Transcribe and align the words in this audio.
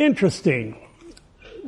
interesting. 0.00 0.76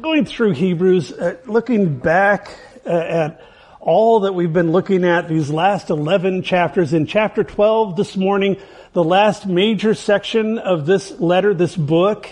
Going 0.01 0.25
through 0.25 0.53
Hebrews, 0.53 1.13
uh, 1.13 1.37
looking 1.45 1.99
back 1.99 2.49
uh, 2.87 2.91
at 2.91 3.45
all 3.79 4.21
that 4.21 4.33
we've 4.33 4.53
been 4.53 4.73
looking 4.73 5.05
at 5.05 5.29
these 5.29 5.51
last 5.51 5.91
11 5.91 6.43
chapters. 6.43 6.95
In 6.95 7.07
chapter 7.07 7.45
12 7.45 7.95
this 7.95 8.17
morning, 8.17 8.57
the 8.95 9.05
last 9.05 9.47
major 9.47 9.93
section 9.93 10.59
of 10.59 10.87
this 10.87 11.11
letter, 11.21 11.53
this 11.53 11.77
book, 11.77 12.27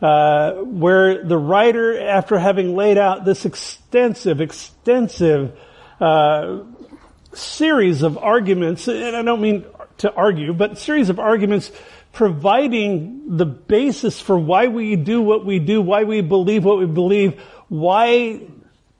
uh, 0.00 0.52
where 0.52 1.24
the 1.24 1.36
writer, 1.36 2.00
after 2.00 2.38
having 2.38 2.76
laid 2.76 2.96
out 2.96 3.24
this 3.24 3.44
extensive, 3.44 4.40
extensive 4.40 5.58
uh, 6.00 6.60
series 7.32 8.02
of 8.02 8.16
arguments, 8.18 8.86
and 8.86 9.16
I 9.16 9.22
don't 9.22 9.40
mean 9.40 9.64
to 9.98 10.12
argue, 10.12 10.54
but 10.54 10.78
series 10.78 11.10
of 11.10 11.18
arguments 11.18 11.72
providing 12.12 13.36
the 13.36 13.46
basis 13.46 14.20
for 14.20 14.38
why 14.38 14.66
we 14.66 14.96
do 14.96 15.22
what 15.22 15.44
we 15.44 15.58
do, 15.58 15.80
why 15.80 16.04
we 16.04 16.20
believe 16.20 16.64
what 16.64 16.78
we 16.78 16.86
believe, 16.86 17.40
why 17.68 18.40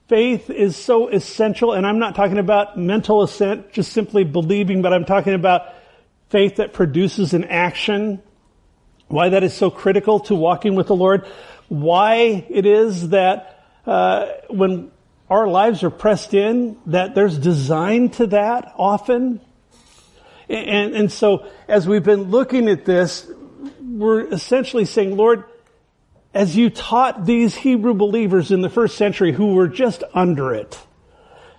faith 0.07 0.49
is 0.49 0.75
so 0.75 1.07
essential. 1.09 1.73
And 1.73 1.85
I'm 1.85 1.99
not 1.99 2.15
talking 2.15 2.37
about 2.37 2.77
mental 2.77 3.21
assent, 3.21 3.71
just 3.71 3.91
simply 3.91 4.23
believing, 4.23 4.81
but 4.81 4.93
I'm 4.93 5.05
talking 5.05 5.33
about 5.33 5.73
faith 6.29 6.57
that 6.57 6.73
produces 6.73 7.33
an 7.33 7.45
action. 7.45 8.21
Why 9.07 9.29
that 9.29 9.43
is 9.43 9.53
so 9.53 9.69
critical 9.69 10.21
to 10.21 10.35
walking 10.35 10.75
with 10.75 10.87
the 10.87 10.95
Lord. 10.95 11.27
Why 11.67 12.45
it 12.49 12.65
is 12.65 13.09
that 13.09 13.65
uh, 13.85 14.27
when 14.49 14.91
our 15.29 15.47
lives 15.47 15.83
are 15.83 15.89
pressed 15.89 16.33
in, 16.33 16.77
that 16.87 17.15
there's 17.15 17.37
design 17.37 18.09
to 18.11 18.27
that 18.27 18.73
often. 18.77 19.41
And, 20.51 20.95
and 20.95 21.11
so 21.11 21.47
as 21.67 21.87
we've 21.87 22.03
been 22.03 22.23
looking 22.23 22.67
at 22.67 22.83
this, 22.83 23.29
we're 23.81 24.25
essentially 24.25 24.83
saying, 24.83 25.15
Lord, 25.15 25.45
as 26.33 26.57
you 26.57 26.69
taught 26.69 27.25
these 27.25 27.55
Hebrew 27.55 27.93
believers 27.93 28.51
in 28.51 28.61
the 28.61 28.69
first 28.69 28.97
century 28.97 29.31
who 29.31 29.53
were 29.53 29.67
just 29.67 30.03
under 30.13 30.53
it, 30.53 30.77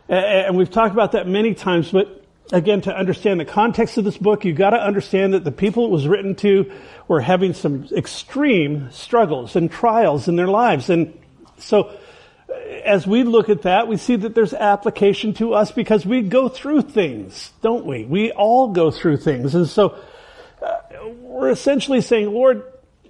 and 0.09 0.57
we've 0.59 0.71
talked 0.71 0.93
about 0.93 1.13
that 1.13 1.27
many 1.27 1.55
times, 1.55 1.91
but 1.91 2.23
again, 2.53 2.83
to 2.83 2.95
understand 2.95 3.41
the 3.41 3.47
context 3.47 3.97
of 3.97 4.05
this 4.05 4.19
book, 4.19 4.45
you've 4.45 4.59
got 4.59 4.71
to 4.71 4.77
understand 4.77 5.33
that 5.33 5.45
the 5.45 5.53
people 5.53 5.87
it 5.87 5.91
was 5.91 6.07
written 6.07 6.35
to 6.37 6.71
were 7.09 7.21
having 7.21 7.55
some 7.55 7.89
extreme 7.97 8.91
struggles 8.91 9.57
and 9.57 9.71
trials 9.71 10.29
in 10.29 10.37
their 10.37 10.49
lives. 10.49 10.91
And 10.91 11.19
so 11.57 11.97
as 12.85 13.07
we 13.07 13.23
look 13.23 13.49
at 13.49 13.63
that, 13.63 13.89
we 13.89 13.97
see 13.97 14.17
that 14.17 14.35
there's 14.35 14.55
application 14.55 15.35
to 15.35 15.55
us 15.55 15.73
because 15.73 16.05
we 16.05 16.23
go 16.23 16.49
through 16.49 16.83
things, 16.83 17.53
don't 17.61 17.87
we? 17.87 18.05
We 18.05 18.33
all 18.33 18.69
go 18.69 18.91
through 18.91 19.19
things. 19.19 19.55
And 19.55 19.69
so 19.69 19.99
uh, 20.61 21.09
we're 21.21 21.51
essentially 21.51 22.01
saying, 22.01 22.33
Lord, 22.33 22.65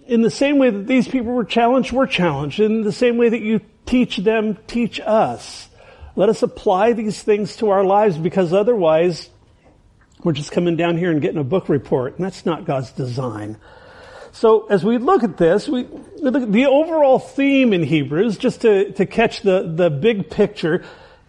in 0.07 0.23
the 0.23 0.31
same 0.31 0.59
way 0.59 0.71
that 0.71 0.87
these 0.87 1.09
people 1.09 1.33
were 1.33 1.45
challenged, 1.45 1.93
we're 1.93 2.07
challenged. 2.07 2.61
In 2.61 2.83
the 2.83 2.93
same 2.93 3.17
way 3.17 3.29
that 3.29 3.41
you 3.41 3.61
teach 3.87 4.19
them, 4.19 4.59
teach 4.67 5.01
us. 5.01 5.69
Let 6.15 6.29
us 6.29 6.43
apply 6.43 6.93
these 6.93 7.23
things 7.23 7.57
to 7.57 7.71
our 7.71 7.85
lives 7.85 8.19
because 8.19 8.53
otherwise 8.53 9.31
we're 10.23 10.33
just 10.33 10.53
coming 10.53 10.77
down 10.77 10.99
here 10.99 11.11
and 11.11 11.21
getting 11.21 11.41
a 11.41 11.45
book 11.45 11.69
report 11.69 12.17
and 12.17 12.25
that's 12.25 12.45
not 12.45 12.65
God's 12.65 12.93
design. 12.93 13.57
So 14.33 14.67
as 14.67 14.83
we 14.83 14.99
look 14.99 15.23
at 15.23 15.37
this, 15.37 15.69
we, 15.69 15.83
the 15.83 16.67
overall 16.67 17.19
theme 17.19 17.73
in 17.73 17.83
Hebrews, 17.83 18.39
just 18.39 18.63
to, 18.63 18.91
to 18.93 19.07
catch 19.07 19.43
the, 19.43 19.71
the 19.75 19.91
big 19.91 20.31
picture, 20.31 20.85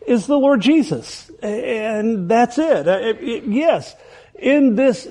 is 0.07 0.25
the 0.25 0.37
Lord 0.37 0.61
Jesus. 0.61 1.29
And 1.41 2.29
that's 2.29 2.57
it. 2.57 2.87
Uh, 2.87 2.99
it, 2.99 3.17
it 3.21 3.43
yes, 3.45 3.95
in 4.35 4.75
this 4.75 5.07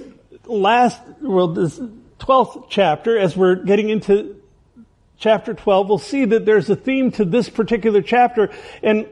last, 0.47 1.01
well, 1.21 1.49
this 1.49 1.79
12th 2.19 2.67
chapter, 2.71 3.19
as 3.19 3.37
we're 3.37 3.57
getting 3.57 3.91
into 3.91 4.41
chapter 5.19 5.55
12, 5.55 5.89
we'll 5.89 5.99
see 5.99 6.25
that 6.25 6.47
there's 6.47 6.71
a 6.71 6.77
theme 6.77 7.11
to 7.13 7.25
this 7.25 7.49
particular 7.49 8.01
chapter, 8.01 8.51
and 8.83 9.07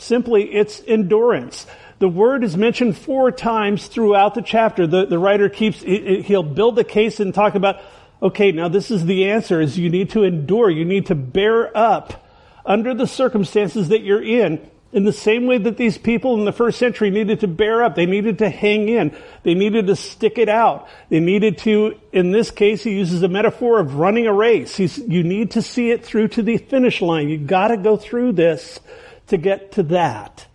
simply 0.00 0.44
it's 0.44 0.82
endurance. 0.86 1.66
The 1.98 2.08
word 2.08 2.44
is 2.44 2.56
mentioned 2.56 2.96
four 2.96 3.32
times 3.32 3.86
throughout 3.88 4.34
the 4.34 4.42
chapter. 4.42 4.86
The, 4.86 5.06
the 5.06 5.18
writer 5.18 5.48
keeps, 5.48 5.80
he'll 5.80 6.42
build 6.42 6.76
the 6.76 6.84
case 6.84 7.18
and 7.20 7.34
talk 7.34 7.54
about, 7.54 7.80
okay, 8.22 8.52
now 8.52 8.68
this 8.68 8.90
is 8.90 9.04
the 9.04 9.30
answer 9.30 9.60
is 9.60 9.78
you 9.78 9.90
need 9.90 10.10
to 10.10 10.22
endure. 10.22 10.70
You 10.70 10.84
need 10.84 11.06
to 11.06 11.14
bear 11.14 11.76
up 11.76 12.26
under 12.64 12.94
the 12.94 13.06
circumstances 13.06 13.88
that 13.88 14.02
you're 14.02 14.22
in 14.22 14.70
in 14.90 15.04
the 15.04 15.12
same 15.12 15.46
way 15.46 15.58
that 15.58 15.76
these 15.76 15.98
people 15.98 16.34
in 16.38 16.44
the 16.46 16.52
first 16.52 16.78
century 16.78 17.10
needed 17.10 17.40
to 17.40 17.48
bear 17.48 17.84
up. 17.84 17.94
They 17.94 18.06
needed 18.06 18.38
to 18.38 18.48
hang 18.48 18.88
in. 18.88 19.14
They 19.42 19.54
needed 19.54 19.86
to 19.88 19.96
stick 19.96 20.38
it 20.38 20.48
out. 20.48 20.88
They 21.10 21.20
needed 21.20 21.58
to, 21.58 21.98
in 22.12 22.30
this 22.30 22.50
case, 22.50 22.84
he 22.84 22.92
uses 22.92 23.22
a 23.22 23.28
metaphor 23.28 23.80
of 23.80 23.96
running 23.96 24.26
a 24.26 24.32
race. 24.32 24.76
He's, 24.76 24.96
you 24.98 25.22
need 25.24 25.52
to 25.52 25.62
see 25.62 25.90
it 25.90 26.04
through 26.04 26.28
to 26.28 26.42
the 26.42 26.56
finish 26.56 27.02
line. 27.02 27.28
You 27.28 27.36
gotta 27.38 27.76
go 27.76 27.96
through 27.96 28.32
this 28.32 28.80
to 29.28 29.36
get 29.36 29.72
to 29.72 29.82
that. 29.84 30.46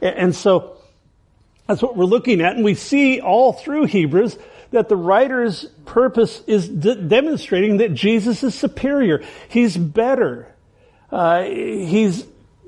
And, 0.00 0.34
so, 0.34 0.76
that's 1.66 1.82
what 1.82 1.96
we're 1.96 2.04
looking 2.04 2.40
at. 2.40 2.56
And 2.56 2.64
we 2.64 2.74
see 2.74 3.20
all 3.20 3.52
through 3.52 3.86
Hebrews 3.86 4.36
that 4.70 4.88
the 4.88 4.96
writer's 4.96 5.64
purpose 5.84 6.42
is 6.46 6.68
de- 6.68 6.96
demonstrating 6.96 7.78
that 7.78 7.94
Jesus 7.94 8.42
is 8.42 8.54
superior. 8.54 9.22
He's 9.48 9.76
better. 9.76 10.54
Uh, 11.10 11.42
he's 11.42 12.24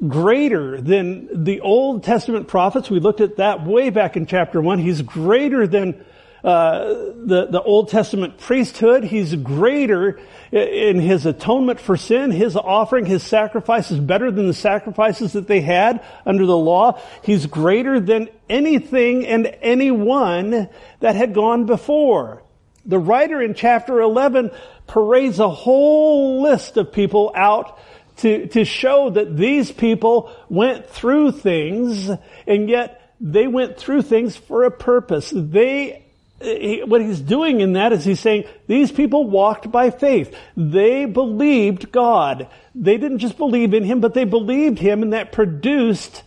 greater 0.07 0.81
than 0.81 1.45
the 1.45 1.61
Old 1.61 2.03
Testament 2.03 2.49
prophets. 2.49 2.91
We 2.91 3.01
looked 3.01 3.21
at 3.21 3.37
that 3.37 3.65
way 3.65 3.91
back 3.91 4.17
in 4.17 4.27
chapter 4.27 4.61
one. 4.61 4.79
He's 4.79 5.03
greater 5.03 5.67
than 5.67 6.05
uh, 6.45 6.89
the 7.25 7.47
the 7.51 7.63
Old 7.63 7.89
Testament 7.89 8.39
priesthood. 8.39 9.05
He's 9.05 9.35
greater 9.35 10.19
in 10.51 11.01
his 11.01 11.25
atonement 11.25 11.81
for 11.81 11.97
sin. 11.97 12.31
His 12.31 12.57
offering, 12.57 13.07
his 13.07 13.23
sacrifice 13.23 13.91
is 13.91 13.99
better 13.99 14.31
than 14.31 14.47
the 14.47 14.55
sacrifices 14.55 15.33
that 15.33 15.47
they 15.47 15.61
had 15.61 16.05
under 16.27 16.45
the 16.45 16.57
law. 16.57 17.01
He's 17.23 17.47
greater 17.47 18.01
than 18.01 18.29
anything 18.51 19.27
and 19.27 19.47
anyone 19.63 20.69
that 21.01 21.17
had 21.17 21.33
gone 21.33 21.65
before. 21.65 22.43
The 22.85 22.99
writer 22.99 23.41
in 23.41 23.55
chapter 23.55 24.01
11 24.01 24.51
parades 24.87 25.39
a 25.39 25.49
whole 25.49 26.43
list 26.43 26.77
of 26.77 26.93
people 26.93 27.33
out 27.35 27.79
to, 28.19 28.47
to 28.49 28.65
show 28.65 29.11
that 29.11 29.37
these 29.37 29.73
people 29.73 30.31
went 30.49 30.89
through 30.89 31.33
things 31.33 32.11
and 32.47 32.69
yet 32.69 33.15
they 33.21 33.47
went 33.47 33.79
through 33.79 34.03
things 34.03 34.37
for 34.37 34.65
a 34.65 34.71
purpose. 34.71 35.33
They 35.35 36.02
he, 36.43 36.83
what 36.85 37.01
he's 37.01 37.21
doing 37.21 37.61
in 37.61 37.75
that 37.75 37.93
is 37.93 38.05
he's 38.05 38.21
saying 38.21 38.45
these 38.67 38.93
people 38.93 39.29
walked 39.29 39.71
by 39.71 39.91
faith. 39.91 40.35
They 40.57 41.05
believed 41.05 41.93
God. 41.93 42.49
They 42.75 42.97
didn't 42.97 43.19
just 43.19 43.37
believe 43.37 43.75
in 43.75 43.85
him, 43.85 44.01
but 44.01 44.15
they 44.15 44.25
believed 44.25 44.79
him 44.79 45.03
and 45.03 45.13
that 45.13 45.33
produced 45.33 46.23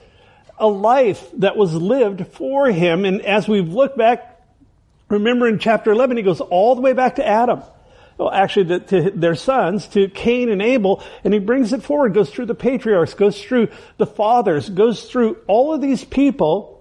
a 0.58 0.68
life 0.68 1.28
that 1.38 1.58
was 1.58 1.74
lived 1.74 2.28
for 2.28 2.68
him. 2.72 3.06
And 3.06 3.22
as 3.22 3.48
we've 3.48 3.68
looked 3.68 3.98
back, 3.98 4.42
remember 5.10 5.48
in 5.48 5.60
chapter 5.60 5.92
11, 5.92 6.18
he 6.18 6.24
goes 6.24 6.42
all 6.42 6.76
the 6.76 6.82
way 6.82 6.94
back 6.94 7.16
to 7.16 7.28
Adam. 7.28 7.62
Well, 8.18 8.32
actually 8.32 8.68
to, 8.68 8.80
to 8.80 9.12
their 9.12 9.36
sons, 9.36 9.88
to 9.90 10.08
Cain 10.08 10.50
and 10.50 10.62
Abel, 10.62 11.04
and 11.26 11.34
he 11.34 11.40
brings 11.40 11.74
it 11.74 11.84
forward, 11.84 12.14
goes 12.14 12.30
through 12.30 12.46
the 12.46 12.56
patriarchs, 12.56 13.14
goes 13.14 13.42
through 13.42 13.68
the 13.98 14.06
fathers, 14.06 14.70
goes 14.70 15.04
through 15.04 15.38
all 15.48 15.74
of 15.74 15.82
these 15.82 16.06
people 16.06 16.75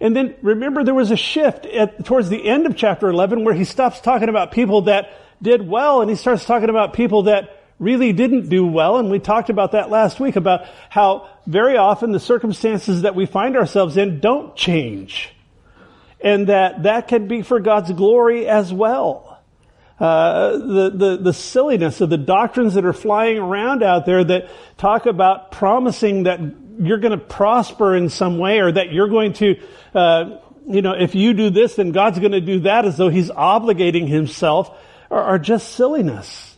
and 0.00 0.14
then 0.14 0.34
remember 0.42 0.84
there 0.84 0.94
was 0.94 1.10
a 1.10 1.16
shift 1.16 1.66
at, 1.66 2.04
towards 2.04 2.28
the 2.28 2.46
end 2.46 2.66
of 2.66 2.76
chapter 2.76 3.08
11 3.08 3.44
where 3.44 3.54
he 3.54 3.64
stops 3.64 4.00
talking 4.00 4.28
about 4.28 4.52
people 4.52 4.82
that 4.82 5.10
did 5.42 5.66
well 5.66 6.00
and 6.00 6.10
he 6.10 6.16
starts 6.16 6.44
talking 6.44 6.70
about 6.70 6.94
people 6.94 7.24
that 7.24 7.60
really 7.78 8.12
didn't 8.12 8.48
do 8.48 8.66
well. 8.66 8.98
And 8.98 9.10
we 9.10 9.18
talked 9.18 9.50
about 9.50 9.72
that 9.72 9.90
last 9.90 10.20
week 10.20 10.36
about 10.36 10.66
how 10.88 11.28
very 11.46 11.76
often 11.76 12.12
the 12.12 12.20
circumstances 12.20 13.02
that 13.02 13.14
we 13.14 13.26
find 13.26 13.56
ourselves 13.56 13.96
in 13.96 14.20
don't 14.20 14.56
change. 14.56 15.30
And 16.20 16.46
that 16.46 16.84
that 16.84 17.08
can 17.08 17.28
be 17.28 17.42
for 17.42 17.60
God's 17.60 17.92
glory 17.92 18.48
as 18.48 18.72
well. 18.72 19.38
Uh, 20.00 20.52
the, 20.52 20.92
the, 20.92 21.16
the 21.18 21.32
silliness 21.32 22.00
of 22.00 22.10
the 22.10 22.18
doctrines 22.18 22.74
that 22.74 22.84
are 22.84 22.92
flying 22.92 23.38
around 23.38 23.82
out 23.82 24.06
there 24.06 24.24
that 24.24 24.50
talk 24.76 25.06
about 25.06 25.52
promising 25.52 26.24
that 26.24 26.40
you're 26.78 26.98
going 26.98 27.18
to 27.18 27.24
prosper 27.24 27.94
in 27.96 28.08
some 28.08 28.38
way 28.38 28.60
or 28.60 28.72
that 28.72 28.92
you're 28.92 29.08
going 29.08 29.32
to, 29.34 29.60
uh, 29.94 30.38
you 30.68 30.82
know, 30.82 30.92
if 30.92 31.14
you 31.14 31.34
do 31.34 31.50
this, 31.50 31.76
then 31.76 31.92
God's 31.92 32.18
going 32.18 32.32
to 32.32 32.40
do 32.40 32.60
that 32.60 32.84
as 32.84 32.96
though 32.96 33.08
he's 33.08 33.30
obligating 33.30 34.08
himself 34.08 34.76
are, 35.10 35.22
are 35.22 35.38
just 35.38 35.74
silliness. 35.74 36.56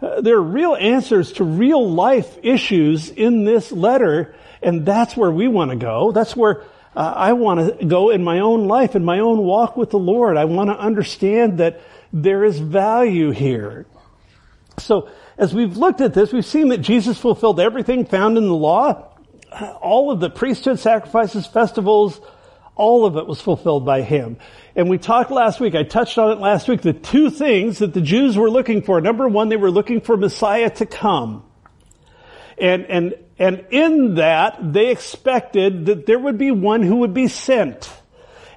Uh, 0.00 0.20
there 0.20 0.36
are 0.36 0.42
real 0.42 0.74
answers 0.74 1.32
to 1.34 1.44
real 1.44 1.90
life 1.90 2.38
issues 2.42 3.10
in 3.10 3.44
this 3.44 3.70
letter, 3.72 4.34
and 4.62 4.84
that's 4.84 5.16
where 5.16 5.30
we 5.30 5.48
want 5.48 5.70
to 5.70 5.76
go. 5.76 6.12
That's 6.12 6.36
where 6.36 6.62
uh, 6.94 7.12
I 7.16 7.32
want 7.32 7.78
to 7.78 7.86
go 7.86 8.10
in 8.10 8.22
my 8.22 8.40
own 8.40 8.66
life, 8.66 8.96
in 8.96 9.04
my 9.04 9.20
own 9.20 9.38
walk 9.38 9.76
with 9.76 9.90
the 9.90 9.98
Lord. 9.98 10.36
I 10.36 10.44
want 10.44 10.70
to 10.70 10.78
understand 10.78 11.58
that 11.58 11.80
there 12.12 12.44
is 12.44 12.58
value 12.58 13.30
here. 13.30 13.86
So, 14.78 15.08
as 15.38 15.54
we've 15.54 15.76
looked 15.76 16.00
at 16.00 16.14
this, 16.14 16.32
we've 16.32 16.44
seen 16.44 16.68
that 16.68 16.78
Jesus 16.78 17.18
fulfilled 17.18 17.60
everything 17.60 18.04
found 18.04 18.36
in 18.36 18.44
the 18.44 18.54
law 18.54 19.11
all 19.80 20.10
of 20.10 20.20
the 20.20 20.30
priesthood 20.30 20.78
sacrifices, 20.78 21.46
festivals, 21.46 22.20
All 22.74 23.04
of 23.04 23.16
it 23.16 23.26
was 23.26 23.40
fulfilled 23.40 23.84
by 23.84 24.02
him. 24.02 24.38
And 24.74 24.88
we 24.88 24.96
talked 24.96 25.30
last 25.30 25.60
week, 25.60 25.74
I 25.74 25.82
touched 25.82 26.16
on 26.16 26.32
it 26.32 26.40
last 26.40 26.68
week, 26.68 26.80
the 26.80 26.94
two 26.94 27.28
things 27.28 27.80
that 27.80 27.92
the 27.92 28.00
Jews 28.00 28.36
were 28.36 28.50
looking 28.50 28.82
for. 28.82 29.00
Number 29.00 29.28
one, 29.28 29.50
they 29.50 29.58
were 29.58 29.70
looking 29.70 30.00
for 30.00 30.16
Messiah 30.16 30.70
to 30.70 30.86
come. 30.86 31.44
And, 32.56 32.86
and, 32.86 33.14
and 33.38 33.66
in 33.70 34.14
that, 34.14 34.72
they 34.72 34.88
expected 34.88 35.86
that 35.86 36.06
there 36.06 36.18
would 36.18 36.38
be 36.38 36.50
one 36.50 36.82
who 36.82 36.96
would 36.96 37.12
be 37.12 37.28
sent. 37.28 37.92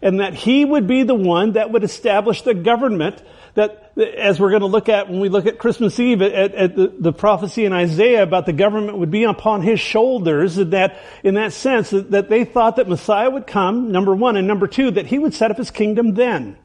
And 0.01 0.21
that 0.21 0.33
he 0.33 0.63
would 0.63 0.87
be 0.87 1.03
the 1.03 1.15
one 1.15 1.53
that 1.53 1.71
would 1.71 1.83
establish 1.83 2.41
the 2.43 2.53
government 2.53 3.21
that, 3.55 3.93
as 3.97 4.39
we're 4.39 4.49
going 4.49 4.61
to 4.61 4.67
look 4.67 4.89
at 4.89 5.09
when 5.09 5.19
we 5.19 5.29
look 5.29 5.45
at 5.45 5.57
Christmas 5.57 5.99
Eve 5.99 6.21
at, 6.21 6.53
at 6.53 6.75
the, 6.75 6.93
the, 6.99 7.13
prophecy 7.13 7.63
in 7.63 7.71
Isaiah 7.71 8.21
about 8.21 8.45
the 8.45 8.53
government 8.53 8.97
would 8.97 9.11
be 9.11 9.23
upon 9.23 9.61
his 9.61 9.79
shoulders, 9.79 10.57
that 10.57 10.97
in 11.23 11.35
that 11.35 11.53
sense 11.53 11.89
that, 11.91 12.11
that 12.11 12.29
they 12.29 12.43
thought 12.43 12.75
that 12.75 12.89
Messiah 12.89 13.29
would 13.29 13.47
come, 13.47 13.91
number 13.91 14.13
one, 14.13 14.35
and 14.35 14.47
number 14.47 14.67
two, 14.67 14.91
that 14.91 15.07
he 15.07 15.17
would 15.17 15.33
set 15.33 15.51
up 15.51 15.57
his 15.57 15.71
kingdom 15.71 16.13
then. 16.13 16.57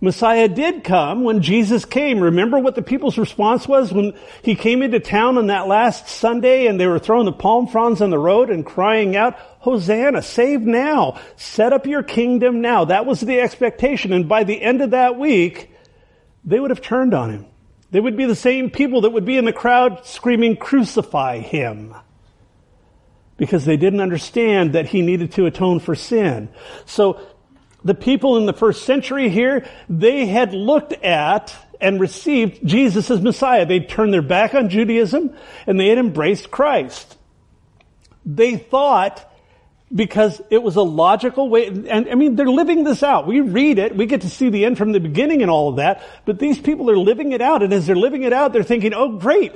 Messiah 0.00 0.48
did 0.48 0.82
come 0.82 1.22
when 1.22 1.42
Jesus 1.42 1.84
came. 1.84 2.18
Remember 2.18 2.58
what 2.58 2.74
the 2.74 2.82
people's 2.82 3.16
response 3.16 3.68
was 3.68 3.92
when 3.92 4.14
he 4.42 4.56
came 4.56 4.82
into 4.82 4.98
town 4.98 5.38
on 5.38 5.46
that 5.46 5.68
last 5.68 6.08
Sunday 6.08 6.66
and 6.66 6.80
they 6.80 6.88
were 6.88 6.98
throwing 6.98 7.24
the 7.24 7.32
palm 7.32 7.68
fronds 7.68 8.02
on 8.02 8.10
the 8.10 8.18
road 8.18 8.50
and 8.50 8.66
crying 8.66 9.14
out, 9.14 9.36
Hosanna, 9.60 10.22
save 10.22 10.62
now, 10.62 11.20
set 11.36 11.72
up 11.72 11.86
your 11.86 12.02
kingdom 12.02 12.60
now. 12.60 12.86
That 12.86 13.06
was 13.06 13.20
the 13.20 13.38
expectation. 13.38 14.12
And 14.12 14.28
by 14.28 14.42
the 14.42 14.60
end 14.60 14.82
of 14.82 14.90
that 14.90 15.16
week, 15.16 15.71
they 16.44 16.58
would 16.58 16.70
have 16.70 16.82
turned 16.82 17.14
on 17.14 17.30
him. 17.30 17.46
They 17.90 18.00
would 18.00 18.16
be 18.16 18.24
the 18.24 18.34
same 18.34 18.70
people 18.70 19.02
that 19.02 19.10
would 19.10 19.24
be 19.24 19.36
in 19.36 19.44
the 19.44 19.52
crowd 19.52 20.06
screaming, 20.06 20.56
crucify 20.56 21.38
him. 21.38 21.94
Because 23.36 23.64
they 23.64 23.76
didn't 23.76 24.00
understand 24.00 24.74
that 24.74 24.86
he 24.86 25.02
needed 25.02 25.32
to 25.32 25.46
atone 25.46 25.80
for 25.80 25.94
sin. 25.94 26.48
So 26.86 27.20
the 27.84 27.94
people 27.94 28.36
in 28.36 28.46
the 28.46 28.52
first 28.52 28.84
century 28.84 29.28
here, 29.28 29.68
they 29.88 30.26
had 30.26 30.54
looked 30.54 30.92
at 30.92 31.54
and 31.80 32.00
received 32.00 32.64
Jesus 32.66 33.10
as 33.10 33.20
Messiah. 33.20 33.66
They'd 33.66 33.88
turned 33.88 34.12
their 34.12 34.22
back 34.22 34.54
on 34.54 34.68
Judaism 34.68 35.36
and 35.66 35.78
they 35.78 35.88
had 35.88 35.98
embraced 35.98 36.50
Christ. 36.50 37.18
They 38.24 38.56
thought 38.56 39.28
because 39.94 40.40
it 40.50 40.62
was 40.62 40.76
a 40.76 40.82
logical 40.82 41.48
way, 41.48 41.66
and 41.66 42.08
I 42.08 42.14
mean, 42.14 42.36
they're 42.36 42.46
living 42.46 42.84
this 42.84 43.02
out. 43.02 43.26
We 43.26 43.40
read 43.40 43.78
it, 43.78 43.94
we 43.96 44.06
get 44.06 44.22
to 44.22 44.30
see 44.30 44.48
the 44.48 44.64
end 44.64 44.78
from 44.78 44.92
the 44.92 45.00
beginning 45.00 45.42
and 45.42 45.50
all 45.50 45.68
of 45.68 45.76
that, 45.76 46.02
but 46.24 46.38
these 46.38 46.58
people 46.58 46.90
are 46.90 46.96
living 46.96 47.32
it 47.32 47.40
out, 47.40 47.62
and 47.62 47.72
as 47.72 47.86
they're 47.86 47.96
living 47.96 48.22
it 48.22 48.32
out, 48.32 48.52
they're 48.52 48.62
thinking, 48.62 48.94
oh 48.94 49.18
great. 49.18 49.52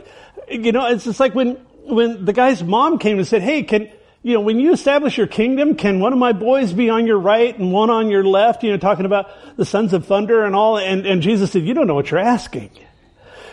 You 0.49 0.73
know, 0.73 0.87
it's 0.87 1.05
just 1.05 1.21
like 1.21 1.35
when, 1.35 1.55
when 1.85 2.25
the 2.25 2.33
guy's 2.33 2.63
mom 2.63 2.99
came 2.99 3.19
and 3.19 3.27
said, 3.27 3.43
hey, 3.43 3.63
can, 3.63 3.91
you 4.23 4.35
know, 4.35 4.41
when 4.41 4.61
you 4.61 4.73
establish 4.73 5.17
your 5.17 5.27
kingdom, 5.27 5.75
can 5.75 6.01
one 6.01 6.13
of 6.13 6.19
my 6.19 6.33
boys 6.33 6.73
be 6.73 6.91
on 6.91 7.07
your 7.07 7.19
right 7.19 7.57
and 7.59 7.73
one 7.73 7.91
on 7.91 8.11
your 8.11 8.25
left? 8.25 8.63
You 8.63 8.71
know, 8.71 8.77
talking 8.77 9.07
about 9.07 9.31
the 9.57 9.65
sons 9.65 9.93
of 9.93 10.07
thunder 10.07 10.45
and 10.45 10.55
all, 10.55 10.79
and, 10.79 11.07
and 11.07 11.23
Jesus 11.23 11.53
said, 11.53 11.63
you 11.63 11.75
don't 11.75 11.87
know 11.87 11.95
what 11.95 12.11
you're 12.11 12.21
asking 12.21 12.71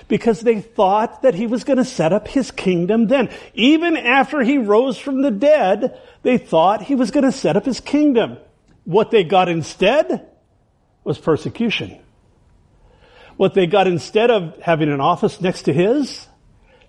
because 0.07 0.41
they 0.41 0.61
thought 0.61 1.21
that 1.21 1.35
he 1.35 1.47
was 1.47 1.63
going 1.63 1.77
to 1.77 1.85
set 1.85 2.13
up 2.13 2.27
his 2.27 2.51
kingdom 2.51 3.07
then. 3.07 3.29
Even 3.53 3.97
after 3.97 4.41
he 4.41 4.57
rose 4.57 4.97
from 4.97 5.21
the 5.21 5.31
dead, 5.31 6.00
they 6.21 6.38
thought 6.38 6.83
he 6.83 6.95
was 6.95 7.11
going 7.11 7.25
to 7.25 7.31
set 7.31 7.57
up 7.57 7.65
his 7.65 7.79
kingdom. 7.79 8.38
What 8.85 9.11
they 9.11 9.23
got 9.23 9.50
instead 9.50 10.27
was 11.03 11.17
persecution. 11.17 12.00
What 13.38 13.53
they 13.53 13.65
got 13.65 13.88
instead 13.88 14.29
of 14.29 14.57
having 14.61 14.91
an 14.91 15.01
office 15.01 15.41
next 15.41 15.63
to 15.63 15.73
his, 15.73 16.27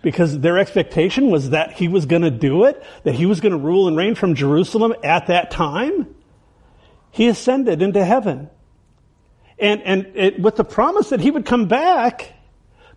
because 0.02 0.38
their 0.40 0.58
expectation 0.58 1.31
was 1.31 1.50
that 1.50 1.72
he 1.72 1.88
was 1.88 2.05
going 2.06 2.22
to 2.22 2.31
do 2.31 2.64
it, 2.64 2.82
that 3.05 3.14
he 3.14 3.26
was 3.26 3.40
going 3.40 3.52
to 3.52 3.58
rule 3.58 3.88
and 3.88 3.96
reign 3.96 4.14
from 4.14 4.34
Jerusalem 4.34 4.94
at 5.02 5.28
that 5.28 5.50
time, 5.50 6.14
he 7.10 7.28
ascended 7.28 7.81
into 7.81 8.05
heaven. 8.05 8.50
And, 9.58 9.82
and 9.82 10.12
it, 10.14 10.40
with 10.40 10.56
the 10.56 10.64
promise 10.64 11.10
that 11.10 11.20
he 11.20 11.31
would 11.31 11.46
come 11.46 11.69
back 11.69 12.32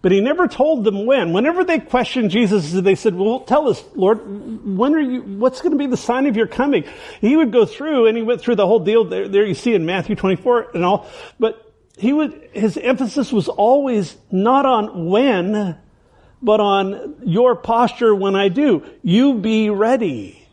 but 0.01 0.11
he 0.11 0.21
never 0.21 0.47
told 0.47 0.83
them 0.83 1.05
when. 1.05 1.33
Whenever 1.33 1.63
they 1.63 1.79
questioned 1.79 2.31
Jesus, 2.31 2.71
they 2.71 2.95
said, 2.95 3.15
well, 3.15 3.41
tell 3.41 3.67
us, 3.67 3.83
Lord, 3.95 4.19
when 4.65 4.93
are 4.93 4.99
you, 4.99 5.21
what's 5.21 5.61
going 5.61 5.71
to 5.71 5.77
be 5.77 5.87
the 5.87 5.97
sign 5.97 6.27
of 6.27 6.35
your 6.35 6.47
coming? 6.47 6.83
He 7.21 7.35
would 7.35 7.51
go 7.51 7.65
through 7.65 8.07
and 8.07 8.17
he 8.17 8.23
went 8.23 8.41
through 8.41 8.55
the 8.55 8.67
whole 8.67 8.79
deal 8.79 9.05
there, 9.05 9.27
there 9.27 9.45
you 9.45 9.55
see 9.55 9.73
in 9.73 9.85
Matthew 9.85 10.15
24 10.15 10.71
and 10.75 10.85
all, 10.85 11.09
but 11.39 11.73
he 11.97 12.13
would, 12.13 12.49
his 12.53 12.77
emphasis 12.77 13.31
was 13.31 13.47
always 13.47 14.15
not 14.31 14.65
on 14.65 15.07
when, 15.07 15.77
but 16.41 16.59
on 16.59 17.15
your 17.25 17.55
posture 17.55 18.13
when 18.13 18.35
I 18.35 18.49
do. 18.49 18.85
You 19.01 19.35
be 19.35 19.69
ready. 19.69 20.47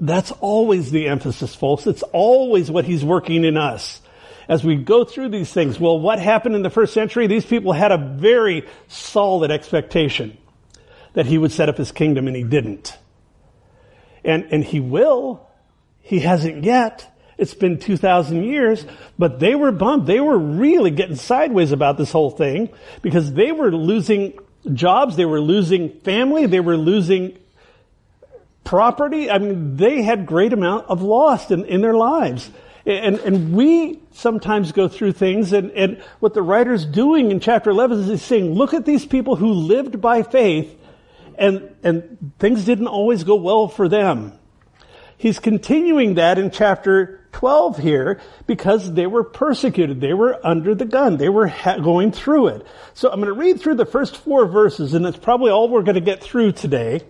That's 0.00 0.32
always 0.32 0.90
the 0.90 1.08
emphasis, 1.08 1.54
folks. 1.54 1.86
It's 1.86 2.02
always 2.12 2.70
what 2.70 2.84
he's 2.84 3.04
working 3.04 3.44
in 3.44 3.56
us 3.56 4.02
as 4.48 4.64
we 4.64 4.76
go 4.76 5.04
through 5.04 5.30
these 5.30 5.52
things, 5.52 5.80
well, 5.80 5.98
what 5.98 6.18
happened 6.18 6.54
in 6.54 6.62
the 6.62 6.70
first 6.70 6.94
century? 6.94 7.26
These 7.26 7.46
people 7.46 7.72
had 7.72 7.92
a 7.92 7.98
very 7.98 8.66
solid 8.88 9.50
expectation 9.50 10.36
that 11.14 11.26
he 11.26 11.38
would 11.38 11.52
set 11.52 11.68
up 11.68 11.76
his 11.76 11.92
kingdom 11.92 12.26
and 12.26 12.36
he 12.36 12.44
didn't. 12.44 12.96
And, 14.24 14.46
and 14.50 14.64
he 14.64 14.80
will. 14.80 15.48
He 16.00 16.20
hasn't 16.20 16.64
yet. 16.64 17.12
It's 17.38 17.54
been 17.54 17.78
2,000 17.78 18.44
years, 18.44 18.86
but 19.18 19.40
they 19.40 19.54
were 19.54 19.72
bummed. 19.72 20.06
They 20.06 20.20
were 20.20 20.38
really 20.38 20.90
getting 20.90 21.16
sideways 21.16 21.72
about 21.72 21.98
this 21.98 22.12
whole 22.12 22.30
thing 22.30 22.70
because 23.02 23.32
they 23.32 23.52
were 23.52 23.70
losing 23.70 24.38
jobs, 24.72 25.16
they 25.16 25.24
were 25.24 25.40
losing 25.40 26.00
family, 26.00 26.46
they 26.46 26.60
were 26.60 26.76
losing 26.76 27.38
property. 28.64 29.30
I 29.30 29.38
mean, 29.38 29.76
they 29.76 30.02
had 30.02 30.26
great 30.26 30.52
amount 30.52 30.86
of 30.86 31.02
loss 31.02 31.50
in, 31.50 31.64
in 31.66 31.82
their 31.82 31.94
lives. 31.94 32.50
And, 32.86 33.18
and 33.18 33.52
we 33.52 34.00
sometimes 34.12 34.70
go 34.70 34.86
through 34.86 35.12
things 35.12 35.52
and, 35.52 35.72
and 35.72 36.00
what 36.20 36.34
the 36.34 36.42
writer's 36.42 36.86
doing 36.86 37.32
in 37.32 37.40
chapter 37.40 37.70
11 37.70 37.98
is 37.98 38.06
he's 38.06 38.22
saying, 38.22 38.54
look 38.54 38.74
at 38.74 38.86
these 38.86 39.04
people 39.04 39.34
who 39.34 39.52
lived 39.52 40.00
by 40.00 40.22
faith 40.22 40.72
and, 41.36 41.74
and 41.82 42.32
things 42.38 42.64
didn't 42.64 42.86
always 42.86 43.24
go 43.24 43.34
well 43.34 43.66
for 43.66 43.88
them. 43.88 44.32
He's 45.18 45.40
continuing 45.40 46.14
that 46.14 46.38
in 46.38 46.52
chapter 46.52 47.26
12 47.32 47.78
here 47.78 48.20
because 48.46 48.92
they 48.92 49.06
were 49.06 49.24
persecuted. 49.24 50.00
They 50.00 50.14
were 50.14 50.38
under 50.46 50.74
the 50.74 50.84
gun. 50.84 51.16
They 51.16 51.28
were 51.28 51.48
ha- 51.48 51.78
going 51.78 52.12
through 52.12 52.48
it. 52.48 52.66
So 52.94 53.10
I'm 53.10 53.20
going 53.20 53.34
to 53.34 53.38
read 53.38 53.60
through 53.60 53.74
the 53.74 53.84
first 53.84 54.16
four 54.16 54.46
verses 54.46 54.94
and 54.94 55.04
that's 55.04 55.18
probably 55.18 55.50
all 55.50 55.68
we're 55.68 55.82
going 55.82 55.96
to 55.96 56.00
get 56.00 56.22
through 56.22 56.52
today 56.52 57.00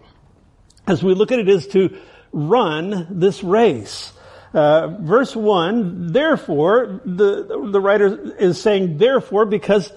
as 0.86 1.02
we 1.02 1.14
look 1.14 1.32
at 1.32 1.38
it 1.38 1.48
is 1.50 1.66
to 1.68 1.98
run 2.32 3.06
this 3.10 3.44
race. 3.44 4.12
Uh, 4.56 4.96
verse 5.00 5.36
1, 5.36 6.12
therefore, 6.12 7.02
the, 7.04 7.68
the 7.70 7.78
writer 7.78 8.34
is 8.38 8.58
saying 8.58 8.96
therefore 8.96 9.44
because 9.44 9.92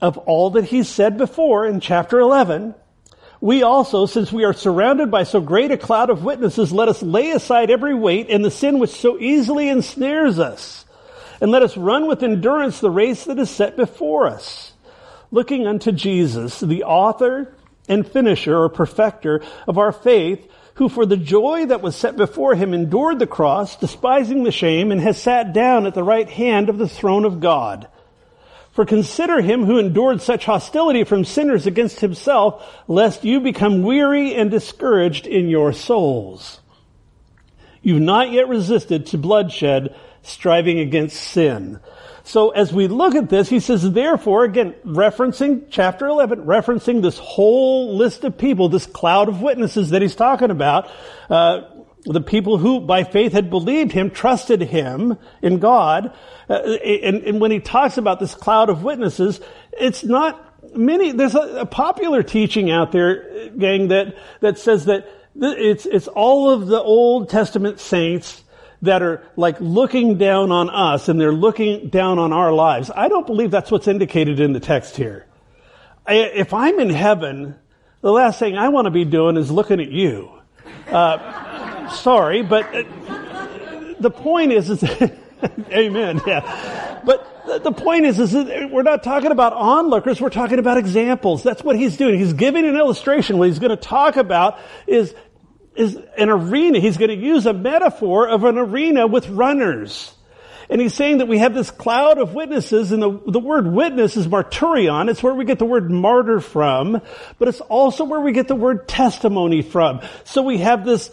of 0.00 0.16
all 0.16 0.52
that 0.52 0.64
he 0.64 0.82
said 0.82 1.18
before 1.18 1.66
in 1.66 1.78
chapter 1.80 2.18
11, 2.20 2.74
we 3.42 3.62
also, 3.62 4.06
since 4.06 4.32
we 4.32 4.44
are 4.44 4.54
surrounded 4.54 5.10
by 5.10 5.24
so 5.24 5.42
great 5.42 5.70
a 5.70 5.76
cloud 5.76 6.08
of 6.08 6.24
witnesses, 6.24 6.72
let 6.72 6.88
us 6.88 7.02
lay 7.02 7.32
aside 7.32 7.70
every 7.70 7.94
weight 7.94 8.30
and 8.30 8.42
the 8.42 8.50
sin 8.50 8.78
which 8.78 8.92
so 8.92 9.18
easily 9.18 9.68
ensnares 9.68 10.38
us. 10.38 10.86
And 11.42 11.50
let 11.50 11.62
us 11.62 11.76
run 11.76 12.08
with 12.08 12.22
endurance 12.22 12.80
the 12.80 12.90
race 12.90 13.24
that 13.24 13.38
is 13.38 13.50
set 13.50 13.76
before 13.76 14.26
us. 14.26 14.72
Looking 15.30 15.66
unto 15.66 15.92
Jesus, 15.92 16.60
the 16.60 16.84
author 16.84 17.54
and 17.90 18.10
finisher 18.10 18.56
or 18.56 18.70
perfecter 18.70 19.42
of 19.68 19.76
our 19.76 19.92
faith, 19.92 20.50
who 20.74 20.88
for 20.88 21.06
the 21.06 21.16
joy 21.16 21.66
that 21.66 21.82
was 21.82 21.94
set 21.94 22.16
before 22.16 22.54
him 22.54 22.74
endured 22.74 23.18
the 23.18 23.26
cross, 23.26 23.76
despising 23.76 24.42
the 24.42 24.52
shame, 24.52 24.90
and 24.90 25.00
has 25.00 25.20
sat 25.20 25.52
down 25.52 25.86
at 25.86 25.94
the 25.94 26.02
right 26.02 26.28
hand 26.28 26.68
of 26.68 26.78
the 26.78 26.88
throne 26.88 27.24
of 27.24 27.40
God. 27.40 27.88
For 28.72 28.84
consider 28.84 29.40
him 29.40 29.64
who 29.66 29.78
endured 29.78 30.20
such 30.20 30.46
hostility 30.46 31.04
from 31.04 31.24
sinners 31.24 31.64
against 31.64 32.00
himself, 32.00 32.64
lest 32.88 33.24
you 33.24 33.38
become 33.38 33.84
weary 33.84 34.34
and 34.34 34.50
discouraged 34.50 35.28
in 35.28 35.48
your 35.48 35.72
souls. 35.72 36.60
You've 37.80 38.02
not 38.02 38.32
yet 38.32 38.48
resisted 38.48 39.06
to 39.06 39.18
bloodshed, 39.18 39.94
striving 40.22 40.80
against 40.80 41.16
sin. 41.20 41.78
So 42.26 42.50
as 42.50 42.72
we 42.72 42.88
look 42.88 43.14
at 43.14 43.28
this, 43.28 43.50
he 43.50 43.60
says, 43.60 43.88
therefore, 43.92 44.44
again, 44.44 44.74
referencing 44.84 45.66
chapter 45.68 46.06
11, 46.06 46.46
referencing 46.46 47.02
this 47.02 47.18
whole 47.18 47.96
list 47.98 48.24
of 48.24 48.38
people, 48.38 48.70
this 48.70 48.86
cloud 48.86 49.28
of 49.28 49.42
witnesses 49.42 49.90
that 49.90 50.00
he's 50.00 50.16
talking 50.16 50.50
about, 50.50 50.90
uh, 51.28 51.60
the 52.04 52.22
people 52.22 52.56
who 52.56 52.80
by 52.80 53.04
faith 53.04 53.32
had 53.32 53.50
believed 53.50 53.92
him, 53.92 54.10
trusted 54.10 54.62
him 54.62 55.18
in 55.42 55.58
God. 55.58 56.16
Uh, 56.48 56.54
and, 56.54 57.22
and, 57.24 57.40
when 57.42 57.50
he 57.50 57.60
talks 57.60 57.98
about 57.98 58.20
this 58.20 58.34
cloud 58.34 58.70
of 58.70 58.82
witnesses, 58.82 59.40
it's 59.72 60.02
not 60.02 60.76
many, 60.76 61.12
there's 61.12 61.34
a, 61.34 61.60
a 61.60 61.66
popular 61.66 62.22
teaching 62.22 62.70
out 62.70 62.90
there, 62.90 63.50
gang, 63.50 63.88
that, 63.88 64.16
that 64.40 64.58
says 64.58 64.86
that 64.86 65.08
it's, 65.36 65.84
it's 65.84 66.08
all 66.08 66.50
of 66.50 66.68
the 66.68 66.80
Old 66.80 67.28
Testament 67.28 67.80
saints 67.80 68.43
that 68.84 69.02
are 69.02 69.22
like 69.36 69.56
looking 69.60 70.18
down 70.18 70.52
on 70.52 70.70
us 70.70 71.08
and 71.08 71.20
they're 71.20 71.32
looking 71.32 71.88
down 71.88 72.18
on 72.18 72.32
our 72.32 72.52
lives. 72.52 72.90
I 72.94 73.08
don't 73.08 73.26
believe 73.26 73.50
that's 73.50 73.70
what's 73.70 73.88
indicated 73.88 74.40
in 74.40 74.52
the 74.52 74.60
text 74.60 74.96
here. 74.96 75.26
I, 76.06 76.14
if 76.14 76.52
I'm 76.52 76.78
in 76.80 76.90
heaven, 76.90 77.56
the 78.00 78.12
last 78.12 78.38
thing 78.38 78.56
I 78.56 78.68
want 78.68 78.86
to 78.86 78.90
be 78.90 79.04
doing 79.04 79.36
is 79.36 79.50
looking 79.50 79.80
at 79.80 79.90
you. 79.90 80.30
Uh, 80.88 81.88
sorry, 81.94 82.42
but 82.42 82.64
uh, 82.74 83.94
the 84.00 84.10
point 84.10 84.52
is, 84.52 84.70
is 84.70 84.84
amen, 85.72 86.20
yeah. 86.26 87.00
But 87.04 87.62
the 87.62 87.72
point 87.72 88.06
is, 88.06 88.18
is 88.18 88.34
we're 88.70 88.82
not 88.82 89.02
talking 89.02 89.30
about 89.30 89.52
onlookers, 89.52 90.20
we're 90.20 90.30
talking 90.30 90.58
about 90.58 90.78
examples. 90.78 91.42
That's 91.42 91.62
what 91.62 91.76
he's 91.76 91.96
doing. 91.96 92.18
He's 92.18 92.32
giving 92.32 92.66
an 92.66 92.76
illustration. 92.76 93.38
What 93.38 93.48
he's 93.48 93.58
going 93.58 93.70
to 93.70 93.76
talk 93.76 94.16
about 94.16 94.58
is, 94.86 95.14
is 95.76 95.98
an 96.16 96.30
arena. 96.30 96.78
He's 96.78 96.96
going 96.96 97.10
to 97.10 97.16
use 97.16 97.46
a 97.46 97.52
metaphor 97.52 98.28
of 98.28 98.44
an 98.44 98.58
arena 98.58 99.06
with 99.06 99.28
runners. 99.28 100.12
And 100.70 100.80
he's 100.80 100.94
saying 100.94 101.18
that 101.18 101.28
we 101.28 101.38
have 101.38 101.54
this 101.54 101.70
cloud 101.70 102.18
of 102.18 102.34
witnesses, 102.34 102.90
and 102.90 103.02
the, 103.02 103.20
the 103.26 103.40
word 103.40 103.66
witness 103.66 104.16
is 104.16 104.26
marturion. 104.26 105.10
It's 105.10 105.22
where 105.22 105.34
we 105.34 105.44
get 105.44 105.58
the 105.58 105.66
word 105.66 105.90
martyr 105.90 106.40
from, 106.40 107.02
but 107.38 107.48
it's 107.48 107.60
also 107.60 108.04
where 108.04 108.20
we 108.20 108.32
get 108.32 108.48
the 108.48 108.54
word 108.54 108.88
testimony 108.88 109.62
from. 109.62 110.00
So 110.24 110.42
we 110.42 110.58
have 110.58 110.84
this, 110.84 111.10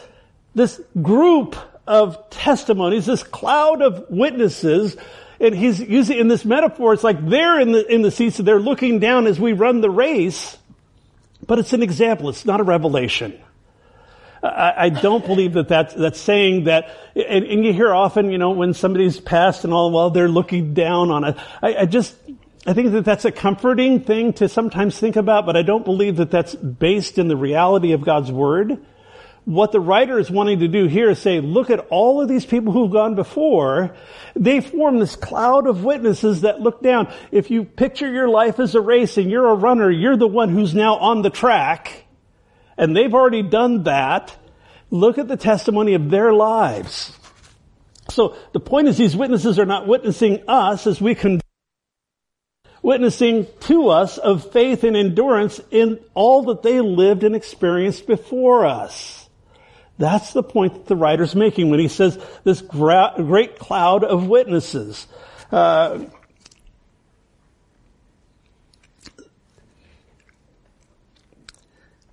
this 0.55 0.79
group 1.01 1.57
of 1.85 2.29
testimonies, 2.29 3.05
this 3.05 3.23
cloud 3.23 3.81
of 3.81 4.09
witnesses, 4.09 4.95
and 5.39 5.53
he's 5.53 5.79
using 5.79 6.17
in 6.17 6.27
this 6.27 6.45
metaphor, 6.45 6.93
it's 6.93 7.03
like 7.03 7.27
they're 7.27 7.59
in 7.59 7.73
the, 7.73 7.85
in 7.93 8.03
the 8.03 8.11
seats, 8.11 8.39
and 8.39 8.47
they're 8.47 8.59
looking 8.59 8.99
down 8.99 9.27
as 9.27 9.39
we 9.39 9.51
run 9.53 9.81
the 9.81 9.89
race, 9.89 10.57
but 11.45 11.59
it's 11.59 11.73
an 11.73 11.83
example, 11.83 12.29
it's 12.29 12.45
not 12.45 12.61
a 12.61 12.63
revelation. 12.63 13.37
I, 14.43 14.73
I 14.77 14.89
don't 14.89 15.25
believe 15.25 15.53
that 15.53 15.67
that's, 15.67 15.93
that's 15.93 16.19
saying 16.19 16.63
that, 16.63 16.89
and, 17.15 17.45
and, 17.45 17.65
you 17.65 17.73
hear 17.73 17.93
often, 17.93 18.31
you 18.31 18.37
know, 18.37 18.51
when 18.51 18.73
somebody's 18.73 19.19
passed 19.19 19.63
and 19.63 19.73
all, 19.73 19.91
well, 19.91 20.09
they're 20.09 20.29
looking 20.29 20.73
down 20.73 21.11
on 21.11 21.23
it. 21.23 21.37
I, 21.61 21.75
I 21.75 21.85
just, 21.85 22.15
I 22.65 22.73
think 22.73 22.91
that 22.91 23.05
that's 23.05 23.25
a 23.25 23.31
comforting 23.31 24.01
thing 24.01 24.33
to 24.33 24.49
sometimes 24.49 24.99
think 24.99 25.15
about, 25.15 25.45
but 25.45 25.55
I 25.55 25.61
don't 25.61 25.85
believe 25.85 26.17
that 26.17 26.31
that's 26.31 26.55
based 26.55 27.19
in 27.19 27.27
the 27.27 27.37
reality 27.37 27.91
of 27.91 28.01
God's 28.01 28.31
Word. 28.31 28.83
What 29.45 29.71
the 29.71 29.79
writer 29.79 30.19
is 30.19 30.29
wanting 30.29 30.59
to 30.59 30.67
do 30.67 30.85
here 30.85 31.09
is 31.09 31.19
say, 31.19 31.39
look 31.39 31.69
at 31.71 31.79
all 31.89 32.21
of 32.21 32.27
these 32.27 32.45
people 32.45 32.73
who've 32.73 32.91
gone 32.91 33.15
before. 33.15 33.95
They 34.35 34.61
form 34.61 34.99
this 34.99 35.15
cloud 35.15 35.67
of 35.67 35.83
witnesses 35.83 36.41
that 36.41 36.61
look 36.61 36.81
down. 36.81 37.11
If 37.31 37.49
you 37.49 37.63
picture 37.63 38.11
your 38.11 38.29
life 38.29 38.59
as 38.59 38.75
a 38.75 38.81
race 38.81 39.17
and 39.17 39.29
you're 39.29 39.49
a 39.49 39.55
runner, 39.55 39.89
you're 39.89 40.17
the 40.17 40.27
one 40.27 40.49
who's 40.49 40.75
now 40.75 40.97
on 40.97 41.23
the 41.23 41.31
track 41.31 42.05
and 42.81 42.97
they've 42.97 43.13
already 43.13 43.43
done 43.43 43.83
that. 43.83 44.35
Look 44.89 45.19
at 45.19 45.27
the 45.27 45.37
testimony 45.37 45.93
of 45.93 46.09
their 46.09 46.33
lives. 46.33 47.15
So 48.09 48.35
the 48.51 48.59
point 48.59 48.87
is 48.87 48.97
these 48.97 49.15
witnesses 49.15 49.59
are 49.59 49.65
not 49.67 49.87
witnessing 49.87 50.41
us 50.47 50.87
as 50.87 50.99
we 50.99 51.15
can 51.15 51.39
witnessing 52.81 53.45
to 53.59 53.89
us 53.89 54.17
of 54.17 54.51
faith 54.51 54.83
and 54.83 54.97
endurance 54.97 55.61
in 55.69 55.99
all 56.15 56.45
that 56.45 56.63
they 56.63 56.81
lived 56.81 57.23
and 57.23 57.35
experienced 57.35 58.07
before 58.07 58.65
us. 58.65 59.29
That's 59.99 60.33
the 60.33 60.41
point 60.41 60.73
that 60.73 60.87
the 60.87 60.95
writer's 60.95 61.35
making 61.35 61.69
when 61.69 61.79
he 61.79 61.87
says 61.87 62.17
this 62.43 62.61
great 62.61 63.59
cloud 63.59 64.03
of 64.03 64.27
witnesses. 64.27 65.05
Uh, 65.51 66.05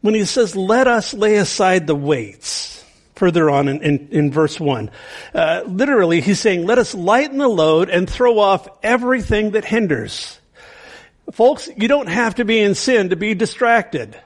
when 0.01 0.15
he 0.15 0.25
says, 0.25 0.55
let 0.55 0.87
us 0.87 1.13
lay 1.15 1.37
aside 1.37 1.87
the 1.87 1.95
weights, 1.95 2.85
further 3.15 3.51
on 3.51 3.69
in, 3.69 3.83
in, 3.83 4.09
in 4.11 4.33
verse 4.33 4.61
1. 4.61 4.91
Uh, 5.35 5.63
literally, 5.67 6.21
he's 6.21 6.41
saying, 6.41 6.67
let 6.67 6.79
us 6.79 6.95
lighten 6.95 7.39
the 7.39 7.49
load 7.49 7.91
and 7.91 8.09
throw 8.09 8.39
off 8.39 8.69
everything 8.83 9.53
that 9.53 9.65
hinders. 9.65 10.39
Folks, 11.33 11.69
you 11.77 11.89
don't 11.89 12.09
have 12.09 12.37
to 12.37 12.45
be 12.45 12.61
in 12.61 12.75
sin 12.75 13.11
to 13.11 13.17
be 13.17 13.35
distracted. 13.35 14.19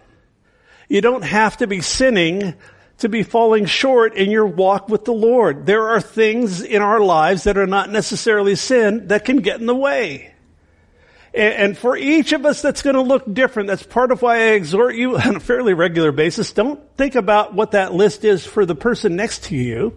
You 0.88 1.00
don't 1.00 1.24
have 1.24 1.56
to 1.58 1.66
be 1.66 1.80
sinning 1.80 2.54
to 2.98 3.08
be 3.08 3.22
falling 3.22 3.66
short 3.66 4.14
in 4.14 4.30
your 4.30 4.46
walk 4.46 4.88
with 4.88 5.04
the 5.04 5.12
Lord. 5.12 5.66
There 5.66 5.88
are 5.88 6.00
things 6.00 6.62
in 6.62 6.82
our 6.82 7.00
lives 7.00 7.44
that 7.44 7.58
are 7.58 7.66
not 7.66 7.90
necessarily 7.90 8.54
sin 8.54 9.08
that 9.08 9.24
can 9.24 9.38
get 9.38 9.58
in 9.58 9.66
the 9.66 9.74
way. 9.74 10.31
And 11.34 11.78
for 11.78 11.96
each 11.96 12.32
of 12.32 12.44
us, 12.44 12.60
that's 12.60 12.82
going 12.82 12.96
to 12.96 13.02
look 13.02 13.32
different. 13.32 13.68
That's 13.68 13.82
part 13.82 14.12
of 14.12 14.20
why 14.20 14.36
I 14.36 14.50
exhort 14.50 14.94
you 14.94 15.16
on 15.18 15.36
a 15.36 15.40
fairly 15.40 15.74
regular 15.74 16.12
basis. 16.12 16.52
Don't 16.52 16.80
think 16.96 17.14
about 17.14 17.54
what 17.54 17.70
that 17.70 17.94
list 17.94 18.24
is 18.24 18.44
for 18.44 18.66
the 18.66 18.74
person 18.74 19.16
next 19.16 19.44
to 19.44 19.56
you. 19.56 19.96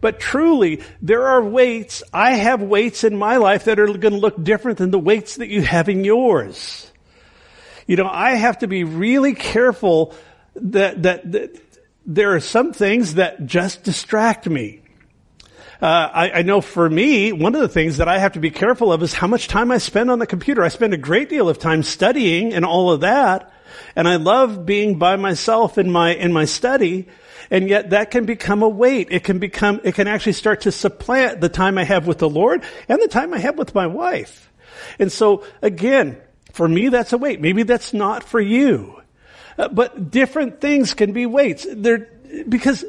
But 0.00 0.20
truly, 0.20 0.82
there 1.02 1.26
are 1.26 1.42
weights. 1.42 2.02
I 2.12 2.32
have 2.32 2.62
weights 2.62 3.04
in 3.04 3.16
my 3.16 3.36
life 3.38 3.64
that 3.64 3.80
are 3.80 3.86
going 3.86 4.14
to 4.14 4.20
look 4.20 4.42
different 4.42 4.78
than 4.78 4.90
the 4.90 4.98
weights 4.98 5.36
that 5.36 5.48
you 5.48 5.62
have 5.62 5.88
in 5.88 6.04
yours. 6.04 6.90
You 7.86 7.96
know, 7.96 8.08
I 8.08 8.34
have 8.34 8.58
to 8.58 8.68
be 8.68 8.84
really 8.84 9.34
careful 9.34 10.14
that, 10.54 11.02
that, 11.02 11.32
that 11.32 11.60
there 12.06 12.34
are 12.34 12.40
some 12.40 12.72
things 12.72 13.14
that 13.14 13.44
just 13.46 13.82
distract 13.82 14.48
me. 14.48 14.82
Uh, 15.80 16.10
I, 16.12 16.30
I, 16.30 16.42
know 16.42 16.60
for 16.60 16.90
me, 16.90 17.30
one 17.30 17.54
of 17.54 17.60
the 17.60 17.68
things 17.68 17.98
that 17.98 18.08
I 18.08 18.18
have 18.18 18.32
to 18.32 18.40
be 18.40 18.50
careful 18.50 18.92
of 18.92 19.00
is 19.00 19.14
how 19.14 19.28
much 19.28 19.46
time 19.46 19.70
I 19.70 19.78
spend 19.78 20.10
on 20.10 20.18
the 20.18 20.26
computer. 20.26 20.64
I 20.64 20.68
spend 20.68 20.92
a 20.92 20.96
great 20.96 21.28
deal 21.28 21.48
of 21.48 21.60
time 21.60 21.84
studying 21.84 22.52
and 22.52 22.64
all 22.64 22.90
of 22.90 23.02
that, 23.02 23.52
and 23.94 24.08
I 24.08 24.16
love 24.16 24.66
being 24.66 24.98
by 24.98 25.14
myself 25.14 25.78
in 25.78 25.92
my 25.92 26.14
in 26.14 26.32
my 26.32 26.46
study. 26.46 27.06
And 27.50 27.68
yet 27.68 27.90
that 27.90 28.10
can 28.10 28.26
become 28.26 28.62
a 28.62 28.68
weight. 28.68 29.08
It 29.10 29.24
can 29.24 29.38
become, 29.38 29.80
it 29.84 29.94
can 29.94 30.06
actually 30.06 30.34
start 30.34 30.62
to 30.62 30.72
supplant 30.72 31.40
the 31.40 31.48
time 31.48 31.78
I 31.78 31.84
have 31.84 32.06
with 32.06 32.18
the 32.18 32.28
Lord 32.28 32.62
and 32.88 33.00
the 33.00 33.08
time 33.08 33.32
I 33.32 33.38
have 33.38 33.56
with 33.56 33.74
my 33.74 33.86
wife. 33.86 34.52
And 34.98 35.10
so 35.10 35.44
again, 35.62 36.18
for 36.52 36.68
me, 36.68 36.88
that's 36.88 37.12
a 37.12 37.18
weight. 37.18 37.40
Maybe 37.40 37.62
that's 37.62 37.94
not 37.94 38.22
for 38.24 38.40
you. 38.40 39.00
Uh, 39.56 39.68
but 39.68 40.10
different 40.10 40.60
things 40.60 40.92
can 40.92 41.12
be 41.12 41.24
weights. 41.24 41.66
They're, 41.70 42.08
because 42.48 42.84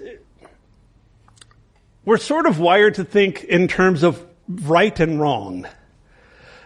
we're 2.10 2.18
sort 2.18 2.48
of 2.48 2.60
wired 2.60 2.96
to 2.96 3.04
think 3.04 3.44
in 3.44 3.68
terms 3.68 4.02
of 4.02 4.20
right 4.48 5.00
and 5.00 5.22
wrong. 5.22 5.68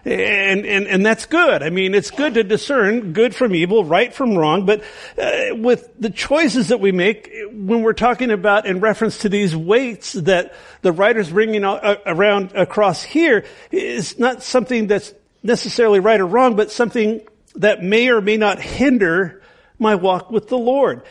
And, 0.05 0.65
and, 0.65 0.87
and 0.87 1.05
that's 1.05 1.25
good. 1.25 1.61
I 1.61 1.69
mean, 1.69 1.93
it's 1.93 2.11
good 2.11 2.35
to 2.35 2.45
discern 2.45 3.11
good 3.11 3.35
from 3.35 3.53
evil, 3.53 3.83
right 3.83 4.13
from 4.13 4.37
wrong, 4.37 4.65
but 4.65 4.83
uh, 5.17 5.53
with 5.57 5.89
the 5.99 6.11
choices 6.11 6.69
that 6.69 6.79
we 6.79 6.93
make, 6.93 7.29
when 7.51 7.81
we're 7.81 7.91
talking 7.91 8.31
about 8.31 8.65
in 8.65 8.79
reference 8.79 9.17
to 9.19 9.29
these 9.29 9.53
weights 9.53 10.13
that 10.13 10.53
the 10.81 10.93
writer's 10.93 11.29
bringing 11.29 11.65
around 11.65 12.53
across 12.53 13.03
here, 13.03 13.43
is 13.69 14.17
not 14.17 14.43
something 14.43 14.87
that's 14.87 15.13
necessarily 15.43 15.99
right 15.99 16.21
or 16.21 16.25
wrong, 16.25 16.55
but 16.55 16.71
something 16.71 17.19
that 17.55 17.83
may 17.83 18.07
or 18.07 18.21
may 18.21 18.37
not 18.37 18.61
hinder 18.61 19.41
my 19.77 19.95
walk 19.95 20.31
with 20.31 20.47
the 20.47 20.57
Lord. 20.57 21.01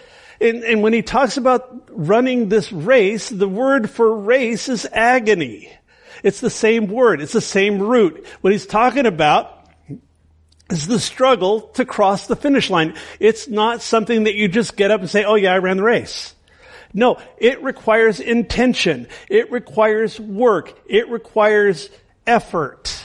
And, 0.42 0.64
and 0.64 0.82
when 0.82 0.92
he 0.92 1.02
talks 1.02 1.36
about 1.36 1.88
running 1.88 2.48
this 2.48 2.72
race, 2.72 3.28
the 3.28 3.48
word 3.48 3.88
for 3.88 4.14
race 4.14 4.68
is 4.68 4.86
agony. 4.92 5.72
It's 6.22 6.40
the 6.40 6.50
same 6.50 6.88
word. 6.88 7.20
It's 7.20 7.32
the 7.32 7.40
same 7.40 7.80
root. 7.80 8.26
What 8.40 8.52
he's 8.52 8.66
talking 8.66 9.06
about 9.06 9.68
is 10.68 10.86
the 10.86 10.98
struggle 10.98 11.60
to 11.60 11.84
cross 11.84 12.26
the 12.26 12.36
finish 12.36 12.70
line. 12.70 12.94
It's 13.20 13.46
not 13.46 13.82
something 13.82 14.24
that 14.24 14.34
you 14.34 14.48
just 14.48 14.76
get 14.76 14.90
up 14.90 15.00
and 15.00 15.10
say, 15.10 15.24
oh 15.24 15.36
yeah, 15.36 15.52
I 15.52 15.58
ran 15.58 15.76
the 15.76 15.82
race. 15.84 16.34
No, 16.94 17.18
it 17.38 17.62
requires 17.62 18.20
intention. 18.20 19.08
It 19.28 19.50
requires 19.50 20.18
work. 20.18 20.78
It 20.88 21.08
requires 21.08 21.88
effort. 22.26 23.04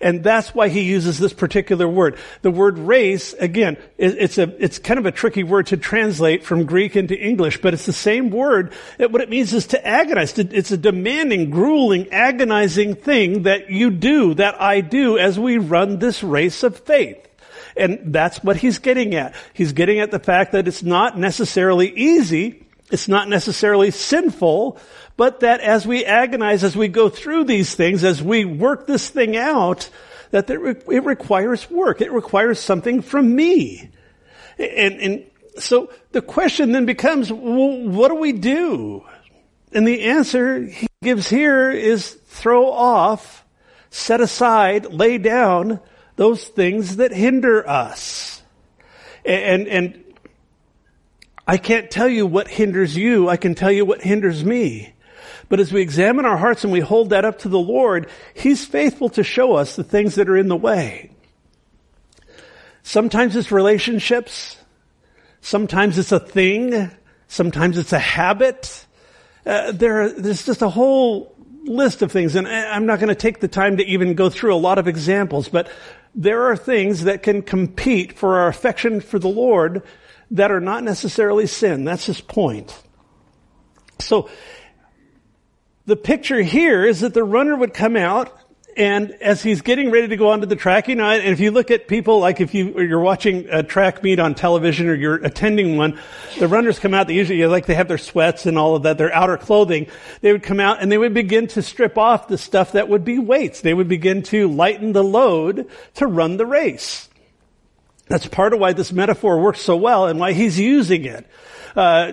And 0.00 0.22
that's 0.22 0.54
why 0.54 0.68
he 0.68 0.82
uses 0.82 1.18
this 1.18 1.32
particular 1.32 1.88
word. 1.88 2.18
The 2.42 2.50
word 2.50 2.78
race, 2.78 3.32
again, 3.34 3.76
it's 3.98 4.38
a, 4.38 4.54
it's 4.62 4.78
kind 4.78 4.98
of 4.98 5.06
a 5.06 5.12
tricky 5.12 5.42
word 5.42 5.68
to 5.68 5.76
translate 5.76 6.44
from 6.44 6.66
Greek 6.66 6.96
into 6.96 7.18
English, 7.18 7.60
but 7.60 7.74
it's 7.74 7.86
the 7.86 7.92
same 7.92 8.30
word. 8.30 8.72
What 8.98 9.20
it 9.20 9.30
means 9.30 9.52
is 9.52 9.68
to 9.68 9.86
agonize. 9.86 10.38
It's 10.38 10.70
a 10.70 10.76
demanding, 10.76 11.50
grueling, 11.50 12.12
agonizing 12.12 12.94
thing 12.96 13.44
that 13.44 13.70
you 13.70 13.90
do, 13.90 14.34
that 14.34 14.60
I 14.60 14.80
do 14.80 15.18
as 15.18 15.38
we 15.38 15.58
run 15.58 15.98
this 15.98 16.22
race 16.22 16.62
of 16.62 16.78
faith. 16.80 17.22
And 17.76 18.12
that's 18.14 18.42
what 18.42 18.56
he's 18.56 18.78
getting 18.78 19.14
at. 19.14 19.34
He's 19.52 19.72
getting 19.72 20.00
at 20.00 20.10
the 20.10 20.18
fact 20.18 20.52
that 20.52 20.66
it's 20.66 20.82
not 20.82 21.18
necessarily 21.18 21.90
easy. 21.90 22.65
It's 22.90 23.08
not 23.08 23.28
necessarily 23.28 23.90
sinful, 23.90 24.78
but 25.16 25.40
that 25.40 25.60
as 25.60 25.86
we 25.86 26.04
agonize, 26.04 26.62
as 26.62 26.76
we 26.76 26.88
go 26.88 27.08
through 27.08 27.44
these 27.44 27.74
things, 27.74 28.04
as 28.04 28.22
we 28.22 28.44
work 28.44 28.86
this 28.86 29.08
thing 29.08 29.36
out, 29.36 29.90
that 30.30 30.48
it 30.50 31.04
requires 31.04 31.70
work. 31.70 32.00
It 32.00 32.12
requires 32.12 32.60
something 32.60 33.02
from 33.02 33.34
me. 33.34 33.90
And, 34.58 35.00
and 35.00 35.24
so 35.58 35.90
the 36.12 36.22
question 36.22 36.72
then 36.72 36.86
becomes, 36.86 37.32
well, 37.32 37.88
what 37.88 38.08
do 38.08 38.16
we 38.16 38.32
do? 38.32 39.04
And 39.72 39.86
the 39.86 40.04
answer 40.04 40.62
he 40.62 40.86
gives 41.02 41.28
here 41.28 41.70
is 41.70 42.12
throw 42.26 42.70
off, 42.70 43.44
set 43.90 44.20
aside, 44.20 44.86
lay 44.86 45.18
down 45.18 45.80
those 46.16 46.44
things 46.44 46.96
that 46.96 47.12
hinder 47.12 47.68
us. 47.68 48.42
And, 49.24 49.66
and 49.66 50.04
I 51.46 51.58
can't 51.58 51.90
tell 51.90 52.08
you 52.08 52.26
what 52.26 52.48
hinders 52.48 52.96
you. 52.96 53.28
I 53.28 53.36
can 53.36 53.54
tell 53.54 53.70
you 53.70 53.84
what 53.84 54.02
hinders 54.02 54.44
me. 54.44 54.92
But 55.48 55.60
as 55.60 55.72
we 55.72 55.80
examine 55.80 56.24
our 56.24 56.36
hearts 56.36 56.64
and 56.64 56.72
we 56.72 56.80
hold 56.80 57.10
that 57.10 57.24
up 57.24 57.40
to 57.40 57.48
the 57.48 57.58
Lord, 57.58 58.08
He's 58.34 58.64
faithful 58.64 59.08
to 59.10 59.22
show 59.22 59.54
us 59.54 59.76
the 59.76 59.84
things 59.84 60.16
that 60.16 60.28
are 60.28 60.36
in 60.36 60.48
the 60.48 60.56
way. 60.56 61.10
Sometimes 62.82 63.36
it's 63.36 63.52
relationships. 63.52 64.56
Sometimes 65.40 65.98
it's 65.98 66.12
a 66.12 66.18
thing. 66.20 66.90
Sometimes 67.28 67.78
it's 67.78 67.92
a 67.92 67.98
habit. 67.98 68.84
Uh, 69.44 69.70
there, 69.70 70.10
there's 70.10 70.44
just 70.44 70.62
a 70.62 70.68
whole 70.68 71.32
list 71.62 72.02
of 72.02 72.10
things, 72.10 72.34
and 72.34 72.48
I'm 72.48 72.86
not 72.86 72.98
going 72.98 73.08
to 73.08 73.14
take 73.14 73.40
the 73.40 73.48
time 73.48 73.76
to 73.76 73.84
even 73.84 74.14
go 74.14 74.30
through 74.30 74.54
a 74.54 74.56
lot 74.56 74.78
of 74.78 74.88
examples, 74.88 75.48
but 75.48 75.68
there 76.14 76.44
are 76.44 76.56
things 76.56 77.04
that 77.04 77.22
can 77.22 77.42
compete 77.42 78.12
for 78.12 78.38
our 78.38 78.48
affection 78.48 79.00
for 79.00 79.18
the 79.18 79.28
Lord 79.28 79.82
that 80.32 80.50
are 80.50 80.60
not 80.60 80.84
necessarily 80.84 81.46
sin. 81.46 81.84
That's 81.84 82.06
his 82.06 82.20
point. 82.20 82.76
So, 83.98 84.28
the 85.86 85.96
picture 85.96 86.42
here 86.42 86.84
is 86.84 87.00
that 87.00 87.14
the 87.14 87.22
runner 87.22 87.56
would 87.56 87.72
come 87.72 87.96
out 87.96 88.36
and 88.76 89.12
as 89.22 89.42
he's 89.42 89.62
getting 89.62 89.90
ready 89.90 90.08
to 90.08 90.16
go 90.16 90.28
onto 90.30 90.44
the 90.44 90.54
track, 90.54 90.88
you 90.88 90.96
know, 90.96 91.08
and 91.08 91.32
if 91.32 91.40
you 91.40 91.50
look 91.50 91.70
at 91.70 91.88
people, 91.88 92.20
like 92.20 92.42
if 92.42 92.52
you, 92.52 92.78
you're 92.78 93.00
watching 93.00 93.48
a 93.48 93.62
track 93.62 94.02
meet 94.02 94.20
on 94.20 94.34
television 94.34 94.88
or 94.88 94.94
you're 94.94 95.14
attending 95.24 95.78
one, 95.78 95.98
the 96.38 96.46
runners 96.46 96.78
come 96.78 96.92
out, 96.92 97.06
they 97.06 97.14
usually, 97.14 97.44
like 97.46 97.64
they 97.64 97.74
have 97.74 97.88
their 97.88 97.96
sweats 97.96 98.44
and 98.44 98.58
all 98.58 98.76
of 98.76 98.82
that, 98.82 98.98
their 98.98 99.12
outer 99.14 99.38
clothing. 99.38 99.86
They 100.20 100.30
would 100.30 100.42
come 100.42 100.60
out 100.60 100.82
and 100.82 100.92
they 100.92 100.98
would 100.98 101.14
begin 101.14 101.46
to 101.48 101.62
strip 101.62 101.96
off 101.96 102.28
the 102.28 102.36
stuff 102.36 102.72
that 102.72 102.90
would 102.90 103.02
be 103.02 103.18
weights. 103.18 103.62
They 103.62 103.72
would 103.72 103.88
begin 103.88 104.22
to 104.24 104.46
lighten 104.46 104.92
the 104.92 105.04
load 105.04 105.70
to 105.94 106.06
run 106.06 106.36
the 106.36 106.46
race. 106.46 107.08
That's 108.08 108.26
part 108.26 108.52
of 108.52 108.60
why 108.60 108.72
this 108.72 108.92
metaphor 108.92 109.40
works 109.40 109.60
so 109.60 109.76
well 109.76 110.06
and 110.06 110.20
why 110.20 110.32
he's 110.32 110.58
using 110.58 111.04
it. 111.04 111.26
Uh, 111.74 112.12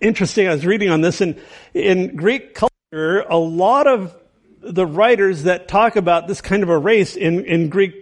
interesting, 0.00 0.48
I 0.48 0.52
was 0.52 0.64
reading 0.64 0.90
on 0.90 1.02
this 1.02 1.20
and 1.20 1.40
in 1.74 2.16
Greek 2.16 2.54
culture, 2.54 3.20
a 3.28 3.36
lot 3.36 3.86
of 3.86 4.16
the 4.60 4.86
writers 4.86 5.44
that 5.44 5.68
talk 5.68 5.96
about 5.96 6.26
this 6.26 6.40
kind 6.40 6.62
of 6.62 6.70
a 6.70 6.78
race 6.78 7.16
in, 7.16 7.44
in 7.44 7.68
Greek, 7.68 7.94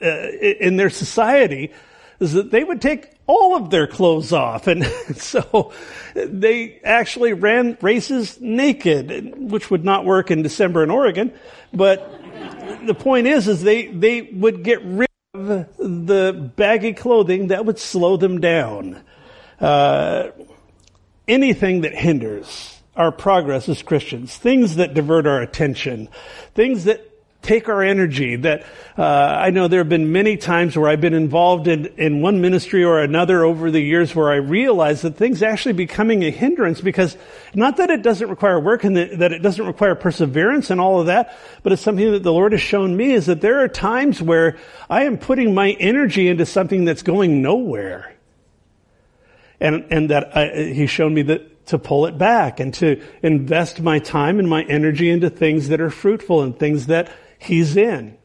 uh, 0.00 0.06
in 0.06 0.76
their 0.76 0.90
society, 0.90 1.72
is 2.20 2.32
that 2.34 2.50
they 2.50 2.62
would 2.62 2.80
take 2.80 3.10
all 3.26 3.56
of 3.56 3.70
their 3.70 3.86
clothes 3.86 4.32
off. 4.32 4.66
And 4.66 4.86
so 5.16 5.72
they 6.14 6.80
actually 6.84 7.32
ran 7.32 7.76
races 7.80 8.40
naked, 8.40 9.50
which 9.50 9.70
would 9.70 9.84
not 9.84 10.04
work 10.04 10.30
in 10.30 10.42
December 10.42 10.84
in 10.84 10.90
Oregon. 10.90 11.32
But 11.72 12.08
the 12.86 12.94
point 12.94 13.26
is, 13.26 13.48
is 13.48 13.62
they, 13.62 13.88
they 13.88 14.22
would 14.22 14.62
get 14.62 14.82
rid 14.84 15.08
the 15.34 16.52
baggy 16.56 16.92
clothing 16.92 17.48
that 17.48 17.66
would 17.66 17.78
slow 17.78 18.16
them 18.16 18.40
down. 18.40 19.02
Uh, 19.60 20.30
anything 21.26 21.80
that 21.80 21.94
hinders 21.94 22.80
our 22.96 23.10
progress 23.10 23.68
as 23.68 23.82
Christians, 23.82 24.36
things 24.36 24.76
that 24.76 24.94
divert 24.94 25.26
our 25.26 25.42
attention, 25.42 26.08
things 26.54 26.84
that 26.84 27.10
take 27.44 27.68
our 27.68 27.82
energy 27.82 28.34
that 28.36 28.64
uh, 28.98 29.02
i 29.02 29.50
know 29.50 29.68
there 29.68 29.80
have 29.80 29.88
been 29.88 30.10
many 30.10 30.36
times 30.36 30.76
where 30.76 30.88
i've 30.88 31.00
been 31.00 31.14
involved 31.14 31.68
in, 31.68 31.86
in 31.96 32.20
one 32.20 32.40
ministry 32.40 32.82
or 32.82 33.00
another 33.00 33.44
over 33.44 33.70
the 33.70 33.80
years 33.80 34.14
where 34.14 34.30
i 34.32 34.36
realize 34.36 35.02
that 35.02 35.16
things 35.16 35.42
actually 35.42 35.72
becoming 35.72 36.24
a 36.24 36.30
hindrance 36.30 36.80
because 36.80 37.16
not 37.54 37.76
that 37.76 37.90
it 37.90 38.02
doesn't 38.02 38.28
require 38.28 38.58
work 38.58 38.82
and 38.82 38.96
that, 38.96 39.18
that 39.18 39.32
it 39.32 39.40
doesn't 39.40 39.66
require 39.66 39.94
perseverance 39.94 40.70
and 40.70 40.80
all 40.80 41.00
of 41.00 41.06
that 41.06 41.36
but 41.62 41.72
it's 41.72 41.82
something 41.82 42.10
that 42.10 42.22
the 42.22 42.32
lord 42.32 42.52
has 42.52 42.60
shown 42.60 42.96
me 42.96 43.12
is 43.12 43.26
that 43.26 43.40
there 43.40 43.60
are 43.60 43.68
times 43.68 44.20
where 44.20 44.56
i 44.90 45.04
am 45.04 45.18
putting 45.18 45.54
my 45.54 45.72
energy 45.72 46.28
into 46.28 46.46
something 46.46 46.84
that's 46.84 47.02
going 47.02 47.42
nowhere. 47.42 48.14
And 49.60 49.86
and 49.90 50.10
that 50.10 50.36
I, 50.36 50.72
he's 50.72 50.90
shown 50.90 51.14
me 51.14 51.22
that 51.22 51.66
to 51.66 51.78
pull 51.78 52.06
it 52.06 52.18
back 52.18 52.60
and 52.60 52.74
to 52.74 53.02
invest 53.22 53.80
my 53.80 53.98
time 53.98 54.38
and 54.38 54.48
my 54.48 54.62
energy 54.64 55.08
into 55.08 55.30
things 55.30 55.68
that 55.68 55.80
are 55.80 55.90
fruitful 55.90 56.42
and 56.42 56.58
things 56.58 56.86
that 56.86 57.10
He's 57.44 57.76
in. 57.76 58.16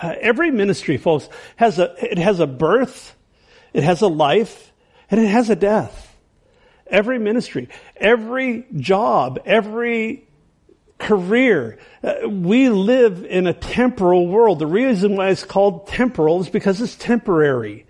Uh, 0.00 0.14
every 0.20 0.52
ministry, 0.52 0.96
folks, 0.96 1.28
has 1.56 1.80
a, 1.80 1.94
it 2.00 2.18
has 2.18 2.38
a 2.38 2.46
birth, 2.46 3.16
it 3.72 3.82
has 3.82 4.00
a 4.02 4.06
life, 4.06 4.72
and 5.10 5.20
it 5.20 5.26
has 5.26 5.50
a 5.50 5.56
death. 5.56 6.16
Every 6.86 7.18
ministry, 7.18 7.68
every 7.96 8.64
job, 8.76 9.40
every 9.44 10.28
career. 10.98 11.78
Uh, 12.02 12.28
we 12.28 12.68
live 12.68 13.24
in 13.24 13.48
a 13.48 13.52
temporal 13.52 14.28
world. 14.28 14.60
The 14.60 14.66
reason 14.66 15.16
why 15.16 15.30
it's 15.30 15.44
called 15.44 15.88
temporal 15.88 16.40
is 16.40 16.48
because 16.48 16.80
it's 16.80 16.94
temporary. 16.94 17.84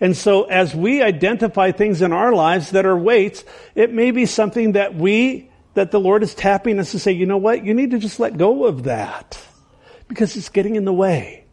And 0.00 0.16
so 0.16 0.44
as 0.44 0.74
we 0.74 1.02
identify 1.02 1.72
things 1.72 2.00
in 2.00 2.12
our 2.12 2.32
lives 2.32 2.70
that 2.70 2.86
are 2.86 2.96
weights, 2.96 3.44
it 3.74 3.92
may 3.92 4.12
be 4.12 4.24
something 4.24 4.72
that 4.72 4.94
we, 4.94 5.50
that 5.74 5.90
the 5.90 6.00
Lord 6.00 6.22
is 6.22 6.34
tapping 6.34 6.78
us 6.78 6.92
to 6.92 7.00
say, 7.00 7.12
you 7.12 7.26
know 7.26 7.38
what? 7.38 7.64
You 7.64 7.74
need 7.74 7.90
to 7.90 7.98
just 7.98 8.20
let 8.20 8.38
go 8.38 8.64
of 8.66 8.84
that 8.84 9.44
because 10.08 10.36
it's 10.36 10.48
getting 10.48 10.76
in 10.76 10.84
the 10.84 10.92
way. 10.92 11.44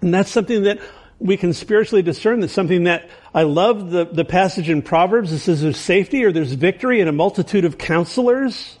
And 0.00 0.14
that's 0.14 0.30
something 0.30 0.64
that 0.64 0.78
we 1.18 1.36
can 1.36 1.52
spiritually 1.52 2.02
discern. 2.02 2.40
That's 2.40 2.52
something 2.52 2.84
that 2.84 3.08
I 3.34 3.42
love 3.42 3.90
the, 3.90 4.04
the 4.04 4.24
passage 4.24 4.68
in 4.68 4.82
Proverbs. 4.82 5.32
It 5.32 5.40
says 5.40 5.62
there's 5.62 5.78
safety 5.78 6.24
or 6.24 6.32
there's 6.32 6.52
victory 6.52 7.00
in 7.00 7.08
a 7.08 7.12
multitude 7.12 7.64
of 7.64 7.78
counselors. 7.78 8.78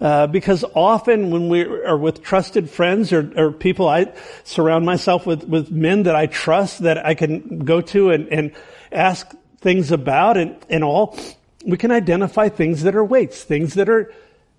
Uh, 0.00 0.26
because 0.26 0.64
often 0.74 1.30
when 1.30 1.48
we 1.48 1.64
are 1.64 1.96
with 1.96 2.22
trusted 2.22 2.68
friends 2.68 3.12
or, 3.12 3.32
or, 3.36 3.52
people, 3.52 3.88
I 3.88 4.12
surround 4.42 4.84
myself 4.84 5.24
with, 5.24 5.44
with 5.44 5.70
men 5.70 6.02
that 6.02 6.16
I 6.16 6.26
trust 6.26 6.80
that 6.80 7.06
I 7.06 7.14
can 7.14 7.60
go 7.60 7.80
to 7.80 8.10
and, 8.10 8.28
and 8.28 8.52
ask 8.90 9.32
things 9.60 9.92
about 9.92 10.36
and, 10.36 10.56
and 10.68 10.82
all. 10.82 11.16
We 11.64 11.76
can 11.76 11.92
identify 11.92 12.48
things 12.48 12.82
that 12.82 12.96
are 12.96 13.04
weights, 13.04 13.44
things 13.44 13.74
that 13.74 13.88
are 13.88 14.12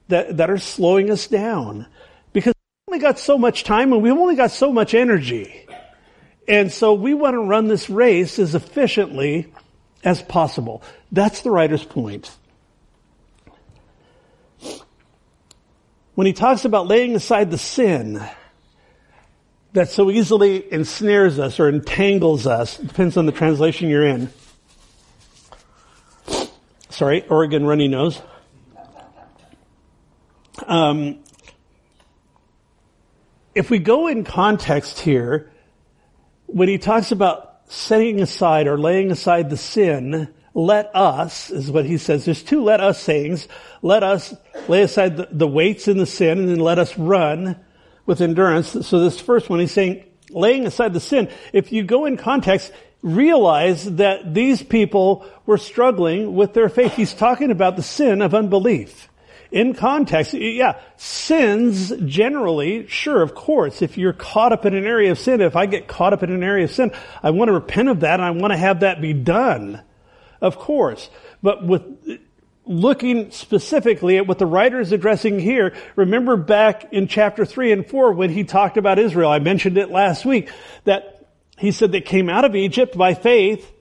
that, 0.08 0.38
that 0.38 0.50
are 0.50 0.58
slowing 0.58 1.12
us 1.12 1.28
down. 1.28 1.88
Only 2.96 3.04
got 3.04 3.20
so 3.20 3.38
much 3.38 3.66
time 3.66 3.92
and 3.92 4.02
we've 4.02 4.14
only 4.14 4.38
got 4.38 4.52
so 4.52 4.72
much 4.72 4.94
energy. 4.94 5.68
And 6.48 6.72
so 6.72 6.94
we 6.94 7.14
want 7.14 7.34
to 7.34 7.40
run 7.40 7.68
this 7.68 7.90
race 7.90 8.40
as 8.40 8.56
efficiently 8.56 9.52
as 10.06 10.22
possible. 10.22 10.82
That's 11.12 11.42
the 11.42 11.52
writer's 11.52 11.84
point. 11.84 12.32
when 16.14 16.26
he 16.26 16.32
talks 16.32 16.64
about 16.64 16.88
laying 16.88 17.14
aside 17.16 17.52
the 17.52 17.58
sin 17.58 18.26
that 19.74 19.90
so 19.90 20.10
easily 20.10 20.72
ensnares 20.72 21.38
us 21.38 21.60
or 21.60 21.68
entangles 21.68 22.48
us, 22.48 22.78
depends 22.78 23.18
on 23.18 23.26
the 23.26 23.34
translation 23.34 23.90
you're 23.90 24.06
in. 24.06 24.32
Sorry, 26.90 27.28
Oregon 27.28 27.66
runny 27.66 27.90
nose. 27.90 28.22
Um, 30.66 31.20
if 33.56 33.70
we 33.70 33.80
go 33.80 34.08
in 34.08 34.26
context 34.26 35.00
here, 35.00 35.52
when 36.46 36.68
he 36.68 36.78
talks 36.78 37.12
about 37.12 37.62
setting 37.68 38.22
aside 38.22 38.68
or 38.68 38.78
laying 38.78 39.12
aside 39.12 39.50
the 39.50 39.58
sin, 39.58 40.32
let 40.54 40.94
us, 40.96 41.50
is 41.50 41.72
what 41.72 41.86
he 41.86 41.98
says. 41.98 42.26
There's 42.26 42.44
two 42.44 42.64
let 42.64 42.82
us 42.82 43.02
sayings. 43.02 43.48
Let 43.82 44.04
us 44.04 44.34
lay 44.68 44.84
aside 44.84 45.18
the, 45.18 45.28
the 45.32 45.48
weights 45.48 45.88
in 45.88 45.98
the 45.98 46.06
sin 46.06 46.38
and 46.38 46.50
then 46.50 46.60
let 46.60 46.80
us 46.80 46.98
run 46.98 47.60
with 48.06 48.22
endurance. 48.22 48.88
So 48.88 49.00
this 49.00 49.20
first 49.20 49.50
one, 49.50 49.60
he's 49.60 49.72
saying, 49.72 50.06
laying 50.30 50.66
aside 50.66 50.94
the 50.94 51.00
sin. 51.00 51.30
If 51.54 51.72
you 51.72 51.84
go 51.84 52.06
in 52.06 52.18
context, 52.18 52.72
realize 53.02 53.86
that 53.96 54.34
these 54.34 54.62
people 54.62 55.26
were 55.46 55.58
struggling 55.58 56.36
with 56.36 56.54
their 56.54 56.70
faith. 56.70 56.94
He's 56.94 57.14
talking 57.14 57.52
about 57.52 57.76
the 57.78 57.84
sin 57.84 58.22
of 58.22 58.34
unbelief. 58.34 59.10
In 59.56 59.74
context, 59.74 60.34
yeah, 60.34 60.82
sins 60.98 61.94
generally, 62.06 62.88
sure, 62.88 63.22
of 63.22 63.34
course, 63.34 63.82
if 63.82 63.98
you're 63.98 64.12
caught 64.12 64.52
up 64.52 64.66
in 64.66 64.76
an 64.76 64.84
area 64.84 65.14
of 65.14 65.18
sin, 65.18 65.40
if 65.40 65.56
I 65.56 65.66
get 65.66 65.88
caught 65.88 66.12
up 66.12 66.24
in 66.24 66.30
an 66.30 66.44
area 66.44 66.66
of 66.66 66.72
sin, 66.72 66.92
I 67.24 67.30
want 67.30 67.48
to 67.48 67.54
repent 67.54 67.88
of 67.88 68.02
that 68.02 68.20
and 68.20 68.24
I 68.24 68.32
want 68.32 68.52
to 68.52 68.58
have 68.58 68.82
that 68.82 69.00
be 69.00 69.14
done. 69.14 69.82
Of 70.42 70.60
course. 70.60 71.10
But 71.42 71.66
with 71.66 71.84
looking 72.66 73.32
specifically 73.32 74.18
at 74.18 74.28
what 74.28 74.40
the 74.40 74.46
writer 74.46 74.82
is 74.82 74.92
addressing 74.92 75.40
here, 75.40 75.74
remember 75.96 76.36
back 76.36 76.92
in 76.92 77.08
chapter 77.08 77.46
3 77.46 77.72
and 77.72 77.88
4 77.88 78.12
when 78.12 78.32
he 78.32 78.44
talked 78.44 78.76
about 78.76 79.00
Israel, 79.00 79.32
I 79.32 79.40
mentioned 79.40 79.78
it 79.78 79.90
last 79.90 80.26
week, 80.26 80.50
that 80.84 81.30
he 81.58 81.72
said 81.72 81.94
they 81.94 82.02
came 82.02 82.30
out 82.30 82.44
of 82.44 82.58
Egypt 82.58 82.98
by 82.98 83.14
faith, 83.14 83.72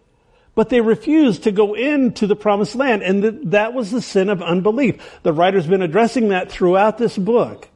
but 0.55 0.69
they 0.69 0.81
refused 0.81 1.45
to 1.45 1.53
go 1.53 1.75
into 1.75 2.27
the 2.27 2.37
promised 2.37 2.75
land, 2.75 3.03
and 3.03 3.23
that, 3.23 3.51
that 3.51 3.75
was 3.75 3.91
the 3.91 4.03
sin 4.03 4.29
of 4.29 4.43
unbelief. 4.43 5.21
The 5.23 5.33
writer's 5.33 5.67
been 5.67 5.83
addressing 5.83 6.29
that 6.29 6.51
throughout 6.51 6.99
this 6.99 7.19
book. 7.19 7.69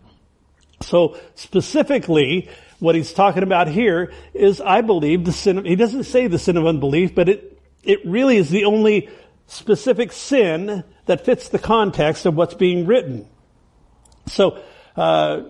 So 0.80 1.18
specifically, 1.34 2.48
what 2.78 2.94
he's 2.94 3.12
talking 3.12 3.42
about 3.42 3.68
here 3.68 4.12
is, 4.32 4.60
I 4.60 4.80
believe, 4.82 5.24
the 5.24 5.32
sin 5.32 5.58
of, 5.58 5.64
he 5.64 5.76
doesn't 5.76 6.04
say 6.04 6.28
the 6.28 6.38
sin 6.38 6.56
of 6.56 6.66
unbelief, 6.66 7.14
but 7.14 7.28
it 7.28 7.58
it 7.82 8.04
really 8.04 8.36
is 8.36 8.50
the 8.50 8.64
only 8.64 9.08
specific 9.46 10.12
sin 10.12 10.84
that 11.06 11.24
fits 11.24 11.48
the 11.48 11.58
context 11.58 12.26
of 12.26 12.34
what's 12.34 12.54
being 12.54 12.86
written. 12.86 13.26
So, 14.26 14.62
uh, 14.94 15.44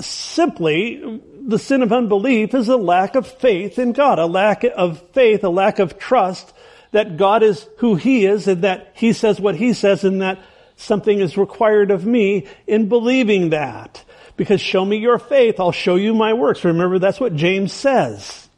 simply, 0.00 1.20
the 1.46 1.58
sin 1.58 1.82
of 1.82 1.92
unbelief 1.92 2.54
is 2.54 2.68
a 2.68 2.76
lack 2.76 3.14
of 3.14 3.26
faith 3.26 3.78
in 3.78 3.92
God, 3.92 4.18
a 4.18 4.26
lack 4.26 4.64
of 4.64 5.02
faith, 5.12 5.44
a 5.44 5.48
lack 5.48 5.78
of 5.78 5.98
trust 5.98 6.52
that 6.92 7.16
God 7.16 7.42
is 7.42 7.66
who 7.78 7.96
He 7.96 8.24
is 8.24 8.46
and 8.46 8.62
that 8.62 8.92
He 8.94 9.12
says 9.12 9.40
what 9.40 9.56
He 9.56 9.72
says 9.72 10.04
and 10.04 10.22
that 10.22 10.38
something 10.76 11.18
is 11.18 11.36
required 11.36 11.90
of 11.90 12.06
me 12.06 12.46
in 12.66 12.88
believing 12.88 13.50
that. 13.50 14.04
Because 14.36 14.60
show 14.60 14.84
me 14.84 14.96
your 14.96 15.18
faith, 15.18 15.60
I'll 15.60 15.72
show 15.72 15.96
you 15.96 16.14
my 16.14 16.32
works. 16.32 16.64
Remember, 16.64 16.98
that's 16.98 17.20
what 17.20 17.36
James 17.36 17.72
says. 17.72 18.48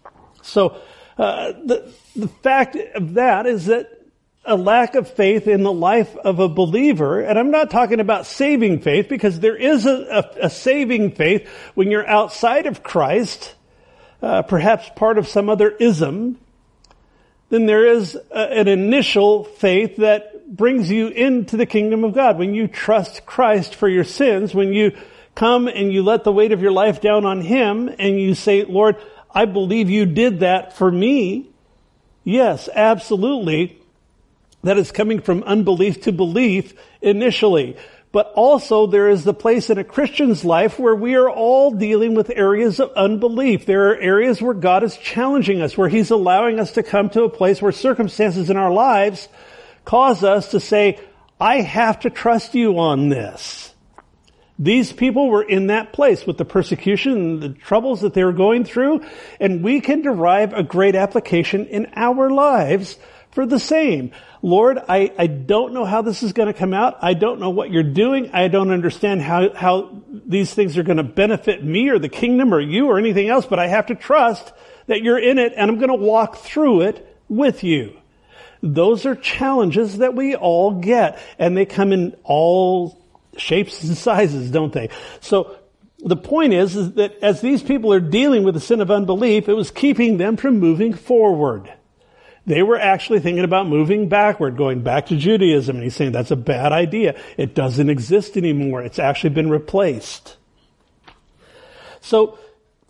So, 0.42 0.80
uh, 1.18 1.52
the, 1.64 1.92
the 2.14 2.28
fact 2.28 2.76
of 2.76 3.14
that 3.14 3.46
is 3.46 3.66
that 3.66 3.95
a 4.46 4.56
lack 4.56 4.94
of 4.94 5.10
faith 5.10 5.46
in 5.46 5.62
the 5.62 5.72
life 5.72 6.14
of 6.16 6.38
a 6.38 6.48
believer, 6.48 7.20
and 7.20 7.38
I'm 7.38 7.50
not 7.50 7.70
talking 7.70 8.00
about 8.00 8.26
saving 8.26 8.80
faith 8.80 9.08
because 9.08 9.40
there 9.40 9.56
is 9.56 9.86
a, 9.86 10.30
a, 10.40 10.46
a 10.46 10.50
saving 10.50 11.12
faith 11.12 11.48
when 11.74 11.90
you're 11.90 12.06
outside 12.06 12.66
of 12.66 12.82
Christ, 12.82 13.54
uh, 14.22 14.42
perhaps 14.42 14.88
part 14.96 15.18
of 15.18 15.28
some 15.28 15.48
other 15.48 15.70
ism, 15.70 16.38
then 17.48 17.66
there 17.66 17.86
is 17.86 18.16
a, 18.30 18.58
an 18.58 18.68
initial 18.68 19.44
faith 19.44 19.96
that 19.96 20.54
brings 20.56 20.90
you 20.90 21.08
into 21.08 21.56
the 21.56 21.66
kingdom 21.66 22.04
of 22.04 22.14
God. 22.14 22.38
When 22.38 22.54
you 22.54 22.68
trust 22.68 23.26
Christ 23.26 23.74
for 23.74 23.88
your 23.88 24.04
sins, 24.04 24.54
when 24.54 24.72
you 24.72 24.96
come 25.34 25.68
and 25.68 25.92
you 25.92 26.02
let 26.02 26.24
the 26.24 26.32
weight 26.32 26.52
of 26.52 26.62
your 26.62 26.72
life 26.72 27.00
down 27.00 27.24
on 27.24 27.40
Him 27.40 27.88
and 27.98 28.18
you 28.20 28.34
say, 28.34 28.64
Lord, 28.64 28.96
I 29.30 29.44
believe 29.44 29.90
you 29.90 30.06
did 30.06 30.40
that 30.40 30.76
for 30.76 30.90
me. 30.90 31.50
Yes, 32.24 32.68
absolutely. 32.74 33.78
That 34.66 34.78
is 34.78 34.90
coming 34.90 35.20
from 35.20 35.44
unbelief 35.44 36.00
to 36.02 36.12
belief 36.12 36.74
initially. 37.00 37.76
But 38.10 38.32
also 38.34 38.88
there 38.88 39.08
is 39.08 39.22
the 39.22 39.32
place 39.32 39.70
in 39.70 39.78
a 39.78 39.84
Christian's 39.84 40.44
life 40.44 40.76
where 40.76 40.96
we 40.96 41.14
are 41.14 41.30
all 41.30 41.70
dealing 41.70 42.16
with 42.16 42.30
areas 42.30 42.80
of 42.80 42.90
unbelief. 42.96 43.64
There 43.64 43.90
are 43.90 43.96
areas 43.96 44.42
where 44.42 44.54
God 44.54 44.82
is 44.82 44.96
challenging 44.96 45.62
us, 45.62 45.78
where 45.78 45.88
He's 45.88 46.10
allowing 46.10 46.58
us 46.58 46.72
to 46.72 46.82
come 46.82 47.10
to 47.10 47.22
a 47.22 47.28
place 47.28 47.62
where 47.62 47.70
circumstances 47.70 48.50
in 48.50 48.56
our 48.56 48.72
lives 48.72 49.28
cause 49.84 50.24
us 50.24 50.50
to 50.50 50.58
say, 50.58 50.98
I 51.40 51.60
have 51.60 52.00
to 52.00 52.10
trust 52.10 52.56
you 52.56 52.80
on 52.80 53.08
this. 53.08 53.72
These 54.58 54.92
people 54.92 55.28
were 55.30 55.44
in 55.44 55.68
that 55.68 55.92
place 55.92 56.26
with 56.26 56.38
the 56.38 56.44
persecution 56.44 57.12
and 57.12 57.40
the 57.40 57.50
troubles 57.50 58.00
that 58.00 58.14
they 58.14 58.24
were 58.24 58.32
going 58.32 58.64
through, 58.64 59.04
and 59.38 59.62
we 59.62 59.80
can 59.80 60.02
derive 60.02 60.54
a 60.54 60.64
great 60.64 60.96
application 60.96 61.66
in 61.66 61.86
our 61.94 62.30
lives 62.30 62.98
for 63.36 63.44
the 63.44 63.60
same. 63.60 64.12
Lord, 64.40 64.78
I, 64.88 65.12
I 65.18 65.26
don't 65.26 65.74
know 65.74 65.84
how 65.84 66.00
this 66.00 66.22
is 66.22 66.32
going 66.32 66.46
to 66.46 66.58
come 66.58 66.72
out. 66.72 66.96
I 67.02 67.12
don't 67.12 67.38
know 67.38 67.50
what 67.50 67.70
you're 67.70 67.82
doing. 67.82 68.30
I 68.32 68.48
don't 68.48 68.70
understand 68.70 69.20
how, 69.20 69.52
how 69.52 70.02
these 70.10 70.54
things 70.54 70.78
are 70.78 70.82
going 70.82 70.96
to 70.96 71.02
benefit 71.02 71.62
me 71.62 71.90
or 71.90 71.98
the 71.98 72.08
kingdom 72.08 72.54
or 72.54 72.60
you 72.60 72.86
or 72.86 72.98
anything 72.98 73.28
else, 73.28 73.44
but 73.44 73.58
I 73.58 73.66
have 73.66 73.88
to 73.88 73.94
trust 73.94 74.54
that 74.86 75.02
you're 75.02 75.18
in 75.18 75.36
it 75.36 75.52
and 75.54 75.70
I'm 75.70 75.76
going 75.76 75.90
to 75.90 76.02
walk 76.02 76.38
through 76.38 76.80
it 76.80 77.14
with 77.28 77.62
you. 77.62 77.98
Those 78.62 79.04
are 79.04 79.14
challenges 79.14 79.98
that 79.98 80.14
we 80.14 80.34
all 80.34 80.80
get 80.80 81.18
and 81.38 81.54
they 81.54 81.66
come 81.66 81.92
in 81.92 82.16
all 82.24 83.04
shapes 83.36 83.84
and 83.84 83.98
sizes, 83.98 84.50
don't 84.50 84.72
they? 84.72 84.88
So 85.20 85.58
the 85.98 86.16
point 86.16 86.54
is, 86.54 86.74
is 86.74 86.92
that 86.92 87.22
as 87.22 87.42
these 87.42 87.62
people 87.62 87.92
are 87.92 88.00
dealing 88.00 88.44
with 88.44 88.54
the 88.54 88.60
sin 88.60 88.80
of 88.80 88.90
unbelief, 88.90 89.46
it 89.46 89.54
was 89.54 89.70
keeping 89.70 90.16
them 90.16 90.38
from 90.38 90.58
moving 90.58 90.94
forward. 90.94 91.70
They 92.46 92.62
were 92.62 92.78
actually 92.78 93.18
thinking 93.20 93.44
about 93.44 93.66
moving 93.66 94.08
backward, 94.08 94.56
going 94.56 94.82
back 94.82 95.06
to 95.06 95.16
Judaism. 95.16 95.76
And 95.76 95.82
he's 95.82 95.96
saying 95.96 96.12
that's 96.12 96.30
a 96.30 96.36
bad 96.36 96.72
idea. 96.72 97.20
It 97.36 97.54
doesn't 97.54 97.90
exist 97.90 98.36
anymore. 98.36 98.82
It's 98.82 99.00
actually 99.00 99.30
been 99.30 99.50
replaced. 99.50 100.36
So 102.00 102.38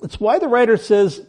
it's 0.03 0.21
why 0.21 0.39
the 0.39 0.49
writer 0.49 0.77
says 0.77 1.25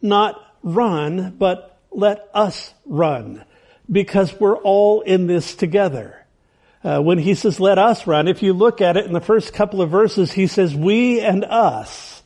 not 0.00 0.42
run, 0.62 1.36
but 1.38 1.78
let 1.90 2.30
us 2.32 2.72
run. 2.86 3.44
Because 3.90 4.38
we're 4.40 4.56
all 4.56 5.02
in 5.02 5.26
this 5.26 5.54
together. 5.54 6.16
Uh, 6.82 7.00
when 7.00 7.18
he 7.18 7.34
says 7.34 7.60
let 7.60 7.76
us 7.76 8.06
run, 8.06 8.26
if 8.26 8.42
you 8.42 8.54
look 8.54 8.80
at 8.80 8.96
it 8.96 9.04
in 9.04 9.12
the 9.12 9.20
first 9.20 9.52
couple 9.52 9.82
of 9.82 9.90
verses, 9.90 10.32
he 10.32 10.46
says 10.46 10.74
we 10.74 11.20
and 11.20 11.44
us. 11.44 12.22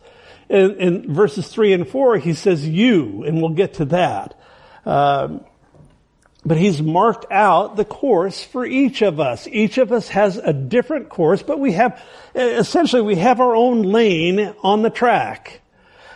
In, 0.48 0.76
in 0.76 1.12
verses 1.12 1.48
three 1.48 1.72
and 1.72 1.88
four, 1.88 2.18
he 2.18 2.34
says 2.34 2.68
you, 2.68 3.24
and 3.24 3.40
we'll 3.40 3.54
get 3.54 3.74
to 3.74 3.86
that. 3.86 4.38
Um, 4.84 5.44
but 6.46 6.58
he's 6.58 6.82
marked 6.82 7.30
out 7.30 7.76
the 7.76 7.84
course 7.84 8.44
for 8.44 8.66
each 8.66 9.02
of 9.02 9.18
us. 9.18 9.48
Each 9.48 9.78
of 9.78 9.92
us 9.92 10.08
has 10.08 10.36
a 10.36 10.52
different 10.52 11.08
course, 11.08 11.42
but 11.42 11.58
we 11.58 11.72
have, 11.72 12.02
essentially 12.34 13.02
we 13.02 13.16
have 13.16 13.40
our 13.40 13.56
own 13.56 13.82
lane 13.82 14.54
on 14.62 14.82
the 14.82 14.90
track. 14.90 15.62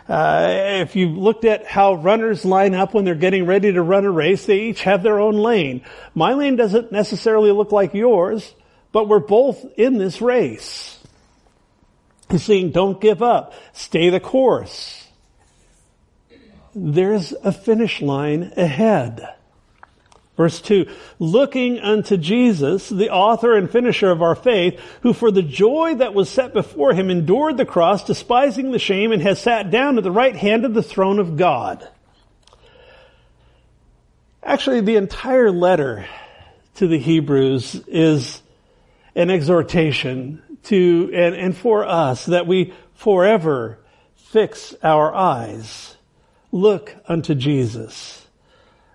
Uh, 0.07 0.47
if 0.81 0.97
you've 0.97 1.17
looked 1.17 1.45
at 1.45 1.67
how 1.67 1.95
runners 1.95 2.45
line 2.45 2.75
up 2.75 2.95
when 2.95 3.05
they're 3.05 3.15
getting 3.15 3.47
ready 3.47 3.73
to 3.73 3.83
run 3.83 4.05
a 4.05 4.11
race, 4.11 4.45
they 4.47 4.61
each 4.61 4.83
have 4.83 5.03
their 5.03 5.19
own 5.19 5.35
lane. 5.35 5.83
My 6.15 6.35
lane 6.35 6.57
doesn't 6.57 6.93
necessarily 6.93 7.53
look 7.53 7.73
like 7.73 7.95
yours, 7.95 8.55
but 8.93 9.09
we're 9.09 9.19
both 9.21 9.65
in 9.77 9.99
this 9.99 10.21
race. 10.21 10.99
He's 12.31 12.43
saying, 12.43 12.73
don't 12.73 13.01
give 13.01 13.23
up. 13.23 13.55
Stay 13.73 14.11
the 14.11 14.21
course 14.21 15.08
there's 16.81 17.33
a 17.45 17.53
finish 17.53 18.01
line 18.01 18.53
ahead. 18.57 19.27
Verse 20.39 20.61
2, 20.61 20.87
looking 21.19 21.81
unto 21.81 22.17
Jesus, 22.17 22.89
the 22.89 23.11
author 23.11 23.57
and 23.57 23.69
finisher 23.69 24.09
of 24.09 24.23
our 24.23 24.37
faith, 24.37 24.81
who 25.03 25.13
for 25.13 25.33
the 25.33 25.43
joy 25.43 25.97
that 25.97 26.15
was 26.15 26.31
set 26.31 26.53
before 26.55 26.95
him 26.95 27.11
endured 27.11 27.57
the 27.57 27.65
cross, 27.65 28.05
despising 28.05 28.71
the 28.71 28.79
shame, 28.79 29.11
and 29.11 29.21
has 29.21 29.41
sat 29.41 29.73
down 29.73 29.99
at 29.99 30.05
the 30.05 30.13
right 30.13 30.37
hand 30.37 30.65
of 30.65 30.75
the 30.75 30.83
throne 30.83 31.19
of 31.19 31.37
God. 31.37 31.89
Actually, 34.41 34.81
the 34.81 34.95
entire 34.95 35.51
letter 35.51 36.07
to 36.77 36.87
the 36.87 37.01
Hebrews 37.01 37.75
is 37.89 38.41
an 39.17 39.31
exhortation 39.31 40.41
to, 40.63 41.11
and, 41.13 41.35
and 41.35 41.57
for 41.57 41.85
us, 41.85 42.27
that 42.27 42.47
we 42.47 42.73
forever 42.95 43.81
fix 44.15 44.73
our 44.85 45.13
eyes 45.13 45.97
look 46.53 46.95
unto 47.07 47.35
Jesus. 47.35 48.27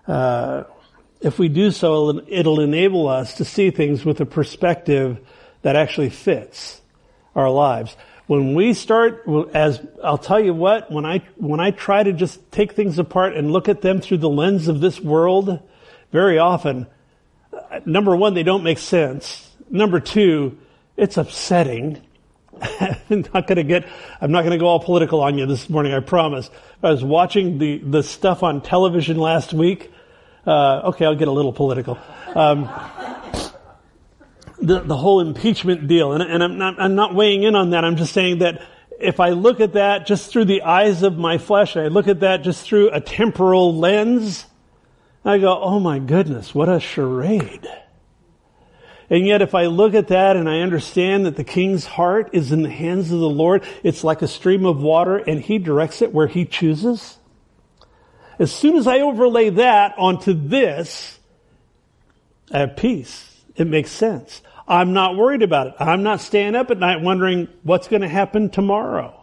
Uh, 0.06 0.64
if 1.20 1.38
we 1.38 1.48
do 1.48 1.70
so, 1.70 2.22
it'll 2.28 2.60
enable 2.60 3.08
us 3.08 3.34
to 3.34 3.44
see 3.44 3.70
things 3.70 4.04
with 4.04 4.20
a 4.20 4.26
perspective 4.26 5.18
that 5.62 5.76
actually 5.76 6.10
fits 6.10 6.82
our 7.34 7.50
lives. 7.50 7.96
When 8.26 8.54
we 8.54 8.72
start, 8.74 9.24
as 9.54 9.80
I'll 10.02 10.18
tell 10.18 10.40
you 10.40 10.54
what, 10.54 10.90
when 10.90 11.04
I 11.04 11.18
when 11.36 11.60
I 11.60 11.70
try 11.72 12.02
to 12.02 12.12
just 12.12 12.50
take 12.50 12.72
things 12.72 12.98
apart 12.98 13.36
and 13.36 13.52
look 13.52 13.68
at 13.68 13.82
them 13.82 14.00
through 14.00 14.18
the 14.18 14.30
lens 14.30 14.68
of 14.68 14.80
this 14.80 15.00
world, 15.00 15.60
very 16.10 16.38
often, 16.38 16.86
number 17.84 18.16
one, 18.16 18.34
they 18.34 18.42
don't 18.42 18.64
make 18.64 18.78
sense. 18.78 19.50
Number 19.68 20.00
two, 20.00 20.58
it's 20.96 21.16
upsetting. 21.16 22.00
I'm 23.10 23.24
not 23.34 23.46
going 23.46 23.56
to 23.56 23.64
get, 23.64 23.86
I'm 24.20 24.30
not 24.30 24.42
going 24.42 24.52
to 24.52 24.58
go 24.58 24.66
all 24.66 24.80
political 24.80 25.20
on 25.20 25.38
you 25.38 25.46
this 25.46 25.68
morning, 25.68 25.92
I 25.92 26.00
promise. 26.00 26.50
I 26.82 26.90
was 26.90 27.04
watching 27.04 27.58
the, 27.58 27.78
the 27.78 28.02
stuff 28.02 28.42
on 28.42 28.60
television 28.60 29.16
last 29.16 29.52
week. 29.52 29.90
Uh, 30.46 30.82
okay, 30.86 31.04
I'll 31.04 31.16
get 31.16 31.28
a 31.28 31.32
little 31.32 31.52
political. 31.52 31.98
Um, 32.34 32.68
the, 34.60 34.80
the 34.80 34.96
whole 34.96 35.20
impeachment 35.20 35.88
deal, 35.88 36.12
and, 36.12 36.22
and 36.22 36.42
I'm 36.42 36.58
not, 36.58 36.80
I'm 36.80 36.94
not 36.94 37.14
weighing 37.14 37.42
in 37.42 37.54
on 37.54 37.70
that. 37.70 37.84
I'm 37.84 37.96
just 37.96 38.12
saying 38.12 38.38
that 38.38 38.62
if 39.00 39.20
I 39.20 39.30
look 39.30 39.60
at 39.60 39.74
that 39.74 40.06
just 40.06 40.30
through 40.30 40.46
the 40.46 40.62
eyes 40.62 41.02
of 41.02 41.16
my 41.16 41.38
flesh, 41.38 41.76
I 41.76 41.88
look 41.88 42.08
at 42.08 42.20
that 42.20 42.42
just 42.42 42.66
through 42.66 42.90
a 42.90 43.00
temporal 43.00 43.76
lens, 43.76 44.46
I 45.24 45.38
go, 45.38 45.58
oh 45.60 45.80
my 45.80 45.98
goodness, 45.98 46.54
what 46.54 46.68
a 46.68 46.80
charade. 46.80 47.66
And 49.10 49.26
yet 49.26 49.42
if 49.42 49.54
I 49.54 49.66
look 49.66 49.94
at 49.94 50.08
that 50.08 50.36
and 50.36 50.48
I 50.48 50.60
understand 50.60 51.26
that 51.26 51.36
the 51.36 51.44
king's 51.44 51.84
heart 51.84 52.30
is 52.32 52.52
in 52.52 52.62
the 52.62 52.70
hands 52.70 53.12
of 53.12 53.20
the 53.20 53.28
Lord, 53.28 53.62
it's 53.82 54.04
like 54.04 54.22
a 54.22 54.28
stream 54.28 54.64
of 54.64 54.80
water 54.80 55.16
and 55.16 55.40
he 55.40 55.58
directs 55.58 56.02
it 56.02 56.12
where 56.12 56.26
he 56.26 56.44
chooses. 56.44 57.18
As 58.38 58.52
soon 58.52 58.76
as 58.76 58.86
I 58.86 59.00
overlay 59.00 59.50
that 59.50 59.94
onto 59.98 60.32
this, 60.32 61.18
I 62.52 62.60
have 62.60 62.76
peace. 62.76 63.30
It 63.56 63.66
makes 63.66 63.90
sense. 63.90 64.42
I'm 64.66 64.92
not 64.92 65.16
worried 65.16 65.42
about 65.42 65.68
it. 65.68 65.74
I'm 65.78 66.02
not 66.02 66.20
staying 66.20 66.54
up 66.54 66.70
at 66.70 66.78
night 66.78 67.00
wondering 67.00 67.48
what's 67.62 67.88
going 67.88 68.02
to 68.02 68.08
happen 68.08 68.50
tomorrow. 68.50 69.20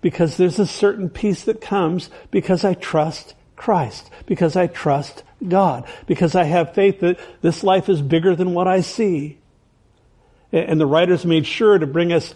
Because 0.00 0.36
there's 0.36 0.58
a 0.58 0.66
certain 0.66 1.08
peace 1.08 1.44
that 1.44 1.60
comes 1.60 2.10
because 2.30 2.64
I 2.64 2.74
trust 2.74 3.34
Christ, 3.56 4.10
because 4.26 4.56
I 4.56 4.66
trust 4.66 5.22
God, 5.48 5.88
because 6.06 6.34
I 6.34 6.44
have 6.44 6.74
faith 6.74 7.00
that 7.00 7.18
this 7.42 7.62
life 7.62 7.88
is 7.88 8.00
bigger 8.00 8.34
than 8.34 8.54
what 8.54 8.68
I 8.68 8.80
see. 8.80 9.38
And 10.52 10.80
the 10.80 10.86
writers 10.86 11.24
made 11.24 11.46
sure 11.46 11.78
to 11.78 11.86
bring 11.86 12.12
us 12.12 12.34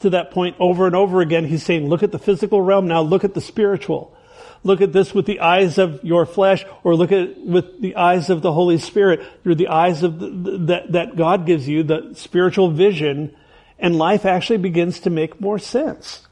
to 0.00 0.10
that 0.10 0.30
point 0.30 0.56
over 0.58 0.86
and 0.86 0.96
over 0.96 1.20
again. 1.20 1.44
He's 1.44 1.62
saying, 1.62 1.88
look 1.88 2.02
at 2.02 2.10
the 2.10 2.18
physical 2.18 2.60
realm, 2.60 2.88
now 2.88 3.02
look 3.02 3.24
at 3.24 3.34
the 3.34 3.40
spiritual. 3.40 4.16
Look 4.62 4.80
at 4.80 4.92
this 4.92 5.14
with 5.14 5.26
the 5.26 5.40
eyes 5.40 5.78
of 5.78 6.04
your 6.04 6.26
flesh, 6.26 6.66
or 6.84 6.94
look 6.94 7.12
at 7.12 7.18
it 7.18 7.46
with 7.46 7.80
the 7.80 7.96
eyes 7.96 8.28
of 8.28 8.42
the 8.42 8.52
Holy 8.52 8.78
Spirit, 8.78 9.22
through 9.42 9.54
the 9.54 9.68
eyes 9.68 10.02
of 10.02 10.18
the, 10.18 10.58
that, 10.66 10.92
that 10.92 11.16
God 11.16 11.46
gives 11.46 11.66
you, 11.66 11.82
the 11.82 12.12
spiritual 12.14 12.70
vision, 12.70 13.34
and 13.78 13.96
life 13.96 14.26
actually 14.26 14.58
begins 14.58 15.00
to 15.00 15.10
make 15.10 15.40
more 15.40 15.58
sense. 15.58 16.26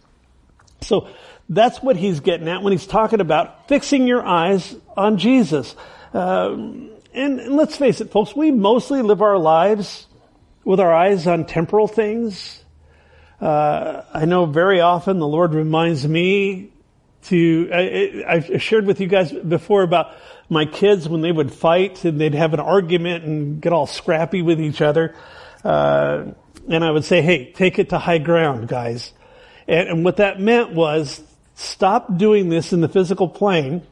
So, 0.83 1.09
that's 1.49 1.83
what 1.83 1.97
he's 1.97 2.21
getting 2.21 2.49
at 2.49 2.63
when 2.63 2.73
he's 2.73 2.87
talking 2.87 3.21
about 3.21 3.69
fixing 3.69 4.07
your 4.07 4.25
eyes 4.25 4.77
on 4.97 5.17
Jesus. 5.17 5.75
Um, 6.13 6.91
and, 7.15 7.41
and 7.41 7.57
let's 7.57 7.77
face 7.77 8.01
it, 8.01 8.11
folks, 8.11 8.35
we 8.35 8.51
mostly 8.51 9.03
live 9.03 9.23
our 9.23 9.39
lives 9.39 10.07
with 10.65 10.81
our 10.81 10.93
eyes 10.93 11.27
on 11.27 11.47
temporal 11.47 11.89
things. 11.89 12.63
Uh, 13.41 14.03
I 14.13 14.25
know 14.25 14.47
very 14.47 14.81
often 14.81 15.19
the 15.19 15.27
Lord 15.27 15.55
reminds 15.55 16.07
me 16.07 16.73
to, 17.25 17.71
I, 17.73 18.25
I've 18.27 18.63
shared 18.63 18.87
with 18.87 19.01
you 19.01 19.07
guys 19.07 19.33
before 19.33 19.83
about 19.83 20.15
my 20.49 20.65
kids 20.65 21.09
when 21.09 21.21
they 21.21 21.33
would 21.33 21.53
fight 21.53 22.05
and 22.05 22.21
they'd 22.21 22.35
have 22.35 22.55
an 22.55 22.61
argument 22.61 23.25
and 23.25 23.61
get 23.61 23.73
all 23.73 23.87
scrappy 23.87 24.43
with 24.43 24.61
each 24.61 24.81
other. 24.81 25.15
Uh, 25.65 26.33
and 26.69 26.85
I 26.85 26.91
would 26.91 27.05
say, 27.05 27.23
hey, 27.23 27.53
take 27.53 27.79
it 27.79 27.91
to 27.91 27.99
high 27.99 28.19
ground, 28.19 28.69
guys. 28.69 29.13
And, 29.67 29.89
and 29.89 30.05
what 30.05 30.17
that 30.19 30.41
meant 30.41 30.73
was 30.73 31.21
stop 31.55 32.17
doing 32.17 32.49
this 32.49 32.73
in 32.73 32.81
the 32.81 32.89
physical 32.89 33.29
plane. 33.29 33.83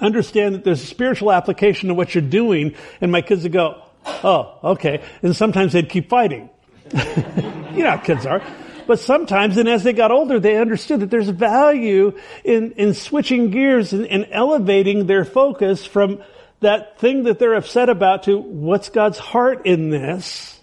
Understand 0.00 0.54
that 0.54 0.64
there's 0.64 0.82
a 0.82 0.86
spiritual 0.86 1.32
application 1.32 1.88
to 1.88 1.94
what 1.94 2.14
you're 2.14 2.22
doing. 2.22 2.74
And 3.00 3.12
my 3.12 3.22
kids 3.22 3.42
would 3.42 3.52
go, 3.52 3.82
oh, 4.04 4.58
okay. 4.64 5.02
And 5.22 5.36
sometimes 5.36 5.72
they'd 5.72 5.88
keep 5.88 6.08
fighting. 6.08 6.50
you 6.92 7.84
know 7.84 7.90
how 7.90 7.96
kids 7.98 8.26
are. 8.26 8.42
But 8.86 8.98
sometimes, 8.98 9.56
and 9.56 9.68
as 9.68 9.84
they 9.84 9.92
got 9.92 10.10
older, 10.10 10.40
they 10.40 10.56
understood 10.56 11.00
that 11.00 11.10
there's 11.10 11.28
value 11.28 12.18
in, 12.42 12.72
in 12.72 12.94
switching 12.94 13.50
gears 13.50 13.92
and, 13.92 14.06
and 14.06 14.26
elevating 14.30 15.06
their 15.06 15.24
focus 15.24 15.86
from 15.86 16.22
that 16.60 16.98
thing 16.98 17.24
that 17.24 17.38
they're 17.38 17.54
upset 17.54 17.88
about 17.88 18.24
to 18.24 18.36
what's 18.38 18.88
God's 18.88 19.18
heart 19.18 19.66
in 19.66 19.90
this. 19.90 20.58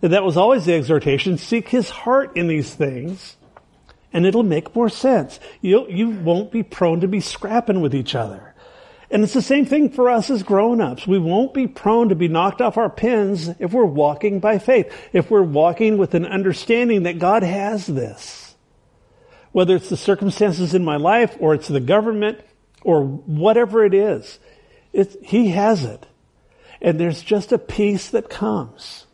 And 0.00 0.12
that 0.12 0.22
was 0.22 0.36
always 0.36 0.66
the 0.66 0.74
exhortation. 0.74 1.36
Seek 1.38 1.68
His 1.68 1.90
heart 1.90 2.36
in 2.36 2.46
these 2.46 2.72
things 2.72 3.36
and 4.12 4.26
it'll 4.26 4.42
make 4.42 4.74
more 4.74 4.88
sense. 4.88 5.38
You, 5.60 5.86
you 5.88 6.10
won't 6.10 6.50
be 6.50 6.62
prone 6.62 7.00
to 7.00 7.08
be 7.08 7.20
scrapping 7.20 7.80
with 7.80 7.94
each 7.94 8.14
other. 8.14 8.47
And 9.10 9.24
it's 9.24 9.32
the 9.32 9.40
same 9.42 9.64
thing 9.64 9.90
for 9.90 10.10
us 10.10 10.28
as 10.28 10.42
grown-ups. 10.42 11.06
We 11.06 11.18
won't 11.18 11.54
be 11.54 11.66
prone 11.66 12.10
to 12.10 12.14
be 12.14 12.28
knocked 12.28 12.60
off 12.60 12.76
our 12.76 12.90
pins 12.90 13.48
if 13.58 13.72
we're 13.72 13.84
walking 13.84 14.38
by 14.38 14.58
faith, 14.58 14.92
if 15.12 15.30
we're 15.30 15.42
walking 15.42 15.96
with 15.96 16.14
an 16.14 16.26
understanding 16.26 17.04
that 17.04 17.18
God 17.18 17.42
has 17.42 17.86
this. 17.86 18.54
Whether 19.52 19.76
it's 19.76 19.88
the 19.88 19.96
circumstances 19.96 20.74
in 20.74 20.84
my 20.84 20.96
life 20.96 21.36
or 21.40 21.54
it's 21.54 21.68
the 21.68 21.80
government 21.80 22.40
or 22.82 23.02
whatever 23.02 23.84
it 23.84 23.94
is, 23.94 24.38
it's, 24.92 25.16
He 25.22 25.50
has 25.50 25.84
it. 25.84 26.06
And 26.82 27.00
there's 27.00 27.22
just 27.22 27.50
a 27.50 27.58
peace 27.58 28.10
that 28.10 28.28
comes. 28.28 29.06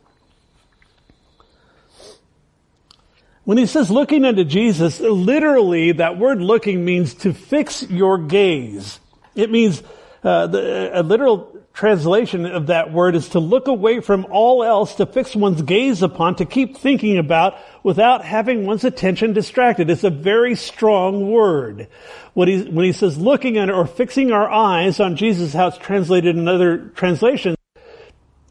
When 3.45 3.59
he 3.59 3.67
says 3.67 3.91
looking 3.91 4.25
unto 4.25 4.43
Jesus, 4.43 4.99
literally 4.99 5.93
that 5.93 6.17
word 6.17 6.41
looking 6.41 6.83
means 6.83 7.13
to 7.15 7.31
fix 7.31 7.83
your 7.83 8.17
gaze. 8.17 8.99
It 9.35 9.51
means 9.51 9.83
uh, 10.23 10.47
the, 10.47 10.99
a 10.99 11.03
literal 11.03 11.51
translation 11.73 12.45
of 12.45 12.67
that 12.67 12.91
word 12.91 13.15
is 13.15 13.29
to 13.29 13.39
look 13.39 13.67
away 13.67 13.99
from 13.99 14.25
all 14.31 14.63
else, 14.63 14.95
to 14.95 15.05
fix 15.05 15.35
one's 15.35 15.61
gaze 15.61 16.01
upon, 16.01 16.35
to 16.37 16.45
keep 16.45 16.77
thinking 16.77 17.17
about 17.17 17.57
without 17.83 18.23
having 18.23 18.65
one's 18.65 18.85
attention 18.85 19.33
distracted. 19.33 19.89
It's 19.89 20.05
a 20.05 20.09
very 20.09 20.55
strong 20.55 21.29
word. 21.29 21.89
When 22.33 22.47
he, 22.47 22.63
when 22.63 22.85
he 22.85 22.93
says 22.93 23.17
looking 23.17 23.57
at 23.57 23.69
or 23.69 23.85
fixing 23.85 24.31
our 24.31 24.49
eyes 24.49 24.99
on 25.01 25.17
Jesus, 25.17 25.53
how 25.53 25.67
it's 25.67 25.77
translated 25.77 26.37
in 26.37 26.47
other 26.47 26.77
translations, 26.95 27.57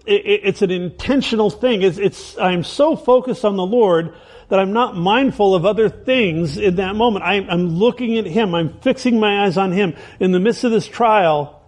it, 0.07 0.23
it's 0.45 0.61
an 0.61 0.71
intentional 0.71 1.49
thing. 1.49 1.81
It's, 1.81 1.99
it's, 1.99 2.37
I'm 2.39 2.63
so 2.63 2.95
focused 2.95 3.45
on 3.45 3.57
the 3.57 3.67
Lord 3.67 4.15
that 4.49 4.59
I'm 4.59 4.73
not 4.73 4.97
mindful 4.97 5.55
of 5.55 5.65
other 5.65 5.89
things 5.89 6.57
in 6.57 6.77
that 6.77 6.97
moment. 6.97 7.25
I'm, 7.25 7.49
I'm 7.49 7.69
looking 7.69 8.19
at 8.19 8.27
Him. 8.27 8.55
I'm 8.55 8.79
fixing 8.81 9.19
my 9.19 9.45
eyes 9.45 9.57
on 9.57 9.73
Him. 9.73 9.95
In 10.21 10.33
the 10.33 10.41
midst 10.41 10.65
of 10.65 10.71
this 10.71 10.87
trial, 10.87 11.63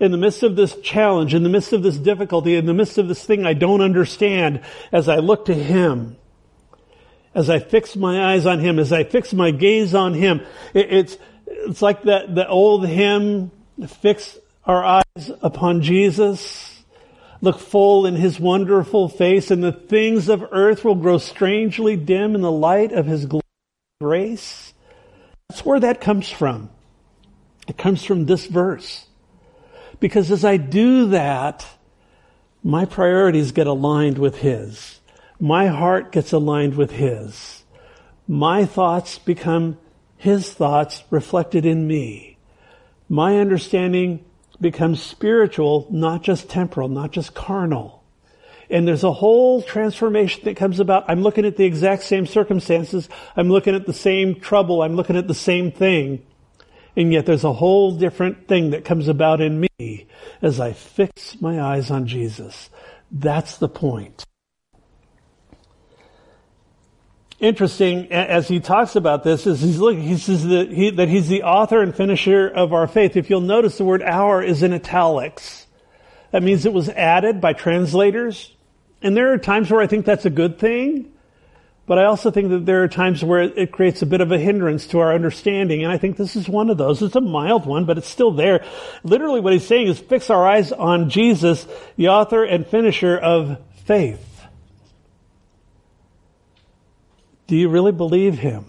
in 0.00 0.12
the 0.12 0.18
midst 0.18 0.42
of 0.42 0.56
this 0.56 0.76
challenge, 0.80 1.34
in 1.34 1.42
the 1.42 1.48
midst 1.48 1.72
of 1.72 1.82
this 1.82 1.96
difficulty, 1.96 2.54
in 2.56 2.66
the 2.66 2.74
midst 2.74 2.98
of 2.98 3.08
this 3.08 3.24
thing 3.24 3.46
I 3.46 3.54
don't 3.54 3.80
understand, 3.80 4.62
as 4.92 5.08
I 5.08 5.16
look 5.16 5.46
to 5.46 5.54
Him, 5.54 6.16
as 7.34 7.50
I 7.50 7.58
fix 7.58 7.96
my 7.96 8.32
eyes 8.32 8.46
on 8.46 8.58
Him, 8.60 8.78
as 8.78 8.92
I 8.92 9.04
fix 9.04 9.32
my 9.32 9.50
gaze 9.50 9.94
on 9.94 10.14
Him, 10.14 10.40
it, 10.74 10.92
it's, 10.92 11.18
it's 11.46 11.82
like 11.82 12.02
that, 12.04 12.34
the 12.34 12.48
old 12.48 12.86
hymn, 12.86 13.50
fix 13.86 14.38
our 14.64 14.84
eyes 14.84 15.30
upon 15.40 15.82
Jesus. 15.82 16.67
Look 17.40 17.58
full 17.60 18.04
in 18.04 18.16
his 18.16 18.40
wonderful 18.40 19.08
face, 19.08 19.50
and 19.50 19.62
the 19.62 19.72
things 19.72 20.28
of 20.28 20.44
earth 20.50 20.84
will 20.84 20.96
grow 20.96 21.18
strangely 21.18 21.96
dim 21.96 22.34
in 22.34 22.40
the 22.40 22.50
light 22.50 22.92
of 22.92 23.06
his 23.06 23.26
grace. 24.00 24.72
That's 25.48 25.64
where 25.64 25.80
that 25.80 26.00
comes 26.00 26.28
from. 26.28 26.70
It 27.68 27.78
comes 27.78 28.04
from 28.04 28.26
this 28.26 28.46
verse. 28.46 29.06
Because 30.00 30.30
as 30.30 30.44
I 30.44 30.56
do 30.56 31.06
that, 31.08 31.66
my 32.62 32.84
priorities 32.84 33.52
get 33.52 33.66
aligned 33.66 34.18
with 34.18 34.36
his. 34.36 35.00
My 35.38 35.68
heart 35.68 36.10
gets 36.10 36.32
aligned 36.32 36.74
with 36.74 36.90
his. 36.90 37.62
My 38.26 38.64
thoughts 38.64 39.18
become 39.18 39.78
his 40.16 40.52
thoughts 40.52 41.04
reflected 41.10 41.64
in 41.64 41.86
me. 41.86 42.36
My 43.08 43.38
understanding 43.38 44.24
becomes 44.60 45.02
spiritual, 45.02 45.86
not 45.90 46.22
just 46.22 46.48
temporal, 46.48 46.88
not 46.88 47.12
just 47.12 47.34
carnal. 47.34 48.02
And 48.70 48.86
there's 48.86 49.04
a 49.04 49.12
whole 49.12 49.62
transformation 49.62 50.44
that 50.44 50.56
comes 50.56 50.78
about. 50.78 51.04
I'm 51.08 51.22
looking 51.22 51.46
at 51.46 51.56
the 51.56 51.64
exact 51.64 52.02
same 52.02 52.26
circumstances. 52.26 53.08
I'm 53.36 53.48
looking 53.48 53.74
at 53.74 53.86
the 53.86 53.94
same 53.94 54.40
trouble. 54.40 54.82
I'm 54.82 54.94
looking 54.94 55.16
at 55.16 55.26
the 55.26 55.34
same 55.34 55.72
thing. 55.72 56.26
And 56.94 57.12
yet 57.12 57.26
there's 57.26 57.44
a 57.44 57.52
whole 57.52 57.96
different 57.96 58.48
thing 58.48 58.70
that 58.70 58.84
comes 58.84 59.08
about 59.08 59.40
in 59.40 59.60
me 59.60 60.06
as 60.42 60.60
I 60.60 60.72
fix 60.72 61.40
my 61.40 61.60
eyes 61.60 61.90
on 61.90 62.06
Jesus. 62.06 62.68
That's 63.10 63.56
the 63.56 63.68
point. 63.68 64.24
Interesting 67.40 68.10
as 68.12 68.48
he 68.48 68.60
talks 68.60 68.96
about 68.96 69.22
this 69.24 69.46
is 69.46 69.60
he's 69.60 69.78
looking, 69.78 70.02
he 70.02 70.18
says 70.18 70.46
that, 70.46 70.70
he, 70.70 70.90
that 70.90 71.08
he's 71.08 71.28
the 71.28 71.44
author 71.44 71.82
and 71.82 71.94
finisher 71.94 72.48
of 72.48 72.72
our 72.72 72.86
faith. 72.86 73.16
If 73.16 73.30
you'll 73.30 73.40
notice 73.40 73.78
the 73.78 73.84
word 73.84 74.02
our 74.02 74.42
is 74.42 74.62
in 74.62 74.72
italics. 74.72 75.66
That 76.30 76.42
means 76.42 76.66
it 76.66 76.72
was 76.72 76.88
added 76.90 77.40
by 77.40 77.52
translators. 77.52 78.52
And 79.00 79.16
there 79.16 79.32
are 79.32 79.38
times 79.38 79.70
where 79.70 79.80
I 79.80 79.86
think 79.86 80.04
that's 80.04 80.26
a 80.26 80.30
good 80.30 80.58
thing. 80.58 81.12
But 81.86 81.98
I 81.98 82.04
also 82.04 82.30
think 82.30 82.50
that 82.50 82.66
there 82.66 82.82
are 82.82 82.88
times 82.88 83.24
where 83.24 83.40
it 83.40 83.72
creates 83.72 84.02
a 84.02 84.06
bit 84.06 84.20
of 84.20 84.30
a 84.30 84.38
hindrance 84.38 84.88
to 84.88 84.98
our 84.98 85.14
understanding. 85.14 85.84
And 85.84 85.90
I 85.90 85.96
think 85.96 86.18
this 86.18 86.36
is 86.36 86.46
one 86.46 86.68
of 86.68 86.76
those. 86.76 87.00
It's 87.00 87.16
a 87.16 87.20
mild 87.20 87.64
one, 87.64 87.86
but 87.86 87.96
it's 87.96 88.08
still 88.08 88.30
there. 88.30 88.62
Literally 89.04 89.40
what 89.40 89.54
he's 89.54 89.66
saying 89.66 89.86
is 89.86 89.98
fix 89.98 90.28
our 90.28 90.46
eyes 90.46 90.70
on 90.70 91.08
Jesus, 91.08 91.66
the 91.96 92.08
author 92.08 92.44
and 92.44 92.66
finisher 92.66 93.16
of 93.16 93.56
faith. 93.86 94.37
Do 97.48 97.56
you 97.56 97.68
really 97.68 97.92
believe 97.92 98.38
him? 98.38 98.66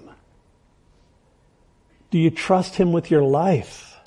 Do 2.09 2.17
you 2.17 2.31
trust 2.31 2.75
him 2.75 2.91
with 2.91 3.11
your 3.11 3.21
life? 3.21 3.97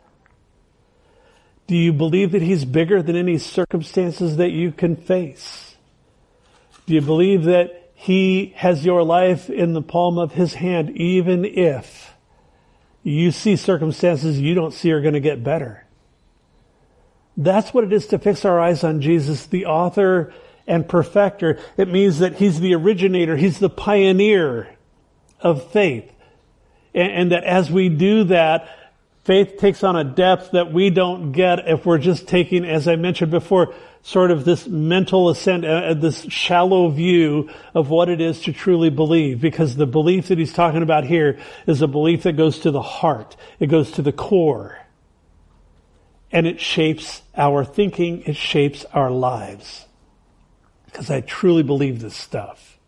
Do 1.66 1.76
you 1.76 1.92
believe 1.92 2.32
that 2.32 2.42
he's 2.42 2.64
bigger 2.64 3.02
than 3.02 3.14
any 3.14 3.38
circumstances 3.38 4.38
that 4.38 4.50
you 4.50 4.72
can 4.72 4.96
face? 4.96 5.76
Do 6.87 6.94
you 6.94 7.02
believe 7.02 7.44
that 7.44 7.92
he 7.94 8.52
has 8.56 8.85
your 8.85 9.04
life 9.04 9.48
in 9.48 9.74
the 9.74 9.82
palm 9.82 10.18
of 10.18 10.32
his 10.32 10.54
hand 10.54 10.90
even 10.96 11.44
if 11.44 12.14
you 13.04 13.30
see 13.30 13.56
circumstances 13.56 14.40
you 14.40 14.54
don't 14.54 14.74
see 14.74 14.90
are 14.90 15.02
going 15.02 15.14
to 15.14 15.20
get 15.20 15.44
better? 15.44 15.87
That's 17.37 17.72
what 17.72 17.85
it 17.85 17.92
is 17.92 18.08
to 18.08 18.18
fix 18.18 18.44
our 18.44 18.58
eyes 18.58 18.85
on 18.85 19.00
Jesus, 19.00 19.46
the 19.46 19.66
author 19.66 20.35
and 20.66 20.88
perfecter. 20.88 21.59
It 21.77 21.88
means 21.88 22.20
that 22.20 22.35
he's 22.35 22.61
the 22.61 22.75
originator, 22.75 23.37
he's 23.37 23.59
the 23.59 23.70
pioneer 23.70 24.68
of 25.40 25.70
faith. 25.70 26.11
And, 26.94 27.12
and, 27.12 27.33
that 27.33 27.44
as 27.44 27.70
we 27.70 27.88
do 27.88 28.25
that, 28.25 28.68
faith 29.25 29.57
takes 29.59 29.83
on 29.83 29.96
a 29.96 30.05
depth 30.05 30.53
that 30.53 30.72
we 30.72 30.90
don't 30.90 31.33
get 31.33 31.68
if 31.68 31.87
we're 31.87 31.98
just 31.98 32.29
taking, 32.29 32.64
as 32.64 32.87
I 32.87 32.96
mentioned 32.96 33.31
before, 33.31 33.75
sort 34.03 34.31
of 34.31 34.44
this 34.44 34.66
mental 34.66 35.31
assent, 35.31 35.64
uh, 35.64 35.94
this 35.94 36.22
shallow 36.25 36.88
view 36.88 37.48
of 37.75 37.88
what 37.88 38.09
it 38.09 38.20
is 38.20 38.42
to 38.42 38.53
truly 38.53 38.90
believe. 38.90 39.40
Because 39.40 39.77
the 39.77 39.87
belief 39.87 40.29
that 40.29 40.38
he's 40.38 40.53
talking 40.53 40.83
about 40.83 41.05
here 41.05 41.38
is 41.66 41.83
a 41.83 41.88
belief 41.88 42.25
that 42.25 42.37
goes 42.37 42.61
to 42.61 42.70
the 42.70 42.83
heart. 42.83 43.37
It 43.59 43.68
goes 43.68 43.92
to 43.92 44.03
the 44.03 44.12
core. 44.12 44.79
And 46.31 46.46
it 46.46 46.61
shapes 46.61 47.22
our 47.37 47.64
thinking. 47.64 48.22
It 48.22 48.37
shapes 48.37 48.85
our 48.92 49.11
lives 49.11 49.87
because 50.92 51.11
I 51.11 51.22
truly 51.22 51.62
believe 51.62 52.00
this 52.00 52.14
stuff. 52.14 52.78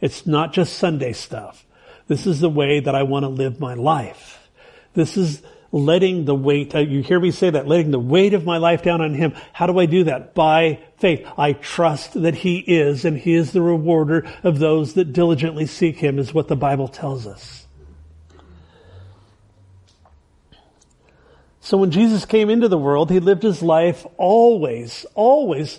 It's 0.00 0.26
not 0.26 0.54
just 0.54 0.78
Sunday 0.78 1.12
stuff. 1.12 1.66
This 2.08 2.26
is 2.26 2.40
the 2.40 2.48
way 2.48 2.80
that 2.80 2.94
I 2.94 3.02
want 3.02 3.24
to 3.24 3.28
live 3.28 3.60
my 3.60 3.74
life. 3.74 4.48
This 4.94 5.18
is 5.18 5.42
letting 5.70 6.24
the 6.24 6.34
weight, 6.34 6.74
uh, 6.74 6.78
you 6.78 7.02
hear 7.02 7.20
me 7.20 7.30
say 7.30 7.50
that, 7.50 7.68
letting 7.68 7.90
the 7.90 7.98
weight 7.98 8.34
of 8.34 8.44
my 8.44 8.56
life 8.56 8.82
down 8.82 9.02
on 9.02 9.14
Him. 9.14 9.34
How 9.52 9.66
do 9.66 9.78
I 9.78 9.86
do 9.86 10.04
that? 10.04 10.34
By 10.34 10.80
faith. 10.96 11.24
I 11.36 11.52
trust 11.52 12.20
that 12.20 12.34
He 12.34 12.58
is 12.58 13.04
and 13.04 13.16
He 13.16 13.34
is 13.34 13.52
the 13.52 13.62
rewarder 13.62 14.26
of 14.42 14.58
those 14.58 14.94
that 14.94 15.12
diligently 15.12 15.66
seek 15.66 15.98
Him 15.98 16.18
is 16.18 16.34
what 16.34 16.48
the 16.48 16.56
Bible 16.56 16.88
tells 16.88 17.26
us. 17.26 17.66
So 21.60 21.76
when 21.76 21.90
Jesus 21.90 22.24
came 22.24 22.48
into 22.48 22.68
the 22.68 22.78
world, 22.78 23.10
He 23.10 23.20
lived 23.20 23.42
His 23.42 23.62
life 23.62 24.04
always, 24.16 25.04
always 25.14 25.78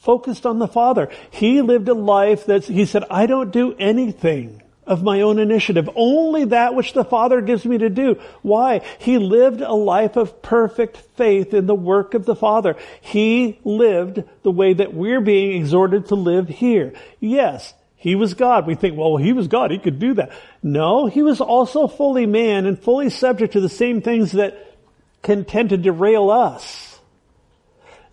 focused 0.00 0.46
on 0.46 0.58
the 0.58 0.68
Father. 0.68 1.08
He 1.30 1.62
lived 1.62 1.88
a 1.88 1.94
life 1.94 2.46
that 2.46 2.64
he 2.64 2.84
said, 2.84 3.04
I 3.10 3.26
don't 3.26 3.52
do 3.52 3.74
anything 3.78 4.62
of 4.86 5.02
my 5.02 5.22
own 5.22 5.38
initiative, 5.38 5.90
only 5.96 6.44
that 6.44 6.74
which 6.74 6.92
the 6.92 7.04
Father 7.04 7.40
gives 7.40 7.64
me 7.64 7.78
to 7.78 7.90
do. 7.90 8.20
Why? 8.42 8.82
He 8.98 9.18
lived 9.18 9.60
a 9.60 9.72
life 9.72 10.16
of 10.16 10.42
perfect 10.42 10.96
faith 11.16 11.52
in 11.52 11.66
the 11.66 11.74
work 11.74 12.14
of 12.14 12.24
the 12.24 12.36
Father. 12.36 12.76
He 13.00 13.58
lived 13.64 14.22
the 14.42 14.52
way 14.52 14.74
that 14.74 14.94
we're 14.94 15.20
being 15.20 15.60
exhorted 15.60 16.06
to 16.06 16.14
live 16.14 16.48
here. 16.48 16.92
Yes, 17.18 17.74
he 17.96 18.14
was 18.14 18.34
God. 18.34 18.66
We 18.66 18.76
think, 18.76 18.96
well, 18.96 19.16
he 19.16 19.32
was 19.32 19.48
God. 19.48 19.72
He 19.72 19.78
could 19.78 19.98
do 19.98 20.14
that. 20.14 20.30
No, 20.62 21.06
he 21.06 21.22
was 21.22 21.40
also 21.40 21.88
fully 21.88 22.26
man 22.26 22.66
and 22.66 22.78
fully 22.78 23.10
subject 23.10 23.54
to 23.54 23.60
the 23.60 23.68
same 23.68 24.02
things 24.02 24.32
that 24.32 24.76
can 25.22 25.44
tend 25.44 25.70
to 25.70 25.76
derail 25.76 26.30
us. 26.30 26.95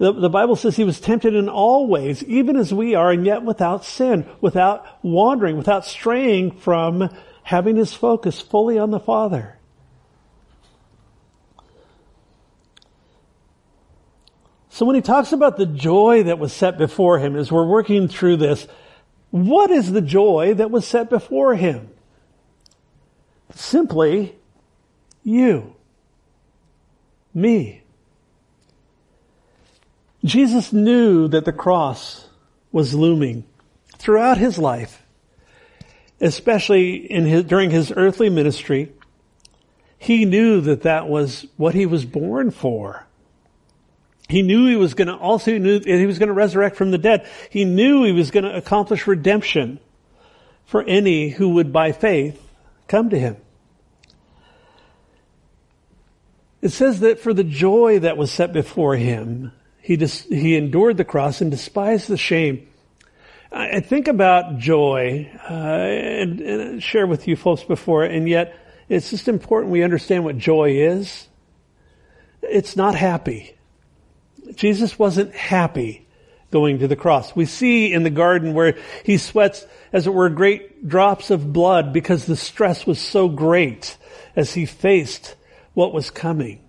The, 0.03 0.11
the, 0.11 0.29
Bible 0.29 0.57
says 0.57 0.75
he 0.75 0.83
was 0.83 0.99
tempted 0.99 1.33
in 1.33 1.47
all 1.47 1.87
ways, 1.87 2.25
even 2.25 2.57
as 2.57 2.73
we 2.73 2.93
are, 2.93 3.09
and 3.09 3.25
yet 3.25 3.43
without 3.43 3.85
sin, 3.85 4.25
without 4.41 4.85
wandering, 5.01 5.55
without 5.55 5.85
straying 5.85 6.57
from 6.57 7.09
having 7.43 7.77
his 7.77 7.93
focus 7.93 8.41
fully 8.41 8.77
on 8.77 8.91
the 8.91 8.99
Father. 8.99 9.57
So 14.67 14.85
when 14.85 14.97
he 14.97 15.01
talks 15.01 15.31
about 15.31 15.55
the 15.55 15.65
joy 15.65 16.23
that 16.23 16.37
was 16.37 16.51
set 16.51 16.77
before 16.77 17.19
him 17.19 17.37
as 17.37 17.49
we're 17.49 17.65
working 17.65 18.09
through 18.09 18.35
this, 18.35 18.67
what 19.31 19.71
is 19.71 19.89
the 19.89 20.01
joy 20.01 20.53
that 20.55 20.69
was 20.69 20.85
set 20.85 21.09
before 21.09 21.55
him? 21.55 21.89
Simply, 23.55 24.35
you. 25.23 25.77
Me. 27.33 27.82
Jesus 30.23 30.71
knew 30.71 31.27
that 31.27 31.45
the 31.45 31.51
cross 31.51 32.27
was 32.71 32.93
looming 32.93 33.45
throughout 33.97 34.37
his 34.37 34.57
life, 34.57 35.03
especially 36.21 36.95
in 36.95 37.25
his, 37.25 37.43
during 37.43 37.69
his 37.69 37.91
earthly 37.95 38.29
ministry. 38.29 38.91
He 39.97 40.25
knew 40.25 40.61
that 40.61 40.83
that 40.83 41.07
was 41.07 41.45
what 41.57 41.75
he 41.75 41.85
was 41.85 42.05
born 42.05 42.51
for. 42.51 43.05
He 44.29 44.41
knew 44.41 44.67
he 44.67 44.75
was 44.75 44.93
going 44.93 45.09
to 45.09 45.15
also 45.15 45.57
knew 45.57 45.81
he 45.81 46.05
was 46.05 46.19
going 46.19 46.27
to 46.27 46.33
resurrect 46.33 46.77
from 46.77 46.91
the 46.91 46.97
dead. 46.97 47.27
He 47.49 47.65
knew 47.65 48.03
he 48.03 48.13
was 48.13 48.31
going 48.31 48.45
to 48.45 48.55
accomplish 48.55 49.05
redemption 49.05 49.79
for 50.65 50.81
any 50.83 51.29
who 51.29 51.49
would 51.49 51.73
by 51.73 51.91
faith 51.91 52.41
come 52.87 53.09
to 53.09 53.19
him. 53.19 53.37
It 56.61 56.69
says 56.69 57.01
that 57.01 57.19
for 57.19 57.33
the 57.33 57.43
joy 57.43 57.99
that 57.99 58.15
was 58.15 58.31
set 58.31 58.53
before 58.53 58.95
him, 58.95 59.51
he, 59.83 59.97
dis- 59.97 60.23
he 60.29 60.55
endured 60.55 60.95
the 60.95 61.03
cross 61.03 61.41
and 61.41 61.51
despised 61.51 62.07
the 62.07 62.15
shame. 62.15 62.69
I 63.51 63.81
think 63.81 64.07
about 64.07 64.57
joy 64.57 65.29
uh, 65.47 65.53
and, 65.53 66.39
and 66.39 66.81
share 66.81 67.05
with 67.05 67.27
you 67.27 67.35
folks 67.35 67.63
before, 67.63 68.05
and 68.05 68.27
yet 68.27 68.57
it's 68.87 69.09
just 69.09 69.27
important 69.27 69.73
we 69.73 69.83
understand 69.83 70.23
what 70.23 70.37
joy 70.37 70.77
is. 70.77 71.27
It's 72.41 72.77
not 72.77 72.95
happy. 72.95 73.55
Jesus 74.55 74.97
wasn't 74.97 75.35
happy 75.35 76.07
going 76.49 76.79
to 76.79 76.87
the 76.87 76.95
cross. 76.95 77.35
We 77.35 77.45
see 77.45 77.91
in 77.91 78.03
the 78.03 78.09
garden 78.09 78.53
where 78.53 78.77
he 79.03 79.17
sweats, 79.17 79.67
as 79.91 80.07
it 80.07 80.13
were, 80.13 80.29
great 80.29 80.87
drops 80.87 81.29
of 81.29 81.51
blood 81.51 81.91
because 81.91 82.25
the 82.25 82.37
stress 82.37 82.87
was 82.87 82.99
so 82.99 83.27
great 83.27 83.97
as 84.33 84.53
he 84.53 84.65
faced 84.65 85.35
what 85.73 85.93
was 85.93 86.09
coming. 86.09 86.62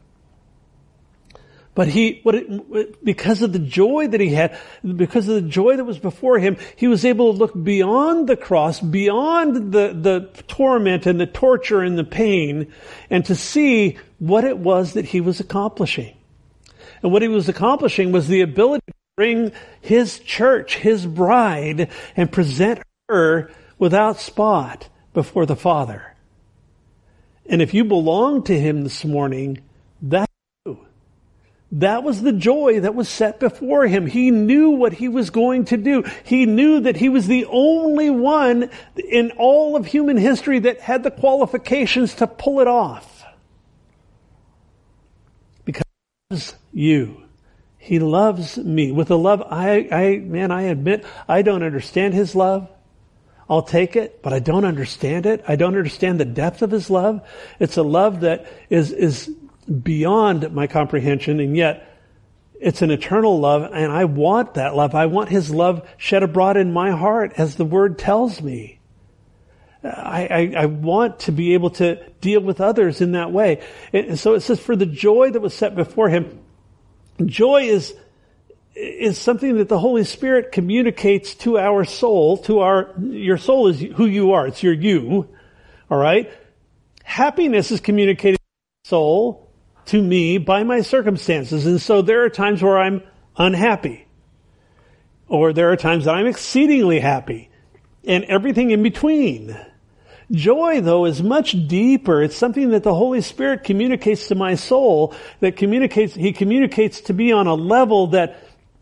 But 1.74 1.88
he, 1.88 2.22
it, 2.24 3.04
because 3.04 3.42
of 3.42 3.52
the 3.52 3.58
joy 3.58 4.06
that 4.08 4.20
he 4.20 4.28
had, 4.28 4.56
because 4.84 5.26
of 5.28 5.34
the 5.34 5.48
joy 5.48 5.76
that 5.76 5.84
was 5.84 5.98
before 5.98 6.38
him, 6.38 6.56
he 6.76 6.86
was 6.86 7.04
able 7.04 7.32
to 7.32 7.38
look 7.38 7.64
beyond 7.64 8.28
the 8.28 8.36
cross, 8.36 8.78
beyond 8.80 9.72
the, 9.72 9.92
the 9.92 10.42
torment 10.46 11.06
and 11.06 11.20
the 11.20 11.26
torture 11.26 11.80
and 11.80 11.98
the 11.98 12.04
pain, 12.04 12.72
and 13.10 13.24
to 13.24 13.34
see 13.34 13.98
what 14.20 14.44
it 14.44 14.58
was 14.58 14.92
that 14.92 15.06
he 15.06 15.20
was 15.20 15.40
accomplishing. 15.40 16.16
And 17.02 17.12
what 17.12 17.22
he 17.22 17.28
was 17.28 17.48
accomplishing 17.48 18.12
was 18.12 18.28
the 18.28 18.42
ability 18.42 18.84
to 18.86 18.94
bring 19.16 19.52
his 19.80 20.20
church, 20.20 20.76
his 20.76 21.04
bride, 21.04 21.90
and 22.16 22.30
present 22.30 22.80
her 23.08 23.50
without 23.78 24.20
spot 24.20 24.88
before 25.12 25.44
the 25.44 25.56
Father. 25.56 26.14
And 27.46 27.60
if 27.60 27.74
you 27.74 27.84
belong 27.84 28.44
to 28.44 28.58
him 28.58 28.84
this 28.84 29.04
morning, 29.04 29.60
that 31.74 32.04
was 32.04 32.22
the 32.22 32.32
joy 32.32 32.80
that 32.80 32.94
was 32.94 33.08
set 33.08 33.40
before 33.40 33.86
him. 33.86 34.06
He 34.06 34.30
knew 34.30 34.70
what 34.70 34.92
he 34.92 35.08
was 35.08 35.30
going 35.30 35.64
to 35.66 35.76
do. 35.76 36.04
He 36.22 36.46
knew 36.46 36.80
that 36.80 36.96
he 36.96 37.08
was 37.08 37.26
the 37.26 37.46
only 37.46 38.10
one 38.10 38.70
in 38.96 39.32
all 39.32 39.74
of 39.74 39.86
human 39.86 40.16
history 40.16 40.60
that 40.60 40.80
had 40.80 41.02
the 41.02 41.10
qualifications 41.10 42.14
to 42.14 42.28
pull 42.28 42.60
it 42.60 42.68
off. 42.68 43.24
Because 45.64 46.54
you. 46.72 47.22
He 47.76 47.98
loves 47.98 48.56
me 48.56 48.92
with 48.92 49.10
a 49.10 49.16
love 49.16 49.42
I, 49.42 49.88
I, 49.90 50.16
man, 50.18 50.52
I 50.52 50.62
admit 50.62 51.04
I 51.28 51.42
don't 51.42 51.64
understand 51.64 52.14
his 52.14 52.36
love. 52.36 52.68
I'll 53.50 53.62
take 53.62 53.96
it, 53.96 54.22
but 54.22 54.32
I 54.32 54.38
don't 54.38 54.64
understand 54.64 55.26
it. 55.26 55.44
I 55.46 55.56
don't 55.56 55.76
understand 55.76 56.20
the 56.20 56.24
depth 56.24 56.62
of 56.62 56.70
his 56.70 56.88
love. 56.88 57.20
It's 57.58 57.76
a 57.76 57.82
love 57.82 58.20
that 58.20 58.46
is, 58.70 58.92
is 58.92 59.30
beyond 59.64 60.52
my 60.52 60.66
comprehension, 60.66 61.40
and 61.40 61.56
yet 61.56 61.90
it's 62.60 62.82
an 62.82 62.90
eternal 62.90 63.38
love, 63.38 63.70
and 63.72 63.92
I 63.92 64.04
want 64.04 64.54
that 64.54 64.74
love. 64.74 64.94
I 64.94 65.06
want 65.06 65.28
His 65.28 65.50
love 65.50 65.86
shed 65.96 66.22
abroad 66.22 66.56
in 66.56 66.72
my 66.72 66.92
heart, 66.92 67.34
as 67.36 67.56
the 67.56 67.64
Word 67.64 67.98
tells 67.98 68.40
me. 68.40 68.78
I, 69.84 70.26
I, 70.26 70.62
I, 70.62 70.66
want 70.66 71.20
to 71.20 71.32
be 71.32 71.52
able 71.52 71.68
to 71.70 72.02
deal 72.22 72.40
with 72.40 72.62
others 72.62 73.02
in 73.02 73.12
that 73.12 73.32
way. 73.32 73.62
And 73.92 74.18
so 74.18 74.32
it 74.32 74.40
says, 74.40 74.58
for 74.58 74.74
the 74.74 74.86
joy 74.86 75.30
that 75.30 75.40
was 75.40 75.52
set 75.52 75.74
before 75.74 76.08
him, 76.08 76.40
joy 77.22 77.64
is, 77.64 77.94
is 78.74 79.18
something 79.18 79.58
that 79.58 79.68
the 79.68 79.78
Holy 79.78 80.04
Spirit 80.04 80.52
communicates 80.52 81.34
to 81.34 81.58
our 81.58 81.84
soul, 81.84 82.38
to 82.44 82.60
our, 82.60 82.94
your 82.98 83.36
soul 83.36 83.68
is 83.68 83.78
who 83.78 84.06
you 84.06 84.32
are. 84.32 84.46
It's 84.46 84.62
your 84.62 84.72
you. 84.72 85.28
Alright? 85.90 86.32
Happiness 87.02 87.70
is 87.70 87.80
communicated 87.80 88.38
to 88.38 88.84
the 88.84 88.88
soul 88.88 89.43
to 89.86 90.02
me 90.02 90.38
by 90.38 90.62
my 90.62 90.80
circumstances. 90.80 91.66
And 91.66 91.80
so 91.80 92.02
there 92.02 92.24
are 92.24 92.30
times 92.30 92.62
where 92.62 92.78
I'm 92.78 93.02
unhappy. 93.36 94.06
Or 95.28 95.52
there 95.52 95.72
are 95.72 95.76
times 95.76 96.04
that 96.04 96.14
I'm 96.14 96.26
exceedingly 96.26 97.00
happy. 97.00 97.50
And 98.04 98.24
everything 98.24 98.70
in 98.70 98.82
between. 98.82 99.58
Joy, 100.30 100.80
though, 100.80 101.04
is 101.04 101.22
much 101.22 101.52
deeper. 101.68 102.22
It's 102.22 102.36
something 102.36 102.70
that 102.70 102.82
the 102.82 102.94
Holy 102.94 103.20
Spirit 103.20 103.64
communicates 103.64 104.28
to 104.28 104.34
my 104.34 104.54
soul, 104.54 105.14
that 105.40 105.56
communicates, 105.56 106.14
He 106.14 106.32
communicates 106.32 107.02
to 107.02 107.12
me 107.14 107.32
on 107.32 107.46
a 107.46 107.54
level 107.54 108.08
that 108.08 108.38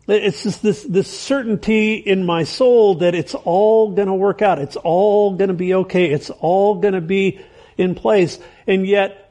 it's 0.07 0.43
just 0.43 0.61
this, 0.61 0.83
this 0.83 1.09
certainty 1.09 1.95
in 1.95 2.25
my 2.25 2.43
soul 2.43 2.95
that 2.95 3.15
it's 3.15 3.35
all 3.35 3.91
gonna 3.91 4.15
work 4.15 4.41
out. 4.41 4.59
It's 4.59 4.75
all 4.75 5.35
gonna 5.35 5.53
be 5.53 5.73
okay. 5.75 6.11
It's 6.11 6.29
all 6.29 6.75
gonna 6.75 7.01
be 7.01 7.39
in 7.77 7.95
place. 7.95 8.37
And 8.67 8.85
yet, 8.85 9.22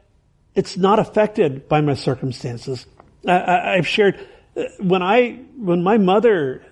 it's 0.55 0.77
not 0.77 0.99
affected 0.99 1.69
by 1.69 1.81
my 1.81 1.95
circumstances. 1.95 2.87
I, 3.27 3.77
have 3.77 3.87
shared 3.87 4.19
uh, 4.57 4.65
when 4.79 5.03
I 5.03 5.41
when 5.57 5.83
my 5.83 5.99
mother 5.99 6.62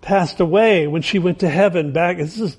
passed 0.00 0.40
away 0.40 0.86
when 0.86 1.02
she 1.02 1.18
went 1.18 1.40
to 1.40 1.48
heaven 1.48 1.92
back 1.92 2.18
this 2.18 2.38
is 2.38 2.56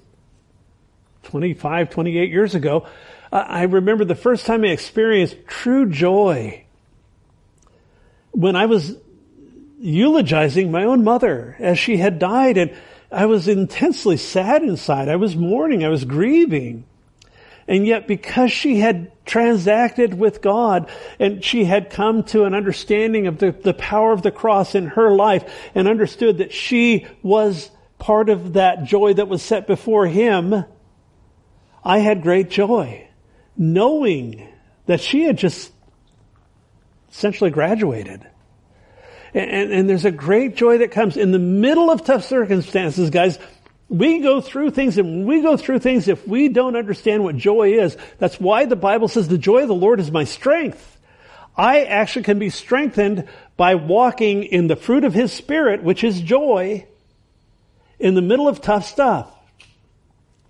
25 1.24 1.92
28 1.92 2.30
years 2.32 2.56
ago 2.56 2.88
I 3.32 3.64
remember 3.64 4.04
the 4.04 4.16
first 4.16 4.48
time 4.48 4.64
I 4.64 4.70
experienced 4.70 5.38
true 5.46 5.90
joy 5.90 6.66
when 8.32 8.56
I 8.56 8.66
was 8.66 8.98
eulogizing 9.80 10.72
my 10.72 10.84
own 10.84 11.04
mother 11.04 11.56
as 11.60 11.78
she 11.78 11.98
had 11.98 12.20
died 12.20 12.58
and 12.58 12.76
I 13.12 13.26
was 13.26 13.48
intensely 13.48 14.18
sad 14.18 14.64
inside. 14.64 15.10
I 15.10 15.16
was 15.16 15.36
mourning. 15.36 15.84
I 15.84 15.90
was 15.90 16.06
grieving. 16.06 16.86
And 17.70 17.86
yet 17.86 18.08
because 18.08 18.52
she 18.52 18.80
had 18.80 19.12
transacted 19.28 20.16
with 20.16 20.42
God 20.42 20.90
and 21.20 21.44
she 21.44 21.66
had 21.66 21.92
come 21.92 22.24
to 22.24 22.46
an 22.46 22.56
understanding 22.56 23.28
of 23.28 23.38
the, 23.38 23.52
the 23.52 23.76
power 23.76 24.12
of 24.12 24.24
the 24.24 24.32
cross 24.32 24.74
in 24.74 24.88
her 24.88 25.12
life 25.12 25.70
and 25.76 25.88
understood 25.88 26.40
that 26.40 26.52
she 26.52 27.06
was 27.22 27.70
part 28.00 28.30
of 28.30 28.54
that 28.54 28.86
joy 28.86 29.14
that 29.14 29.28
was 29.28 29.44
set 29.44 29.68
before 29.68 30.08
him, 30.08 30.66
I 31.84 32.00
had 32.00 32.24
great 32.24 32.50
joy 32.50 33.08
knowing 33.56 34.50
that 34.88 35.00
she 35.00 35.26
had 35.26 35.38
just 35.38 35.72
essentially 37.12 37.52
graduated. 37.52 38.26
And, 39.34 39.52
and, 39.52 39.72
and, 39.72 39.90
there's 39.90 40.06
a 40.06 40.12
great 40.12 40.56
joy 40.56 40.80
that 40.80 40.90
comes 40.90 41.18
in 41.18 41.32
the 41.32 41.38
middle 41.38 41.92
of 41.92 42.04
tough 42.04 42.24
circumstances, 42.24 43.12
guys. 43.12 43.38
We 43.90 44.20
go 44.20 44.40
through 44.40 44.72
things 44.72 44.98
and 44.98 45.26
we 45.26 45.42
go 45.42 45.58
through 45.58 45.80
things, 45.80 46.08
if 46.08 46.28
we 46.28 46.48
don't 46.48 46.76
understand 46.76 47.24
what 47.24 47.36
joy 47.36 47.74
is, 47.74 47.98
that's 48.20 48.40
why 48.40 48.66
the 48.66 48.76
Bible 48.76 49.08
says 49.08 49.28
the 49.28 49.38
joy 49.38 49.64
of 49.64 49.68
the 49.68 49.76
Lord 49.76 50.00
is 50.00 50.12
my 50.12 50.24
strength. 50.24 50.98
I 51.58 51.84
actually 51.84 52.24
can 52.24 52.40
be 52.40 52.52
strengthened 52.52 53.28
by 53.58 53.76
walking 53.76 54.44
in 54.44 54.68
the 54.68 54.76
fruit 54.76 55.04
of 55.04 55.14
His 55.14 55.34
Spirit, 55.34 55.84
which 55.84 56.04
is 56.04 56.22
joy, 56.22 56.86
in 58.00 58.14
the 58.14 58.22
middle 58.22 58.48
of 58.48 58.62
tough 58.62 58.86
stuff. 58.86 59.30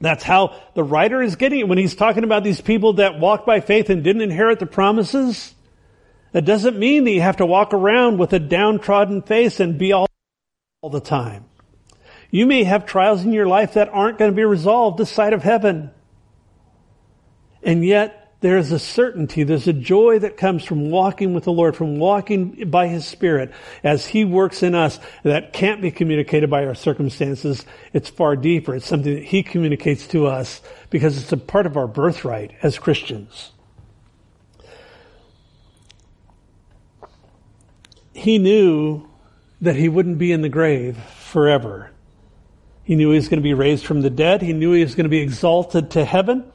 That's 0.02 0.24
how 0.24 0.56
the 0.76 0.84
writer 0.84 1.22
is 1.22 1.36
getting 1.36 1.60
it 1.60 1.68
when 1.68 1.78
he's 1.78 1.96
talking 1.96 2.24
about 2.24 2.44
these 2.44 2.62
people 2.62 2.94
that 2.94 3.20
walked 3.20 3.46
by 3.46 3.60
faith 3.60 3.90
and 3.90 4.04
didn't 4.04 4.22
inherit 4.22 4.60
the 4.60 4.66
promises. 4.66 5.54
That 6.32 6.46
doesn't 6.46 6.78
mean 6.78 7.04
that 7.04 7.12
you 7.12 7.22
have 7.22 7.38
to 7.38 7.46
walk 7.46 7.74
around 7.74 8.18
with 8.18 8.32
a 8.34 8.40
downtrodden 8.40 9.24
face 9.24 9.60
and 9.60 9.78
be 9.78 9.92
all, 9.92 10.08
all 10.82 10.90
the 10.90 11.02
time. 11.02 11.49
You 12.32 12.46
may 12.46 12.64
have 12.64 12.86
trials 12.86 13.24
in 13.24 13.34
your 13.34 13.48
life 13.48 13.74
that 13.74 13.90
aren't 13.90 14.20
going 14.20 14.32
to 14.32 14.36
be 14.36 14.44
resolved 14.44 14.98
this 14.98 15.12
side 15.12 15.34
of 15.34 15.44
heaven. 15.44 15.92
And 17.64 17.84
yet, 17.84 18.20
there's 18.42 18.72
a 18.72 18.80
certainty, 18.80 19.44
there's 19.44 19.68
a 19.68 19.74
joy 19.74 20.20
that 20.20 20.38
comes 20.38 20.64
from 20.64 20.90
walking 20.90 21.34
with 21.34 21.44
the 21.44 21.52
Lord, 21.52 21.76
from 21.76 21.98
walking 21.98 22.70
by 22.70 22.88
His 22.88 23.06
Spirit 23.06 23.52
as 23.84 24.06
He 24.06 24.24
works 24.24 24.64
in 24.64 24.76
us 24.76 24.98
that 25.24 25.52
can't 25.52 25.82
be 25.82 25.92
communicated 25.92 26.50
by 26.50 26.66
our 26.66 26.76
circumstances. 26.76 27.66
It's 27.92 28.10
far 28.10 28.38
deeper. 28.38 28.76
It's 28.76 28.86
something 28.86 29.14
that 29.14 29.26
He 29.26 29.44
communicates 29.44 30.08
to 30.10 30.28
us 30.28 30.62
because 30.90 31.22
it's 31.22 31.34
a 31.34 31.38
part 31.38 31.66
of 31.66 31.76
our 31.76 31.88
birthright 31.88 32.54
as 32.64 32.80
Christians. 32.80 33.52
He 38.14 38.38
knew 38.38 39.06
that 39.60 39.76
He 39.76 39.90
wouldn't 39.90 40.18
be 40.18 40.32
in 40.32 40.42
the 40.42 40.50
grave 40.50 40.98
forever. 40.98 41.92
He 42.90 42.96
knew 42.96 43.12
He 43.12 43.18
was 43.18 43.28
going 43.28 43.38
to 43.38 43.44
be 43.44 43.54
raised 43.54 43.86
from 43.86 44.02
the 44.02 44.10
dead. 44.10 44.42
He 44.42 44.52
knew 44.52 44.72
He 44.72 44.84
was 44.84 44.96
going 44.96 45.04
to 45.04 45.12
be 45.12 45.20
exalted 45.20 45.92
to 45.92 46.04
heaven. 46.04 46.52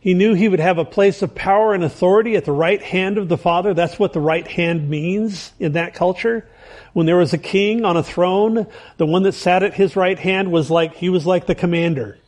He 0.00 0.12
knew 0.12 0.34
he 0.34 0.48
would 0.48 0.58
have 0.58 0.78
a 0.78 0.84
place 0.84 1.22
of 1.22 1.32
power 1.32 1.74
and 1.74 1.84
authority 1.84 2.34
at 2.34 2.44
the 2.44 2.50
right 2.50 2.82
hand 2.82 3.18
of 3.18 3.28
the 3.28 3.38
Father. 3.38 3.72
That's 3.72 3.96
what 3.96 4.12
the 4.12 4.20
right 4.20 4.46
hand 4.48 4.90
means 4.90 5.52
in 5.60 5.74
that 5.74 5.94
culture. 5.94 6.44
When 6.92 7.06
there 7.06 7.18
was 7.18 7.32
a 7.32 7.38
king 7.38 7.84
on 7.84 7.96
a 7.96 8.02
throne, 8.02 8.66
the 8.96 9.06
one 9.06 9.22
that 9.22 9.34
sat 9.34 9.62
at 9.62 9.74
his 9.74 9.94
right 9.94 10.18
hand 10.18 10.50
was 10.50 10.72
like, 10.72 10.96
he 10.96 11.08
was 11.08 11.24
like 11.24 11.46
the 11.46 11.54
commander. 11.54 12.18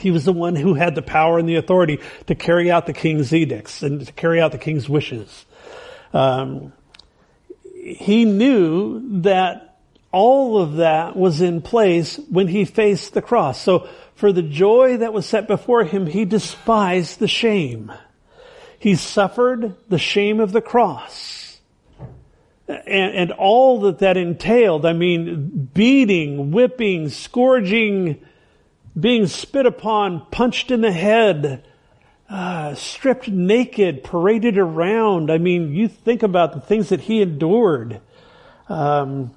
He 0.00 0.10
was 0.10 0.24
the 0.24 0.32
one 0.32 0.56
who 0.56 0.72
had 0.72 0.94
the 0.94 1.02
power 1.02 1.38
and 1.38 1.46
the 1.46 1.56
authority 1.56 2.00
to 2.26 2.34
carry 2.34 2.70
out 2.70 2.86
the 2.86 2.94
king's 2.94 3.34
edicts 3.34 3.82
and 3.82 4.06
to 4.06 4.12
carry 4.14 4.40
out 4.40 4.50
the 4.50 4.58
king's 4.58 4.88
wishes. 4.88 5.44
Um, 6.14 6.72
he 7.74 8.24
knew 8.24 9.20
that 9.20 9.73
all 10.14 10.60
of 10.60 10.76
that 10.76 11.16
was 11.16 11.40
in 11.40 11.60
place 11.60 12.20
when 12.30 12.46
he 12.46 12.64
faced 12.64 13.14
the 13.14 13.20
cross. 13.20 13.60
So 13.60 13.88
for 14.14 14.32
the 14.32 14.42
joy 14.42 14.98
that 14.98 15.12
was 15.12 15.26
set 15.26 15.48
before 15.48 15.82
him, 15.82 16.06
he 16.06 16.24
despised 16.24 17.18
the 17.18 17.26
shame. 17.26 17.92
He 18.78 18.94
suffered 18.94 19.74
the 19.88 19.98
shame 19.98 20.38
of 20.38 20.52
the 20.52 20.60
cross. 20.60 21.58
And, 22.68 23.14
and 23.14 23.32
all 23.32 23.80
that 23.80 23.98
that 23.98 24.16
entailed, 24.16 24.86
I 24.86 24.92
mean, 24.92 25.68
beating, 25.74 26.52
whipping, 26.52 27.08
scourging, 27.08 28.24
being 28.98 29.26
spit 29.26 29.66
upon, 29.66 30.26
punched 30.30 30.70
in 30.70 30.80
the 30.80 30.92
head, 30.92 31.64
uh, 32.30 32.76
stripped 32.76 33.28
naked, 33.28 34.04
paraded 34.04 34.58
around. 34.58 35.32
I 35.32 35.38
mean, 35.38 35.74
you 35.74 35.88
think 35.88 36.22
about 36.22 36.52
the 36.52 36.60
things 36.60 36.90
that 36.90 37.00
he 37.00 37.20
endured. 37.20 38.00
Um, 38.68 39.34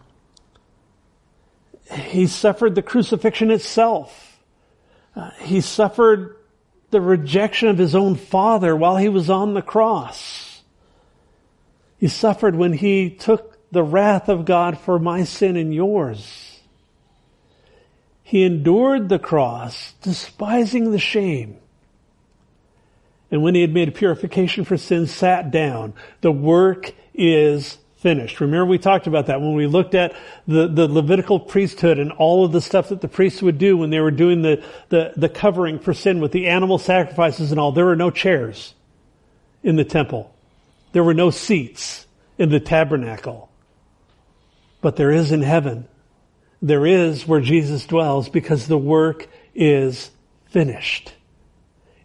he 1.91 2.27
suffered 2.27 2.75
the 2.75 2.81
crucifixion 2.81 3.51
itself. 3.51 4.39
Uh, 5.15 5.31
he 5.41 5.61
suffered 5.61 6.35
the 6.91 7.01
rejection 7.01 7.69
of 7.69 7.77
his 7.77 7.95
own 7.95 8.15
father 8.15 8.75
while 8.75 8.97
he 8.97 9.09
was 9.09 9.29
on 9.29 9.53
the 9.53 9.61
cross. 9.61 10.61
He 11.97 12.07
suffered 12.07 12.55
when 12.55 12.73
he 12.73 13.09
took 13.09 13.57
the 13.71 13.83
wrath 13.83 14.29
of 14.29 14.45
God 14.45 14.77
for 14.79 14.99
my 14.99 15.23
sin 15.23 15.57
and 15.57 15.73
yours. 15.73 16.59
He 18.23 18.43
endured 18.43 19.09
the 19.09 19.19
cross, 19.19 19.93
despising 20.01 20.91
the 20.91 20.99
shame. 20.99 21.57
And 23.31 23.41
when 23.41 23.55
he 23.55 23.61
had 23.61 23.73
made 23.73 23.93
purification 23.95 24.63
for 24.63 24.77
sin, 24.77 25.07
sat 25.07 25.51
down. 25.51 25.93
The 26.21 26.31
work 26.31 26.93
is 27.13 27.77
finished. 28.07 28.39
Remember 28.39 28.65
we 28.65 28.77
talked 28.77 29.05
about 29.05 29.25
that 29.25 29.41
when 29.41 29.53
we 29.53 29.67
looked 29.67 29.93
at 29.93 30.15
the, 30.47 30.69
the 30.69 30.87
Levitical 30.87 31.41
priesthood 31.41 31.99
and 31.99 32.13
all 32.13 32.45
of 32.45 32.53
the 32.53 32.61
stuff 32.61 32.87
that 32.87 33.01
the 33.01 33.09
priests 33.09 33.41
would 33.41 33.57
do 33.57 33.75
when 33.75 33.89
they 33.89 33.99
were 33.99 34.11
doing 34.11 34.43
the, 34.43 34.63
the, 34.87 35.11
the 35.17 35.27
covering 35.27 35.77
for 35.77 35.93
sin 35.93 36.21
with 36.21 36.31
the 36.31 36.47
animal 36.47 36.77
sacrifices 36.77 37.51
and 37.51 37.59
all. 37.59 37.73
There 37.73 37.85
were 37.85 37.97
no 37.97 38.09
chairs 38.09 38.73
in 39.61 39.75
the 39.75 39.83
temple. 39.83 40.33
There 40.93 41.03
were 41.03 41.13
no 41.13 41.31
seats 41.31 42.07
in 42.37 42.47
the 42.47 42.61
tabernacle. 42.61 43.49
But 44.79 44.95
there 44.95 45.11
is 45.11 45.33
in 45.33 45.41
heaven. 45.41 45.85
There 46.61 46.85
is 46.85 47.27
where 47.27 47.41
Jesus 47.41 47.85
dwells 47.85 48.29
because 48.29 48.67
the 48.67 48.77
work 48.77 49.27
is 49.53 50.11
finished. 50.45 51.11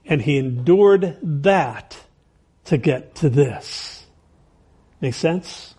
And 0.05 0.21
he 0.21 0.37
endured 0.37 1.17
that 1.23 1.97
to 2.65 2.77
get 2.77 3.15
to 3.17 3.31
this. 3.31 4.05
Make 5.01 5.15
sense? 5.15 5.72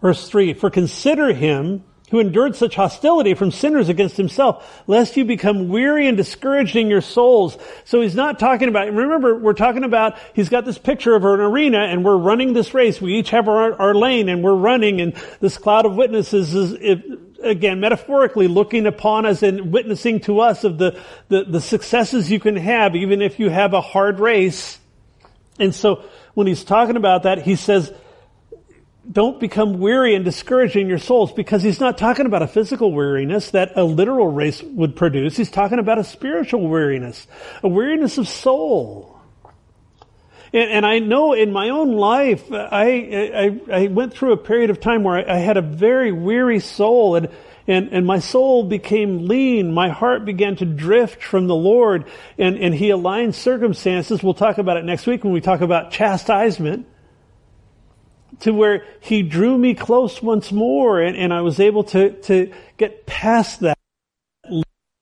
Verse 0.00 0.28
3, 0.28 0.54
For 0.54 0.70
consider 0.70 1.32
him 1.32 1.84
who 2.10 2.20
endured 2.20 2.54
such 2.54 2.76
hostility 2.76 3.34
from 3.34 3.50
sinners 3.50 3.88
against 3.88 4.16
himself, 4.16 4.82
lest 4.86 5.16
you 5.16 5.24
become 5.24 5.68
weary 5.68 6.06
and 6.06 6.16
discouraged 6.16 6.76
in 6.76 6.88
your 6.88 7.00
souls. 7.00 7.58
So 7.84 8.00
he's 8.00 8.14
not 8.14 8.38
talking 8.38 8.68
about, 8.68 8.92
remember, 8.92 9.36
we're 9.36 9.54
talking 9.54 9.82
about, 9.82 10.16
he's 10.32 10.48
got 10.48 10.64
this 10.64 10.78
picture 10.78 11.16
of 11.16 11.24
an 11.24 11.40
arena 11.40 11.78
and 11.78 12.04
we're 12.04 12.16
running 12.16 12.52
this 12.52 12.74
race. 12.74 13.00
We 13.00 13.14
each 13.14 13.30
have 13.30 13.48
our, 13.48 13.74
our 13.80 13.94
lane 13.94 14.28
and 14.28 14.44
we're 14.44 14.54
running 14.54 15.00
and 15.00 15.14
this 15.40 15.58
cloud 15.58 15.84
of 15.84 15.96
witnesses 15.96 16.54
is, 16.54 17.00
again, 17.42 17.80
metaphorically 17.80 18.46
looking 18.46 18.86
upon 18.86 19.26
us 19.26 19.42
and 19.42 19.72
witnessing 19.72 20.20
to 20.20 20.40
us 20.40 20.62
of 20.62 20.78
the, 20.78 21.00
the, 21.28 21.42
the 21.42 21.60
successes 21.60 22.30
you 22.30 22.38
can 22.38 22.56
have, 22.56 22.94
even 22.94 23.20
if 23.20 23.40
you 23.40 23.50
have 23.50 23.74
a 23.74 23.80
hard 23.80 24.20
race. 24.20 24.78
And 25.58 25.74
so 25.74 26.04
when 26.34 26.46
he's 26.46 26.62
talking 26.62 26.96
about 26.96 27.24
that, 27.24 27.42
he 27.42 27.56
says, 27.56 27.92
don't 29.10 29.38
become 29.38 29.78
weary 29.78 30.14
and 30.14 30.24
discouraged 30.24 30.76
in 30.76 30.88
your 30.88 30.98
souls 30.98 31.32
because 31.32 31.62
he's 31.62 31.80
not 31.80 31.98
talking 31.98 32.26
about 32.26 32.42
a 32.42 32.48
physical 32.48 32.92
weariness 32.92 33.50
that 33.52 33.72
a 33.76 33.84
literal 33.84 34.28
race 34.28 34.62
would 34.62 34.96
produce. 34.96 35.36
He's 35.36 35.50
talking 35.50 35.78
about 35.78 35.98
a 35.98 36.04
spiritual 36.04 36.66
weariness, 36.68 37.26
a 37.62 37.68
weariness 37.68 38.18
of 38.18 38.28
soul. 38.28 39.20
And, 40.52 40.70
and 40.70 40.86
I 40.86 40.98
know 40.98 41.32
in 41.32 41.52
my 41.52 41.68
own 41.68 41.96
life, 41.96 42.50
I, 42.52 43.60
I, 43.70 43.82
I, 43.84 43.86
went 43.88 44.14
through 44.14 44.32
a 44.32 44.36
period 44.36 44.70
of 44.70 44.80
time 44.80 45.02
where 45.02 45.16
I, 45.28 45.36
I 45.36 45.38
had 45.38 45.56
a 45.56 45.62
very 45.62 46.12
weary 46.12 46.60
soul 46.60 47.16
and, 47.16 47.28
and, 47.66 47.90
and 47.92 48.06
my 48.06 48.18
soul 48.18 48.64
became 48.64 49.26
lean. 49.26 49.72
My 49.72 49.88
heart 49.88 50.24
began 50.24 50.56
to 50.56 50.64
drift 50.64 51.22
from 51.22 51.46
the 51.46 51.54
Lord 51.54 52.06
and, 52.38 52.56
and 52.56 52.74
he 52.74 52.90
aligned 52.90 53.34
circumstances. 53.34 54.22
We'll 54.22 54.34
talk 54.34 54.58
about 54.58 54.76
it 54.76 54.84
next 54.84 55.06
week 55.06 55.24
when 55.24 55.32
we 55.32 55.40
talk 55.40 55.60
about 55.60 55.90
chastisement 55.90 56.86
to 58.40 58.52
where 58.52 58.84
he 59.00 59.22
drew 59.22 59.56
me 59.56 59.74
close 59.74 60.22
once 60.22 60.52
more 60.52 61.00
and, 61.00 61.16
and 61.16 61.32
I 61.32 61.40
was 61.40 61.60
able 61.60 61.84
to, 61.84 62.10
to 62.22 62.52
get 62.76 63.06
past 63.06 63.60
that. 63.60 63.78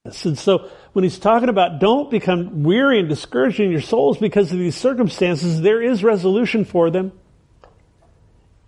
And 0.04 0.38
so 0.38 0.70
when 0.92 1.02
he's 1.02 1.18
talking 1.18 1.48
about 1.48 1.80
don't 1.80 2.10
become 2.10 2.62
weary 2.62 3.00
and 3.00 3.08
discouraged 3.08 3.58
in 3.58 3.70
your 3.70 3.80
souls 3.80 4.18
because 4.18 4.52
of 4.52 4.58
these 4.58 4.76
circumstances, 4.76 5.62
there 5.62 5.82
is 5.82 6.04
resolution 6.04 6.64
for 6.64 6.90
them. 6.90 7.12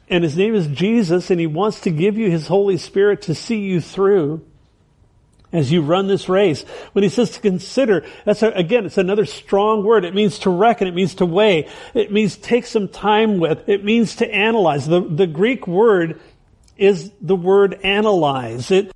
And 0.08 0.24
his 0.24 0.36
name 0.36 0.54
is 0.54 0.66
Jesus 0.68 1.30
and 1.30 1.38
he 1.38 1.46
wants 1.46 1.80
to 1.80 1.90
give 1.90 2.16
you 2.16 2.30
his 2.30 2.46
Holy 2.46 2.78
Spirit 2.78 3.22
to 3.22 3.34
see 3.34 3.60
you 3.60 3.80
through 3.80 4.44
as 5.52 5.70
you 5.70 5.82
run 5.82 6.06
this 6.06 6.28
race. 6.28 6.62
When 6.92 7.02
he 7.02 7.08
says 7.08 7.30
to 7.32 7.40
consider, 7.40 8.04
that's 8.24 8.42
a, 8.42 8.48
again, 8.50 8.86
it's 8.86 8.98
another 8.98 9.24
strong 9.24 9.84
word. 9.84 10.04
It 10.04 10.14
means 10.14 10.40
to 10.40 10.50
reckon. 10.50 10.88
It 10.88 10.94
means 10.94 11.14
to 11.16 11.26
weigh. 11.26 11.68
It 11.94 12.12
means 12.12 12.36
take 12.36 12.66
some 12.66 12.88
time 12.88 13.38
with. 13.38 13.68
It 13.68 13.84
means 13.84 14.16
to 14.16 14.32
analyze. 14.32 14.86
The, 14.86 15.00
the 15.00 15.26
Greek 15.26 15.66
word 15.66 16.20
is 16.76 17.10
the 17.20 17.36
word 17.36 17.74
analyze. 17.82 18.70
It, 18.70 18.92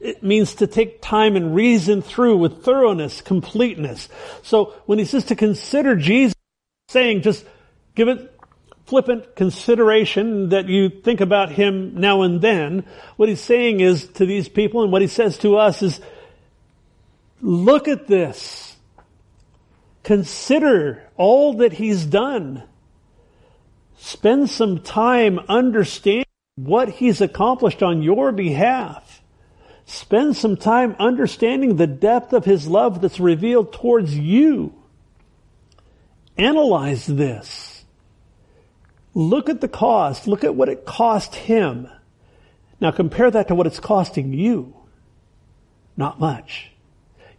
it 0.00 0.22
means 0.22 0.54
to 0.56 0.66
take 0.66 1.02
time 1.02 1.36
and 1.36 1.54
reason 1.54 2.02
through 2.02 2.38
with 2.38 2.64
thoroughness, 2.64 3.20
completeness. 3.20 4.08
So 4.42 4.74
when 4.86 4.98
he 4.98 5.04
says 5.04 5.24
to 5.26 5.36
consider 5.36 5.94
Jesus, 5.94 6.34
saying 6.88 7.22
just 7.22 7.44
give 7.94 8.08
it 8.08 8.34
flippant 8.90 9.36
consideration 9.36 10.48
that 10.48 10.68
you 10.68 10.88
think 10.88 11.20
about 11.20 11.52
him 11.52 11.94
now 11.94 12.22
and 12.22 12.40
then. 12.40 12.84
What 13.16 13.28
he's 13.28 13.40
saying 13.40 13.78
is 13.78 14.08
to 14.14 14.26
these 14.26 14.48
people 14.48 14.82
and 14.82 14.90
what 14.90 15.00
he 15.00 15.06
says 15.06 15.38
to 15.38 15.56
us 15.56 15.80
is, 15.80 16.00
look 17.40 17.86
at 17.86 18.08
this. 18.08 18.76
Consider 20.02 21.08
all 21.16 21.54
that 21.58 21.72
he's 21.72 22.04
done. 22.04 22.64
Spend 23.96 24.50
some 24.50 24.80
time 24.80 25.38
understanding 25.48 26.24
what 26.56 26.88
he's 26.88 27.20
accomplished 27.20 27.84
on 27.84 28.02
your 28.02 28.32
behalf. 28.32 29.22
Spend 29.84 30.36
some 30.36 30.56
time 30.56 30.96
understanding 30.98 31.76
the 31.76 31.86
depth 31.86 32.32
of 32.32 32.44
his 32.44 32.66
love 32.66 33.00
that's 33.00 33.20
revealed 33.20 33.72
towards 33.72 34.18
you. 34.18 34.74
Analyze 36.36 37.06
this. 37.06 37.69
Look 39.14 39.48
at 39.48 39.60
the 39.60 39.68
cost. 39.68 40.26
Look 40.26 40.44
at 40.44 40.54
what 40.54 40.68
it 40.68 40.84
cost 40.84 41.34
him. 41.34 41.88
Now 42.80 42.90
compare 42.90 43.30
that 43.30 43.48
to 43.48 43.54
what 43.54 43.66
it's 43.66 43.80
costing 43.80 44.32
you. 44.32 44.74
Not 45.96 46.18
much. 46.18 46.70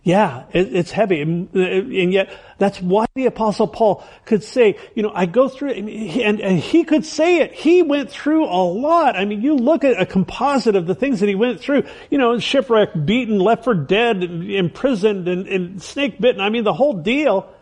Yeah, 0.03 0.45
it, 0.51 0.75
it's 0.75 0.89
heavy. 0.89 1.21
And, 1.21 2.11
yet, 2.11 2.33
that's 2.57 2.81
why 2.81 3.05
the 3.13 3.27
apostle 3.27 3.67
Paul 3.67 4.03
could 4.25 4.43
say, 4.43 4.79
you 4.95 5.03
know, 5.03 5.11
I 5.13 5.27
go 5.27 5.47
through 5.47 5.73
and, 5.73 5.87
and, 5.87 6.41
and, 6.41 6.59
he 6.59 6.83
could 6.83 7.05
say 7.05 7.37
it. 7.41 7.53
He 7.53 7.83
went 7.83 8.09
through 8.09 8.45
a 8.45 8.63
lot. 8.63 9.15
I 9.15 9.25
mean, 9.25 9.43
you 9.43 9.55
look 9.55 9.83
at 9.83 10.01
a 10.01 10.05
composite 10.07 10.75
of 10.75 10.87
the 10.87 10.95
things 10.95 11.19
that 11.19 11.29
he 11.29 11.35
went 11.35 11.59
through, 11.59 11.83
you 12.09 12.17
know, 12.17 12.39
shipwrecked, 12.39 13.05
beaten, 13.05 13.37
left 13.37 13.63
for 13.63 13.75
dead, 13.75 14.23
imprisoned, 14.23 15.27
and, 15.27 15.47
and 15.47 15.83
snake 15.83 16.19
bitten. 16.19 16.41
I 16.41 16.49
mean, 16.49 16.63
the 16.63 16.73
whole 16.73 16.93
deal. 16.93 17.53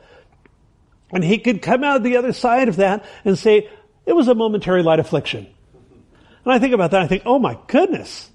And 1.11 1.23
he 1.23 1.39
could 1.39 1.61
come 1.61 1.83
out 1.83 2.03
the 2.03 2.17
other 2.17 2.31
side 2.31 2.69
of 2.69 2.77
that 2.77 3.03
and 3.25 3.37
say, 3.37 3.69
it 4.09 4.15
was 4.15 4.27
a 4.27 4.33
momentary 4.33 4.81
light 4.81 4.99
affliction. 4.99 5.45
And 6.43 6.51
I 6.51 6.57
think 6.57 6.73
about 6.73 6.89
that, 6.91 7.03
I 7.03 7.07
think, 7.07 7.23
oh 7.27 7.37
my 7.37 7.59
goodness. 7.67 8.31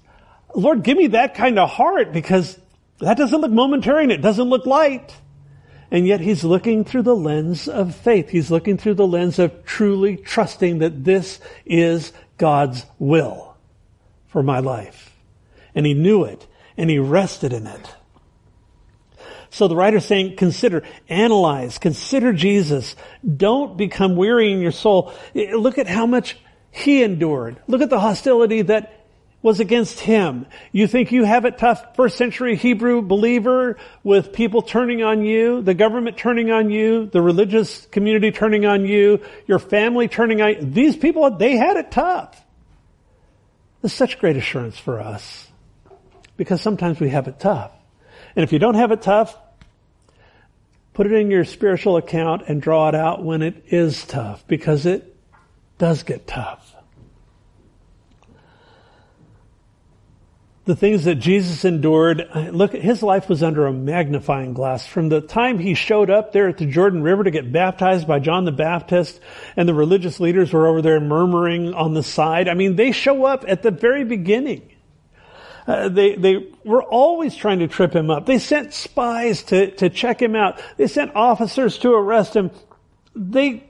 Lord, 0.55 0.83
give 0.83 0.97
me 0.97 1.07
that 1.07 1.35
kind 1.35 1.59
of 1.59 1.69
heart 1.69 2.13
because 2.13 2.57
that 2.99 3.17
doesn't 3.17 3.41
look 3.41 3.51
momentary 3.51 4.03
and 4.03 4.11
it 4.13 4.21
doesn't 4.21 4.49
look 4.49 4.65
light. 4.65 5.13
And 5.91 6.07
yet 6.07 6.21
he's 6.21 6.45
looking 6.45 6.85
through 6.85 7.01
the 7.01 7.15
lens 7.15 7.67
of 7.67 7.93
faith. 7.93 8.29
He's 8.29 8.49
looking 8.49 8.77
through 8.77 8.93
the 8.93 9.05
lens 9.05 9.37
of 9.37 9.65
truly 9.65 10.15
trusting 10.15 10.79
that 10.79 11.03
this 11.03 11.41
is 11.65 12.13
God's 12.37 12.85
will 12.97 13.57
for 14.27 14.41
my 14.41 14.59
life. 14.59 15.13
And 15.75 15.85
he 15.85 15.93
knew 15.93 16.23
it 16.23 16.47
and 16.77 16.89
he 16.89 16.99
rested 16.99 17.51
in 17.51 17.67
it. 17.67 17.95
So 19.55 19.69
the 19.69 19.75
writer's 19.77 20.03
saying, 20.03 20.35
consider, 20.35 20.83
analyze, 21.07 21.77
consider 21.77 22.33
Jesus. 22.33 22.93
Don't 23.25 23.77
become 23.77 24.17
weary 24.17 24.51
in 24.51 24.59
your 24.59 24.73
soul. 24.73 25.13
Look 25.33 25.77
at 25.77 25.87
how 25.87 26.05
much 26.05 26.37
he 26.71 27.01
endured. 27.01 27.61
Look 27.65 27.81
at 27.81 27.89
the 27.89 28.01
hostility 28.01 28.63
that 28.63 29.05
was 29.41 29.61
against 29.61 30.01
him. 30.01 30.45
You 30.73 30.87
think 30.87 31.13
you 31.13 31.23
have 31.23 31.45
it 31.45 31.57
tough, 31.57 31.95
first 31.95 32.17
century 32.17 32.57
Hebrew 32.57 33.01
believer, 33.01 33.77
with 34.03 34.33
people 34.33 34.61
turning 34.61 35.03
on 35.03 35.23
you, 35.23 35.61
the 35.61 35.73
government 35.73 36.17
turning 36.17 36.51
on 36.51 36.69
you, 36.69 37.05
the 37.05 37.21
religious 37.21 37.85
community 37.85 38.33
turning 38.33 38.65
on 38.65 38.85
you, 38.85 39.21
your 39.47 39.59
family 39.59 40.09
turning 40.09 40.41
on 40.41 40.49
you. 40.49 40.61
These 40.63 40.97
people, 40.97 41.31
they 41.31 41.55
had 41.55 41.77
it 41.77 41.91
tough. 41.91 42.43
There's 43.81 43.93
such 43.93 44.19
great 44.19 44.35
assurance 44.35 44.77
for 44.77 44.99
us. 44.99 45.47
Because 46.35 46.61
sometimes 46.61 46.99
we 46.99 47.11
have 47.11 47.29
it 47.29 47.39
tough. 47.39 47.71
And 48.35 48.43
if 48.43 48.51
you 48.51 48.59
don't 48.59 48.75
have 48.75 48.91
it 48.91 49.01
tough, 49.01 49.33
put 50.95 51.05
it 51.05 51.13
in 51.13 51.29
your 51.29 51.45
spiritual 51.45 51.97
account 51.97 52.43
and 52.47 52.59
draw 52.59 52.89
it 52.89 52.95
out 52.95 53.23
when 53.23 53.43
it 53.43 53.65
is 53.67 54.03
tough, 54.05 54.47
because 54.47 54.87
it 54.87 55.15
does 55.77 56.01
get 56.01 56.25
tough. 56.25 56.75
the 60.65 60.75
things 60.75 61.05
that 61.05 61.15
Jesus 61.15 61.63
endured, 61.63 62.27
look, 62.51 62.73
at 62.73 62.81
his 62.81 63.03
life 63.03 63.29
was 63.29 63.43
under 63.43 63.67
a 63.67 63.73
magnifying 63.73 64.53
glass. 64.53 64.85
From 64.85 65.09
the 65.09 65.21
time 65.21 65.59
he 65.59 65.75
showed 65.75 66.09
up 66.09 66.33
there 66.33 66.47
at 66.47 66.57
the 66.57 66.65
Jordan 66.65 67.03
River 67.03 67.23
to 67.23 67.31
get 67.31 67.51
baptized 67.51 68.07
by 68.07 68.17
John 68.17 68.45
the 68.45 68.51
Baptist, 68.51 69.19
and 69.55 69.69
the 69.69 69.75
religious 69.75 70.19
leaders 70.19 70.51
were 70.51 70.67
over 70.67 70.81
there 70.81 70.99
murmuring 70.99 71.75
on 71.75 71.93
the 71.93 72.01
side. 72.01 72.49
I 72.49 72.55
mean, 72.55 72.75
they 72.75 72.91
show 72.91 73.25
up 73.25 73.45
at 73.47 73.61
the 73.61 73.69
very 73.69 74.03
beginning. 74.03 74.74
Uh, 75.67 75.89
they 75.89 76.15
they 76.15 76.47
were 76.63 76.83
always 76.83 77.35
trying 77.35 77.59
to 77.59 77.67
trip 77.67 77.93
him 77.93 78.09
up. 78.11 78.25
They 78.25 78.37
sent 78.37 78.73
spies 78.73 79.43
to 79.43 79.71
to 79.77 79.89
check 79.89 80.21
him 80.21 80.35
out. 80.35 80.61
They 80.77 80.87
sent 80.87 81.15
officers 81.15 81.77
to 81.79 81.93
arrest 81.93 82.35
him. 82.35 82.51
They 83.15 83.63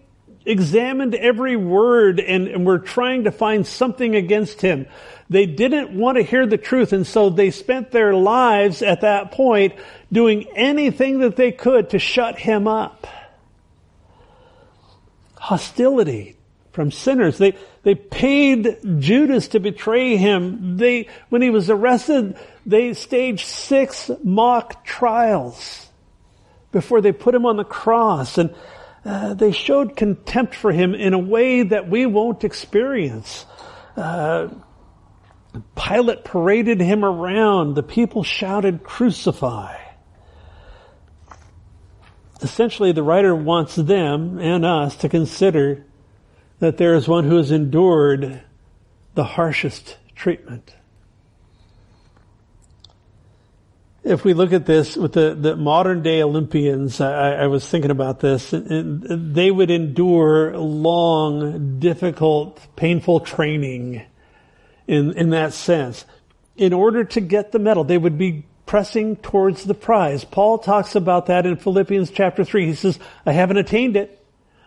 examined 0.45 1.15
every 1.15 1.55
word 1.55 2.19
and, 2.19 2.47
and 2.47 2.65
were 2.65 2.79
trying 2.79 3.23
to 3.23 3.31
find 3.31 3.65
something 3.65 4.15
against 4.15 4.61
him. 4.61 4.85
They 5.29 5.45
didn't 5.45 5.97
want 5.97 6.17
to 6.17 6.23
hear 6.23 6.45
the 6.45 6.57
truth, 6.57 6.93
and 6.93 7.07
so 7.07 7.29
they 7.29 7.49
spent 7.49 7.91
their 7.91 8.13
lives 8.13 8.81
at 8.81 9.01
that 9.01 9.31
point 9.31 9.73
doing 10.11 10.47
anything 10.55 11.19
that 11.19 11.35
they 11.35 11.51
could 11.51 11.91
to 11.91 11.99
shut 11.99 12.37
him 12.37 12.67
up. 12.67 13.07
Hostility 15.35 16.37
from 16.73 16.91
sinners. 16.91 17.37
They, 17.37 17.55
they 17.85 17.93
paid 17.93 18.79
Judas 18.97 19.49
to 19.49 19.59
betray 19.59 20.17
him. 20.17 20.77
They, 20.77 21.07
when 21.29 21.43
he 21.43 21.51
was 21.51 21.69
arrested, 21.69 22.35
they 22.65 22.95
staged 22.95 23.45
six 23.45 24.09
mock 24.23 24.83
trials 24.83 25.87
before 26.71 27.01
they 27.01 27.11
put 27.11 27.35
him 27.35 27.45
on 27.45 27.57
the 27.57 27.63
cross. 27.63 28.39
And 28.39 28.55
uh, 29.05 29.35
they 29.35 29.51
showed 29.51 29.95
contempt 29.95 30.55
for 30.55 30.71
him 30.71 30.95
in 30.95 31.13
a 31.13 31.19
way 31.19 31.61
that 31.61 31.87
we 31.87 32.07
won't 32.07 32.43
experience. 32.43 33.45
Uh, 33.95 34.47
Pilate 35.75 36.23
paraded 36.23 36.81
him 36.81 37.05
around. 37.05 37.75
The 37.75 37.83
people 37.83 38.23
shouted, 38.23 38.83
crucify. 38.83 39.77
Essentially, 42.41 42.93
the 42.93 43.03
writer 43.03 43.35
wants 43.35 43.75
them 43.75 44.39
and 44.39 44.65
us 44.65 44.95
to 44.97 45.07
consider 45.07 45.85
that 46.59 46.77
there 46.77 46.95
is 46.95 47.07
one 47.07 47.25
who 47.25 47.37
has 47.37 47.51
endured 47.51 48.41
the 49.13 49.23
harshest 49.23 49.97
treatment. 50.15 50.73
If 54.03 54.23
we 54.23 54.35
look 54.35 54.53
at 54.53 54.67
this 54.67 54.95
with 54.95 55.13
the, 55.13 55.33
the 55.33 55.55
modern 55.55 56.03
day 56.03 56.21
Olympians, 56.21 57.01
I, 57.01 57.33
I 57.33 57.47
was 57.47 57.67
thinking 57.67 57.89
about 57.89 58.19
this, 58.19 58.53
they 58.53 59.49
would 59.49 59.71
endure 59.71 60.55
long, 60.57 61.79
difficult, 61.79 62.61
painful 62.75 63.21
training 63.21 64.03
in, 64.87 65.17
in 65.17 65.31
that 65.31 65.53
sense. 65.53 66.05
In 66.55 66.71
order 66.71 67.03
to 67.03 67.19
get 67.19 67.51
the 67.51 67.57
medal, 67.57 67.83
they 67.83 67.97
would 67.97 68.17
be 68.17 68.45
pressing 68.67 69.15
towards 69.15 69.63
the 69.63 69.73
prize. 69.73 70.23
Paul 70.23 70.59
talks 70.59 70.95
about 70.95 71.25
that 71.25 71.47
in 71.47 71.55
Philippians 71.57 72.11
chapter 72.11 72.43
3. 72.43 72.67
He 72.67 72.75
says, 72.75 72.99
I 73.25 73.31
haven't 73.31 73.57
attained 73.57 73.97
it. 73.97 74.23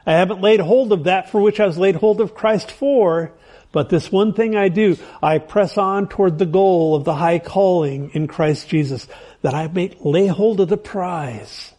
I 0.08 0.12
haven't 0.12 0.40
laid 0.40 0.60
hold 0.60 0.90
of 0.90 1.04
that 1.04 1.30
for 1.30 1.38
which 1.38 1.60
I 1.60 1.66
was 1.66 1.76
laid 1.76 1.96
hold 1.96 2.22
of 2.22 2.34
Christ 2.34 2.70
for. 2.70 3.30
But 3.72 3.90
this 3.90 4.10
one 4.10 4.32
thing 4.32 4.56
I 4.56 4.70
do, 4.70 4.96
I 5.22 5.36
press 5.36 5.76
on 5.76 6.08
toward 6.08 6.38
the 6.38 6.46
goal 6.46 6.94
of 6.94 7.04
the 7.04 7.14
high 7.14 7.38
calling 7.38 8.12
in 8.14 8.26
Christ 8.26 8.70
Jesus, 8.70 9.06
that 9.42 9.52
I 9.52 9.68
may 9.68 9.94
lay 10.00 10.26
hold 10.26 10.60
of 10.60 10.70
the 10.70 10.78
prize. 10.78 11.74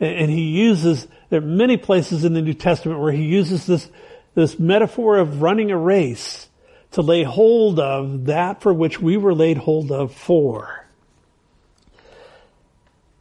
And 0.00 0.28
he 0.28 0.42
uses, 0.42 1.06
there 1.28 1.40
are 1.40 1.46
many 1.46 1.76
places 1.76 2.24
in 2.24 2.34
the 2.34 2.42
New 2.42 2.52
Testament 2.52 2.98
where 2.98 3.12
he 3.12 3.22
uses 3.22 3.64
this, 3.64 3.88
this 4.34 4.58
metaphor 4.58 5.18
of 5.18 5.40
running 5.40 5.70
a 5.70 5.78
race 5.78 6.48
to 6.90 7.00
lay 7.00 7.22
hold 7.22 7.78
of 7.78 8.24
that 8.24 8.60
for 8.60 8.74
which 8.74 9.00
we 9.00 9.16
were 9.16 9.36
laid 9.36 9.58
hold 9.58 9.92
of 9.92 10.12
for. 10.12 10.79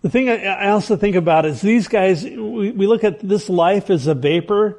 The 0.02 0.10
thing 0.10 0.30
I 0.30 0.70
also 0.70 0.95
think 0.95 1.18
about 1.18 1.45
is 1.45 1.62
these 1.62 1.89
guys, 1.89 2.24
we, 2.24 2.72
look 2.72 3.04
at 3.04 3.20
this 3.20 3.50
life 3.50 3.89
as 3.89 4.08
a 4.08 4.14
vapor, 4.14 4.78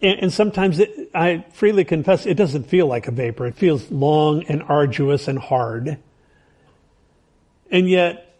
and, 0.00 0.32
sometimes 0.32 0.78
it, 0.78 1.10
I 1.14 1.44
freely 1.52 1.84
confess 1.84 2.26
it 2.26 2.34
doesn't 2.34 2.64
feel 2.64 2.86
like 2.86 3.08
a 3.08 3.10
vapor. 3.10 3.46
It 3.46 3.56
feels 3.56 3.90
long 3.90 4.44
and 4.44 4.62
arduous 4.62 5.26
and 5.26 5.38
hard. 5.38 5.98
And 7.70 7.88
yet, 7.88 8.38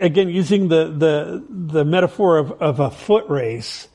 again, 0.00 0.30
using 0.30 0.68
the, 0.68 0.88
the, 0.88 1.44
the 1.48 1.84
metaphor 1.84 2.38
of, 2.38 2.52
of 2.52 2.80
a 2.80 2.90
foot 2.90 3.28
race, 3.28 3.88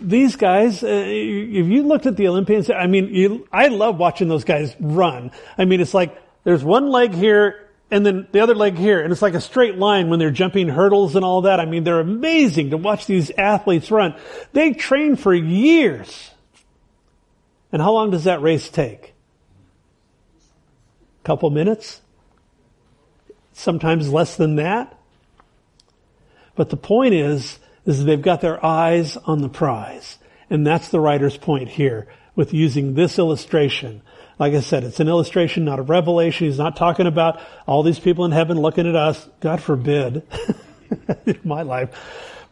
these 0.00 0.36
guys, 0.36 0.82
uh, 0.82 0.86
if 0.86 1.66
you 1.66 1.82
looked 1.82 2.06
at 2.06 2.16
the 2.16 2.28
Olympians, 2.28 2.70
I 2.70 2.86
mean, 2.86 3.14
you, 3.14 3.46
I 3.52 3.68
love 3.68 3.98
watching 3.98 4.28
those 4.28 4.44
guys 4.44 4.74
run. 4.80 5.30
I 5.58 5.66
mean, 5.66 5.80
it's 5.80 5.92
like 5.92 6.16
there's 6.44 6.64
one 6.64 6.88
leg 6.88 7.12
here 7.12 7.63
and 7.94 8.04
then 8.04 8.26
the 8.32 8.40
other 8.40 8.56
leg 8.56 8.76
here, 8.76 9.00
and 9.00 9.12
it's 9.12 9.22
like 9.22 9.34
a 9.34 9.40
straight 9.40 9.78
line 9.78 10.08
when 10.08 10.18
they're 10.18 10.32
jumping 10.32 10.68
hurdles 10.68 11.14
and 11.14 11.24
all 11.24 11.42
that. 11.42 11.60
I 11.60 11.64
mean, 11.64 11.84
they're 11.84 12.00
amazing 12.00 12.70
to 12.70 12.76
watch 12.76 13.06
these 13.06 13.30
athletes 13.30 13.88
run. 13.88 14.16
They 14.52 14.72
train 14.72 15.14
for 15.14 15.32
years. 15.32 16.32
And 17.70 17.80
how 17.80 17.92
long 17.92 18.10
does 18.10 18.24
that 18.24 18.42
race 18.42 18.68
take? 18.68 19.14
A 21.22 21.24
couple 21.24 21.50
minutes? 21.50 22.00
Sometimes 23.52 24.12
less 24.12 24.34
than 24.34 24.56
that. 24.56 24.98
But 26.56 26.70
the 26.70 26.76
point 26.76 27.14
is, 27.14 27.60
is 27.86 28.04
they've 28.04 28.20
got 28.20 28.40
their 28.40 28.64
eyes 28.66 29.16
on 29.18 29.40
the 29.40 29.48
prize. 29.48 30.18
And 30.50 30.66
that's 30.66 30.88
the 30.88 30.98
writer's 30.98 31.36
point 31.36 31.68
here 31.68 32.08
with 32.34 32.52
using 32.52 32.94
this 32.94 33.20
illustration. 33.20 34.02
Like 34.38 34.54
I 34.54 34.60
said, 34.60 34.84
it's 34.84 35.00
an 35.00 35.08
illustration, 35.08 35.64
not 35.64 35.78
a 35.78 35.82
revelation. 35.82 36.48
He's 36.48 36.58
not 36.58 36.76
talking 36.76 37.06
about 37.06 37.40
all 37.66 37.82
these 37.82 38.00
people 38.00 38.24
in 38.24 38.32
heaven 38.32 38.60
looking 38.60 38.88
at 38.88 38.96
us. 38.96 39.28
God 39.40 39.62
forbid. 39.62 40.26
in 41.26 41.40
my 41.44 41.62
life. 41.62 41.90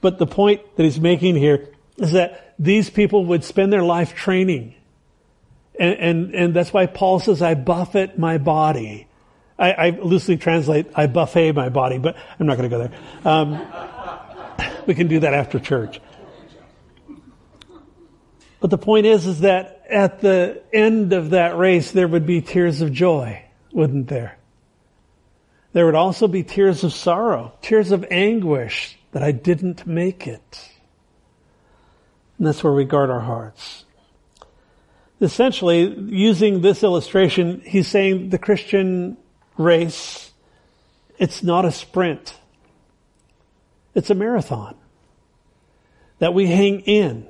But 0.00 0.18
the 0.18 0.26
point 0.26 0.76
that 0.76 0.82
he's 0.82 1.00
making 1.00 1.36
here 1.36 1.68
is 1.96 2.12
that 2.12 2.54
these 2.58 2.90
people 2.90 3.26
would 3.26 3.44
spend 3.44 3.72
their 3.72 3.82
life 3.82 4.14
training. 4.14 4.74
And, 5.78 5.94
and, 5.98 6.34
and 6.34 6.54
that's 6.54 6.72
why 6.72 6.86
Paul 6.86 7.20
says, 7.20 7.42
I 7.42 7.54
buffet 7.54 8.18
my 8.18 8.38
body. 8.38 9.06
I, 9.58 9.72
I 9.72 9.90
loosely 9.90 10.36
translate, 10.36 10.86
I 10.94 11.06
buffet 11.06 11.52
my 11.52 11.68
body, 11.68 11.98
but 11.98 12.16
I'm 12.38 12.46
not 12.46 12.58
going 12.58 12.70
to 12.70 12.76
go 12.76 12.88
there. 12.88 12.98
Um, 13.24 14.82
we 14.86 14.94
can 14.94 15.08
do 15.08 15.20
that 15.20 15.34
after 15.34 15.58
church. 15.60 16.00
But 18.60 18.70
the 18.70 18.78
point 18.78 19.06
is, 19.06 19.26
is 19.26 19.40
that 19.40 19.81
at 19.92 20.20
the 20.20 20.62
end 20.72 21.12
of 21.12 21.30
that 21.30 21.56
race, 21.56 21.92
there 21.92 22.08
would 22.08 22.26
be 22.26 22.40
tears 22.40 22.80
of 22.80 22.92
joy, 22.92 23.44
wouldn't 23.72 24.08
there? 24.08 24.38
There 25.72 25.86
would 25.86 25.94
also 25.94 26.28
be 26.28 26.42
tears 26.42 26.82
of 26.84 26.92
sorrow, 26.92 27.52
tears 27.62 27.92
of 27.92 28.04
anguish 28.10 28.98
that 29.12 29.22
I 29.22 29.32
didn't 29.32 29.86
make 29.86 30.26
it. 30.26 30.70
And 32.38 32.46
that's 32.46 32.64
where 32.64 32.72
we 32.72 32.84
guard 32.84 33.10
our 33.10 33.20
hearts. 33.20 33.84
Essentially, 35.20 35.94
using 36.08 36.60
this 36.60 36.82
illustration, 36.82 37.62
he's 37.64 37.86
saying 37.86 38.30
the 38.30 38.38
Christian 38.38 39.16
race, 39.56 40.32
it's 41.18 41.42
not 41.42 41.64
a 41.64 41.70
sprint. 41.70 42.38
It's 43.94 44.10
a 44.10 44.14
marathon 44.14 44.74
that 46.18 46.34
we 46.34 46.46
hang 46.46 46.80
in. 46.80 47.28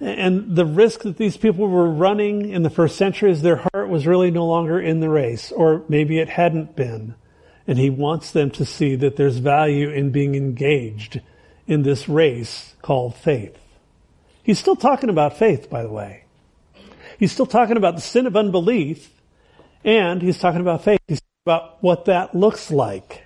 And 0.00 0.56
the 0.56 0.64
risk 0.64 1.02
that 1.02 1.18
these 1.18 1.36
people 1.36 1.68
were 1.68 1.88
running 1.88 2.48
in 2.48 2.62
the 2.62 2.70
first 2.70 2.96
century 2.96 3.30
is 3.30 3.42
their 3.42 3.62
heart 3.72 3.90
was 3.90 4.06
really 4.06 4.30
no 4.30 4.46
longer 4.46 4.80
in 4.80 5.00
the 5.00 5.10
race, 5.10 5.52
or 5.52 5.84
maybe 5.88 6.18
it 6.18 6.30
hadn't 6.30 6.74
been. 6.74 7.14
And 7.66 7.78
he 7.78 7.90
wants 7.90 8.30
them 8.30 8.50
to 8.52 8.64
see 8.64 8.96
that 8.96 9.16
there's 9.16 9.36
value 9.36 9.90
in 9.90 10.10
being 10.10 10.34
engaged 10.34 11.20
in 11.66 11.82
this 11.82 12.08
race 12.08 12.74
called 12.80 13.14
faith. 13.14 13.56
He's 14.42 14.58
still 14.58 14.74
talking 14.74 15.10
about 15.10 15.36
faith, 15.36 15.68
by 15.68 15.82
the 15.82 15.90
way. 15.90 16.24
He's 17.18 17.30
still 17.30 17.46
talking 17.46 17.76
about 17.76 17.96
the 17.96 18.00
sin 18.00 18.26
of 18.26 18.34
unbelief, 18.34 19.12
and 19.84 20.22
he's 20.22 20.38
talking 20.38 20.62
about 20.62 20.82
faith. 20.82 21.00
He's 21.06 21.20
talking 21.20 21.42
about 21.44 21.82
what 21.82 22.06
that 22.06 22.34
looks 22.34 22.70
like. 22.70 23.24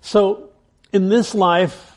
So, 0.00 0.48
in 0.92 1.10
this 1.10 1.34
life, 1.34 1.93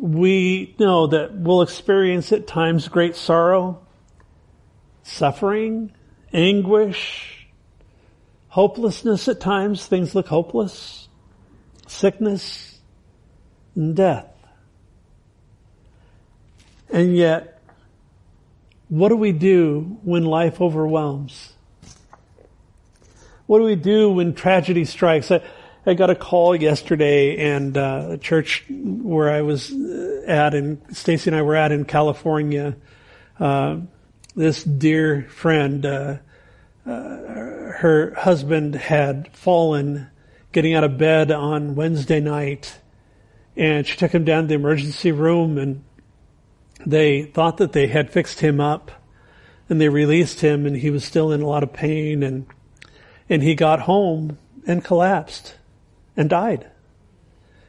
we 0.00 0.74
know 0.78 1.08
that 1.08 1.34
we'll 1.34 1.62
experience 1.62 2.32
at 2.32 2.46
times 2.46 2.88
great 2.88 3.16
sorrow, 3.16 3.80
suffering, 5.02 5.92
anguish, 6.32 7.48
hopelessness 8.48 9.28
at 9.28 9.40
times. 9.40 9.86
Things 9.86 10.14
look 10.14 10.28
hopeless, 10.28 11.08
sickness, 11.86 12.78
and 13.74 13.96
death. 13.96 14.26
And 16.90 17.16
yet, 17.16 17.60
what 18.88 19.10
do 19.10 19.16
we 19.16 19.32
do 19.32 19.98
when 20.02 20.24
life 20.24 20.60
overwhelms? 20.60 21.52
What 23.46 23.58
do 23.58 23.64
we 23.64 23.76
do 23.76 24.10
when 24.12 24.34
tragedy 24.34 24.84
strikes? 24.84 25.30
I, 25.30 25.42
I 25.88 25.94
got 25.94 26.10
a 26.10 26.14
call 26.14 26.54
yesterday, 26.54 27.38
and 27.38 27.74
uh, 27.74 28.08
the 28.08 28.18
church 28.18 28.62
where 28.68 29.30
I 29.30 29.40
was 29.40 29.72
uh, 29.72 30.22
at, 30.26 30.52
and 30.52 30.82
Stacy 30.94 31.30
and 31.30 31.36
I 31.36 31.40
were 31.40 31.56
at 31.56 31.72
in 31.72 31.86
California. 31.86 32.76
Uh, 33.40 33.78
this 34.36 34.62
dear 34.62 35.22
friend, 35.30 35.86
uh, 35.86 36.18
uh, 36.84 36.90
her 36.90 38.12
husband 38.18 38.74
had 38.74 39.34
fallen 39.34 40.08
getting 40.52 40.74
out 40.74 40.84
of 40.84 40.98
bed 40.98 41.30
on 41.30 41.74
Wednesday 41.74 42.20
night, 42.20 42.78
and 43.56 43.86
she 43.86 43.96
took 43.96 44.10
him 44.10 44.26
down 44.26 44.42
to 44.42 44.48
the 44.48 44.54
emergency 44.56 45.10
room, 45.10 45.56
and 45.56 45.82
they 46.84 47.22
thought 47.22 47.56
that 47.56 47.72
they 47.72 47.86
had 47.86 48.10
fixed 48.10 48.40
him 48.40 48.60
up, 48.60 48.90
and 49.70 49.80
they 49.80 49.88
released 49.88 50.42
him, 50.42 50.66
and 50.66 50.76
he 50.76 50.90
was 50.90 51.02
still 51.02 51.32
in 51.32 51.40
a 51.40 51.48
lot 51.48 51.62
of 51.62 51.72
pain, 51.72 52.22
and 52.22 52.44
and 53.30 53.42
he 53.42 53.54
got 53.54 53.80
home 53.80 54.36
and 54.66 54.84
collapsed 54.84 55.54
and 56.18 56.28
died. 56.28 56.66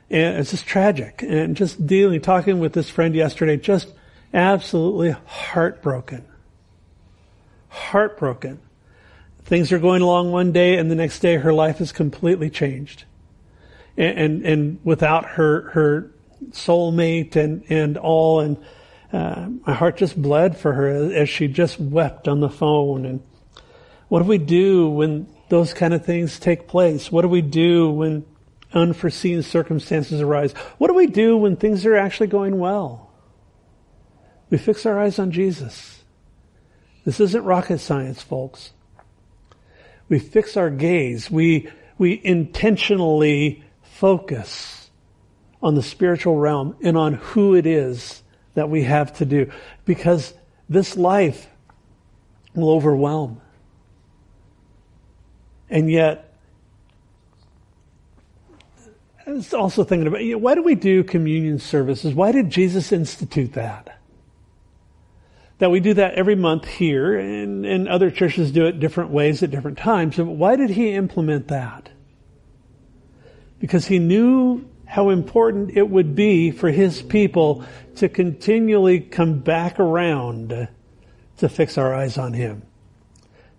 And 0.09 0.39
it's 0.39 0.51
just 0.51 0.65
tragic. 0.65 1.21
And 1.21 1.55
just 1.55 1.85
dealing, 1.85 2.19
talking 2.19 2.59
with 2.59 2.73
this 2.73 2.89
friend 2.89 3.15
yesterday, 3.15 3.55
just 3.55 3.93
absolutely 4.33 5.11
heartbroken. 5.25 6.25
Heartbroken. 7.69 8.59
Things 9.43 9.71
are 9.71 9.79
going 9.79 10.01
along 10.01 10.31
one 10.31 10.51
day 10.51 10.77
and 10.77 10.89
the 10.89 10.95
next 10.95 11.19
day 11.19 11.37
her 11.37 11.53
life 11.53 11.79
is 11.79 11.91
completely 11.91 12.49
changed. 12.49 13.05
And, 13.95 14.17
and, 14.17 14.45
and 14.45 14.79
without 14.83 15.25
her, 15.25 15.69
her 15.71 16.11
soulmate 16.51 17.35
and, 17.35 17.63
and 17.69 17.97
all 17.97 18.41
and, 18.41 18.57
uh, 19.11 19.49
my 19.65 19.73
heart 19.73 19.97
just 19.97 20.19
bled 20.19 20.55
for 20.55 20.73
her 20.73 21.13
as 21.13 21.29
she 21.29 21.47
just 21.47 21.79
wept 21.79 22.27
on 22.27 22.41
the 22.41 22.49
phone. 22.49 23.05
And 23.05 23.21
what 24.07 24.19
do 24.19 24.25
we 24.25 24.37
do 24.37 24.87
when 24.87 25.27
those 25.49 25.73
kind 25.73 25.95
of 25.95 26.05
things 26.05 26.39
take 26.39 26.67
place? 26.67 27.11
What 27.11 27.23
do 27.23 27.27
we 27.27 27.41
do 27.41 27.89
when 27.89 28.23
unforeseen 28.73 29.41
circumstances 29.43 30.21
arise. 30.21 30.53
What 30.77 30.87
do 30.87 30.93
we 30.93 31.07
do 31.07 31.37
when 31.37 31.55
things 31.55 31.85
are 31.85 31.95
actually 31.95 32.27
going 32.27 32.59
well? 32.59 33.11
We 34.49 34.57
fix 34.57 34.85
our 34.85 34.99
eyes 34.99 35.19
on 35.19 35.31
Jesus. 35.31 36.03
This 37.05 37.19
isn't 37.19 37.43
rocket 37.43 37.79
science, 37.79 38.21
folks. 38.21 38.71
We 40.07 40.19
fix 40.19 40.57
our 40.57 40.69
gaze. 40.69 41.29
We, 41.29 41.69
we 41.97 42.19
intentionally 42.23 43.63
focus 43.81 44.89
on 45.61 45.75
the 45.75 45.83
spiritual 45.83 46.37
realm 46.37 46.75
and 46.81 46.97
on 46.97 47.13
who 47.13 47.55
it 47.55 47.65
is 47.65 48.23
that 48.55 48.69
we 48.69 48.83
have 48.83 49.13
to 49.17 49.25
do. 49.25 49.51
Because 49.85 50.33
this 50.67 50.97
life 50.97 51.47
will 52.55 52.71
overwhelm. 52.71 53.41
And 55.69 55.91
yet, 55.91 56.28
I 59.29 59.33
was 59.33 59.53
also 59.53 59.83
thinking 59.83 60.07
about, 60.07 60.23
you 60.23 60.31
know, 60.31 60.37
why 60.39 60.55
do 60.55 60.63
we 60.63 60.73
do 60.73 61.03
communion 61.03 61.59
services? 61.59 62.15
Why 62.15 62.31
did 62.31 62.49
Jesus 62.49 62.91
institute 62.91 63.53
that? 63.53 63.99
That 65.59 65.69
we 65.69 65.79
do 65.79 65.93
that 65.93 66.15
every 66.15 66.33
month 66.33 66.65
here, 66.65 67.15
and, 67.19 67.63
and 67.63 67.87
other 67.87 68.09
churches 68.09 68.51
do 68.51 68.65
it 68.65 68.79
different 68.79 69.11
ways 69.11 69.43
at 69.43 69.51
different 69.51 69.77
times. 69.77 70.17
But 70.17 70.25
why 70.25 70.55
did 70.55 70.71
he 70.71 70.93
implement 70.93 71.49
that? 71.49 71.89
Because 73.59 73.85
he 73.85 73.99
knew 73.99 74.67
how 74.85 75.09
important 75.09 75.77
it 75.77 75.87
would 75.87 76.15
be 76.15 76.49
for 76.49 76.71
his 76.71 77.03
people 77.03 77.63
to 77.97 78.09
continually 78.09 78.99
come 78.99 79.39
back 79.39 79.79
around 79.79 80.67
to 81.37 81.49
fix 81.49 81.77
our 81.77 81.93
eyes 81.93 82.17
on 82.17 82.33
him 82.33 82.63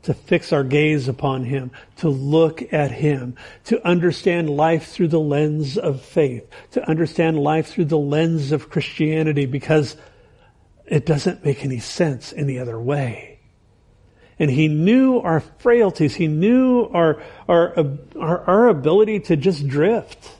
to 0.02 0.14
fix 0.14 0.52
our 0.52 0.64
gaze 0.64 1.08
upon 1.08 1.44
Him, 1.44 1.70
to 1.96 2.08
look 2.08 2.72
at 2.72 2.90
Him, 2.90 3.36
to 3.64 3.86
understand 3.86 4.48
life 4.48 4.88
through 4.88 5.08
the 5.08 5.20
lens 5.20 5.76
of 5.76 6.00
faith, 6.00 6.48
to 6.72 6.88
understand 6.88 7.38
life 7.38 7.68
through 7.68 7.86
the 7.86 7.98
lens 7.98 8.52
of 8.52 8.70
Christianity 8.70 9.46
because 9.46 9.96
it 10.86 11.06
doesn't 11.06 11.44
make 11.44 11.64
any 11.64 11.78
sense 11.78 12.32
any 12.34 12.58
other 12.58 12.80
way. 12.80 13.40
And 14.38 14.50
He 14.50 14.68
knew 14.68 15.18
our 15.18 15.40
frailties. 15.40 16.14
He 16.14 16.26
knew 16.26 16.84
our, 16.84 17.22
our, 17.46 17.96
our, 18.18 18.40
our 18.46 18.68
ability 18.68 19.20
to 19.20 19.36
just 19.36 19.68
drift. 19.68 20.30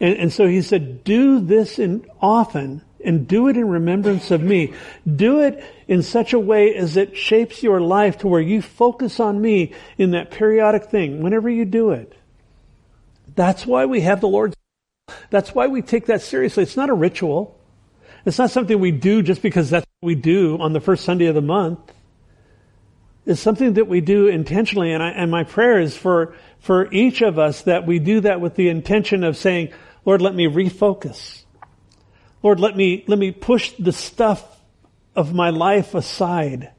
And, 0.00 0.16
and 0.16 0.32
so 0.32 0.48
He 0.48 0.62
said, 0.62 1.04
do 1.04 1.38
this 1.38 1.78
in 1.78 2.06
often 2.20 2.82
and 3.04 3.28
do 3.28 3.48
it 3.48 3.56
in 3.56 3.68
remembrance 3.68 4.30
of 4.30 4.42
me. 4.42 4.72
Do 5.14 5.40
it 5.40 5.62
in 5.86 6.02
such 6.02 6.32
a 6.32 6.38
way 6.38 6.74
as 6.74 6.96
it 6.96 7.16
shapes 7.16 7.62
your 7.62 7.80
life 7.80 8.18
to 8.18 8.28
where 8.28 8.40
you 8.40 8.62
focus 8.62 9.20
on 9.20 9.40
me 9.40 9.72
in 9.98 10.12
that 10.12 10.30
periodic 10.30 10.84
thing 10.86 11.22
whenever 11.22 11.48
you 11.48 11.64
do 11.64 11.90
it. 11.90 12.12
That's 13.34 13.66
why 13.66 13.86
we 13.86 14.00
have 14.00 14.20
the 14.20 14.28
Lord's. 14.28 14.56
That's 15.30 15.54
why 15.54 15.66
we 15.66 15.82
take 15.82 16.06
that 16.06 16.22
seriously. 16.22 16.62
It's 16.62 16.76
not 16.76 16.90
a 16.90 16.94
ritual. 16.94 17.58
It's 18.24 18.38
not 18.38 18.50
something 18.50 18.80
we 18.80 18.90
do 18.90 19.22
just 19.22 19.40
because 19.40 19.70
that's 19.70 19.86
what 20.00 20.06
we 20.06 20.14
do 20.16 20.58
on 20.58 20.72
the 20.72 20.80
first 20.80 21.04
Sunday 21.04 21.26
of 21.26 21.34
the 21.34 21.42
month. 21.42 21.78
It's 23.24 23.40
something 23.40 23.74
that 23.74 23.88
we 23.88 24.00
do 24.00 24.28
intentionally, 24.28 24.92
and, 24.92 25.02
I, 25.02 25.10
and 25.10 25.30
my 25.30 25.44
prayer 25.44 25.80
is 25.80 25.96
for, 25.96 26.34
for 26.60 26.92
each 26.92 27.22
of 27.22 27.38
us 27.38 27.62
that 27.62 27.86
we 27.86 27.98
do 27.98 28.20
that 28.20 28.40
with 28.40 28.54
the 28.54 28.68
intention 28.68 29.24
of 29.24 29.36
saying, 29.36 29.72
Lord, 30.04 30.22
let 30.22 30.34
me 30.34 30.46
refocus. 30.46 31.42
Lord, 32.46 32.60
let 32.60 32.76
me, 32.76 33.02
let 33.08 33.18
me 33.18 33.32
push 33.32 33.72
the 33.72 33.90
stuff 33.90 34.46
of 35.16 35.34
my 35.34 35.50
life 35.50 35.96
aside 35.96 36.70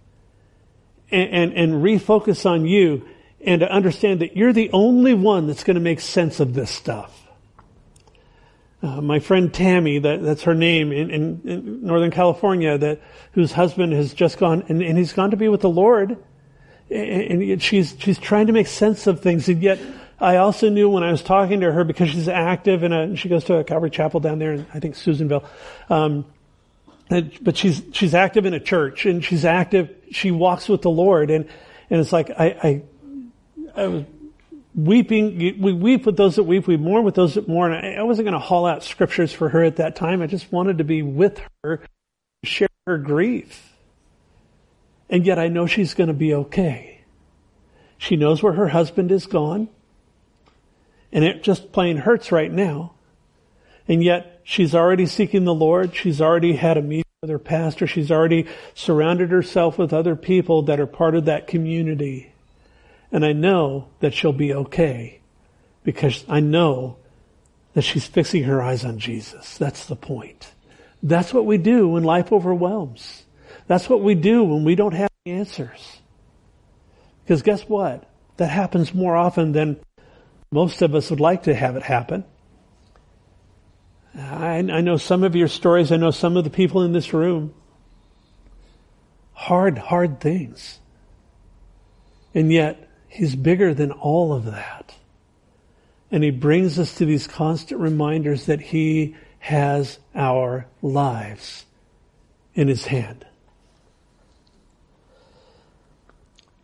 and, 1.11 1.30
and, 1.30 1.51
and 1.51 1.74
refocus 1.84 2.49
on 2.49 2.65
you 2.65 3.05
and 3.41 3.59
to 3.59 3.70
understand 3.70 4.22
that 4.22 4.38
you're 4.38 4.53
the 4.53 4.70
only 4.72 5.13
one 5.13 5.45
that's 5.45 5.65
going 5.65 5.76
to 5.76 5.82
make 5.82 5.99
sense 5.99 6.39
of 6.39 6.53
this 6.53 6.72
stuff. 6.72 7.28
Uh, 8.82 9.01
my 9.01 9.20
friend 9.20 9.53
Tammy, 9.53 9.99
that, 9.99 10.24
that's 10.24 10.43
her 10.43 10.55
name 10.55 10.93
in, 10.93 11.09
in, 11.09 11.41
in, 11.43 11.86
Northern 11.86 12.11
California, 12.11 12.78
that 12.78 13.01
whose 13.34 13.51
husband 13.51 13.91
has 13.91 14.13
just 14.13 14.38
gone 14.38 14.63
and, 14.70 14.82
and 14.82 14.97
he's 14.97 15.11
gone 15.11 15.32
to 15.32 15.38
be 15.38 15.49
with 15.49 15.59
the 15.59 15.70
Lord, 15.70 16.15
and, 16.89 17.41
and 17.41 17.61
she's 17.61 17.93
she's 17.99 18.18
trying 18.18 18.47
to 18.47 18.53
make 18.53 18.68
sense 18.68 19.05
of 19.05 19.20
things, 19.20 19.49
and 19.49 19.61
yet 19.61 19.80
I 20.20 20.38
also 20.38 20.70
knew 20.70 20.89
when 20.89 21.03
I 21.03 21.11
was 21.11 21.22
talking 21.22 21.59
to 21.59 21.72
her 21.72 21.84
because 21.84 22.09
she's 22.09 22.28
active 22.28 22.84
and 22.84 23.18
she 23.20 23.30
goes 23.30 23.43
to 23.45 23.57
a 23.57 23.63
Calvary 23.63 23.91
Chapel 23.91 24.20
down 24.20 24.39
there 24.39 24.53
in, 24.53 24.65
I 24.74 24.80
think, 24.80 24.95
Susanville. 24.95 25.45
Um, 25.89 26.26
but 27.09 27.55
she's, 27.55 27.84
she's 27.93 28.13
active 28.13 28.45
in 28.45 28.53
a 28.53 28.59
church 28.59 29.05
and 29.05 29.24
she's 29.24 29.45
active, 29.45 29.93
she 30.11 30.32
walks 30.32 30.68
with 30.68 30.82
the 30.82 30.89
Lord 30.89 31.30
and, 31.30 31.47
and 31.89 32.01
it's 32.01 32.11
like, 32.11 32.32
I, 32.32 32.45
I, 32.45 32.84
I 33.76 33.88
was 33.88 34.05
weeping, 34.76 35.38
we 35.59 35.72
weep 35.72 36.05
with 36.05 36.18
those 36.18 36.36
that 36.36 36.43
weep, 36.43 36.68
we 36.68 36.78
mourn 36.78 37.05
with 37.05 37.15
those 37.15 37.36
that 37.36 37.47
mourn. 37.47 37.72
I, 37.72 37.95
I 37.95 38.03
wasn't 38.03 38.26
going 38.26 38.34
to 38.34 38.45
haul 38.45 38.65
out 38.65 38.84
scriptures 38.84 39.32
for 39.32 39.49
her 39.49 39.63
at 39.63 39.78
that 39.78 39.95
time. 39.95 40.22
I 40.22 40.28
just 40.28 40.51
wanted 40.51 40.80
to 40.80 40.84
be 40.84 41.01
with 41.01 41.41
her, 41.63 41.82
share 42.43 42.68
her 42.86 42.97
grief. 42.97 43.74
And 45.09 45.26
yet 45.26 45.39
I 45.39 45.47
know 45.47 45.68
she's 45.68 45.93
going 45.93 46.09
to 46.09 46.13
be 46.13 46.34
okay. 46.34 47.01
She 47.97 48.15
knows 48.15 48.43
where 48.43 48.53
her 48.53 48.68
husband 48.68 49.11
is 49.11 49.26
gone. 49.26 49.70
And 51.12 51.24
it 51.24 51.43
just 51.43 51.72
plain 51.72 51.97
hurts 51.97 52.32
right 52.32 52.51
now. 52.51 52.93
And 53.88 54.03
yet 54.03 54.41
she's 54.43 54.76
already 54.76 55.05
seeking 55.05 55.45
the 55.45 55.53
Lord. 55.53 55.95
She's 55.95 56.22
already 56.22 56.53
had 56.53 56.78
a 56.78 56.82
meeting 56.82 57.03
with 57.22 57.30
her 57.32 57.39
pastor. 57.39 57.88
She's 57.88 58.12
already 58.12 58.47
surrounded 58.74 59.32
herself 59.32 59.78
with 59.78 59.93
other 59.93 60.16
people 60.16 60.64
that 60.64 60.80
are 60.80 60.88
part 60.88 61.16
of 61.16 61.26
that 61.26 61.47
community. 61.47 62.34
And 63.12 63.26
I 63.26 63.32
know 63.32 63.88
that 64.01 64.14
she'll 64.14 64.34
be 64.34 64.53
okay 64.53 65.22
because 65.84 66.26
I 66.28 66.41
know 66.41 66.97
that 67.74 67.84
she's 67.84 68.05
fixing 68.05 68.43
her 68.43 68.62
eyes 68.62 68.84
on 68.84 68.99
Jesus. 68.99 69.58
That's 69.58 69.86
the 69.86 69.95
point. 69.95 70.51
That's 71.01 71.34
what 71.34 71.45
we 71.45 71.58
do 71.58 71.88
when 71.88 72.03
life 72.03 72.34
overwhelms. 72.34 73.24
That's 73.68 73.89
what 73.89 74.01
we 74.01 74.16
do 74.16 74.43
when 74.43 74.64
we 74.64 74.76
don't 74.76 74.93
have 74.93 75.10
answers. 75.26 76.01
Because 77.24 77.41
guess 77.41 77.64
what? 77.64 78.10
That 78.38 78.49
happens 78.49 78.93
more 78.93 79.16
often 79.16 79.51
than 79.51 79.80
most 80.51 80.81
of 80.81 80.95
us 80.95 81.09
would 81.09 81.19
like 81.19 81.43
to 81.43 81.53
have 81.53 81.75
it 81.75 81.83
happen. 81.83 82.23
I, 84.15 84.57
I 84.57 84.81
know 84.81 84.97
some 84.97 85.23
of 85.23 85.35
your 85.35 85.47
stories. 85.47 85.91
I 85.91 85.97
know 85.97 86.11
some 86.11 86.37
of 86.37 86.43
the 86.43 86.49
people 86.49 86.81
in 86.81 86.91
this 86.91 87.13
room. 87.13 87.53
Hard, 89.33 89.77
hard 89.77 90.19
things. 90.19 90.79
And 92.33 92.51
yet, 92.51 92.89
He's 93.07 93.35
bigger 93.35 93.73
than 93.73 93.91
all 93.91 94.33
of 94.33 94.45
that. 94.45 94.95
And 96.11 96.23
He 96.23 96.31
brings 96.31 96.79
us 96.79 96.95
to 96.95 97.05
these 97.05 97.27
constant 97.27 97.79
reminders 97.79 98.45
that 98.45 98.61
He 98.61 99.15
has 99.39 99.99
our 100.15 100.67
lives 100.81 101.65
in 102.55 102.67
His 102.67 102.85
hand. 102.85 103.25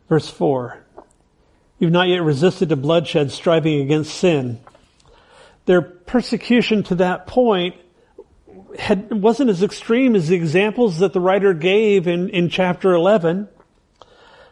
Verse 0.09 0.29
4. 0.29 0.82
You've 1.83 1.91
not 1.91 2.07
yet 2.07 2.23
resisted 2.23 2.69
to 2.69 2.77
bloodshed, 2.77 3.29
striving 3.29 3.81
against 3.81 4.13
sin. 4.17 4.61
Their 5.65 5.81
persecution 5.81 6.83
to 6.83 6.95
that 6.95 7.27
point 7.27 7.75
had, 8.79 9.11
wasn't 9.11 9.49
as 9.49 9.61
extreme 9.61 10.15
as 10.15 10.29
the 10.29 10.35
examples 10.37 10.99
that 10.99 11.11
the 11.11 11.19
writer 11.19 11.53
gave 11.53 12.07
in, 12.07 12.29
in 12.29 12.47
chapter 12.47 12.93
11. 12.93 13.49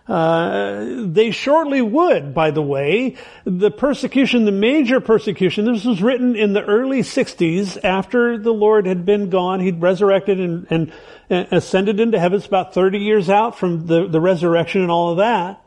Uh, 0.09 1.05
they 1.05 1.31
shortly 1.31 1.81
would, 1.81 2.33
by 2.33 2.51
the 2.51 2.61
way. 2.61 3.15
The 3.45 3.71
persecution, 3.71 4.43
the 4.43 4.51
major 4.51 4.99
persecution, 4.99 5.63
this 5.63 5.85
was 5.85 6.01
written 6.01 6.35
in 6.35 6.51
the 6.51 6.65
early 6.65 6.99
60s 6.99 7.81
after 7.81 8.37
the 8.39 8.51
Lord 8.51 8.85
had 8.85 9.05
been 9.05 9.29
gone. 9.29 9.61
He'd 9.61 9.79
resurrected 9.79 10.37
and, 10.37 10.67
and, 10.69 10.91
ascended 11.29 12.01
into 12.01 12.19
heaven. 12.19 12.39
It's 12.39 12.45
about 12.45 12.73
30 12.73 12.97
years 12.97 13.29
out 13.29 13.57
from 13.57 13.87
the, 13.87 14.05
the 14.09 14.19
resurrection 14.19 14.81
and 14.81 14.91
all 14.91 15.11
of 15.11 15.17
that. 15.19 15.63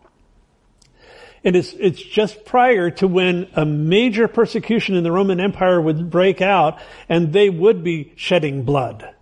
And 1.44 1.54
it's, 1.54 1.74
it's 1.74 2.02
just 2.02 2.46
prior 2.46 2.90
to 2.92 3.06
when 3.06 3.48
a 3.54 3.66
major 3.66 4.28
persecution 4.28 4.96
in 4.96 5.04
the 5.04 5.12
Roman 5.12 5.40
Empire 5.40 5.80
would 5.80 6.10
break 6.10 6.40
out 6.40 6.80
and 7.08 7.32
they 7.32 7.50
would 7.50 7.84
be 7.84 8.12
shedding 8.16 8.62
blood. 8.62 9.14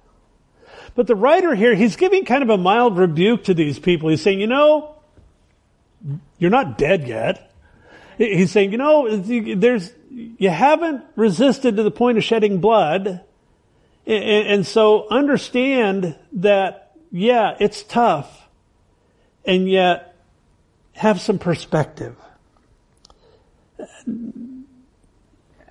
But 0.95 1.09
the 1.09 1.17
writer 1.17 1.55
here, 1.55 1.75
he's 1.75 1.97
giving 1.97 2.25
kind 2.25 2.43
of 2.43 2.51
a 2.51 2.59
mild 2.59 2.97
rebuke 2.97 3.45
to 3.45 3.55
these 3.55 3.79
people. 3.79 4.09
He's 4.09 4.23
saying, 4.23 4.41
you 4.41 4.47
know, 4.47 4.95
you're 6.39 6.51
not 6.51 6.79
dead 6.79 7.09
yet. 7.09 7.53
He's 8.19 8.53
saying, 8.53 8.73
you 8.73 8.79
know, 8.79 9.17
there's, 9.17 9.93
you 10.11 10.51
haven't 10.51 11.03
resisted 11.17 11.77
to 11.77 11.83
the 11.83 11.91
point 11.91 12.19
of 12.19 12.25
shedding 12.25 12.61
blood. 12.61 13.23
And 14.07 14.67
so 14.67 15.09
understand 15.09 16.17
that, 16.35 16.93
yeah, 17.11 17.57
it's 17.59 17.83
tough. 17.83 18.49
And 19.45 19.69
yet 19.69 20.12
have 20.93 21.21
some 21.21 21.39
perspective. 21.39 22.17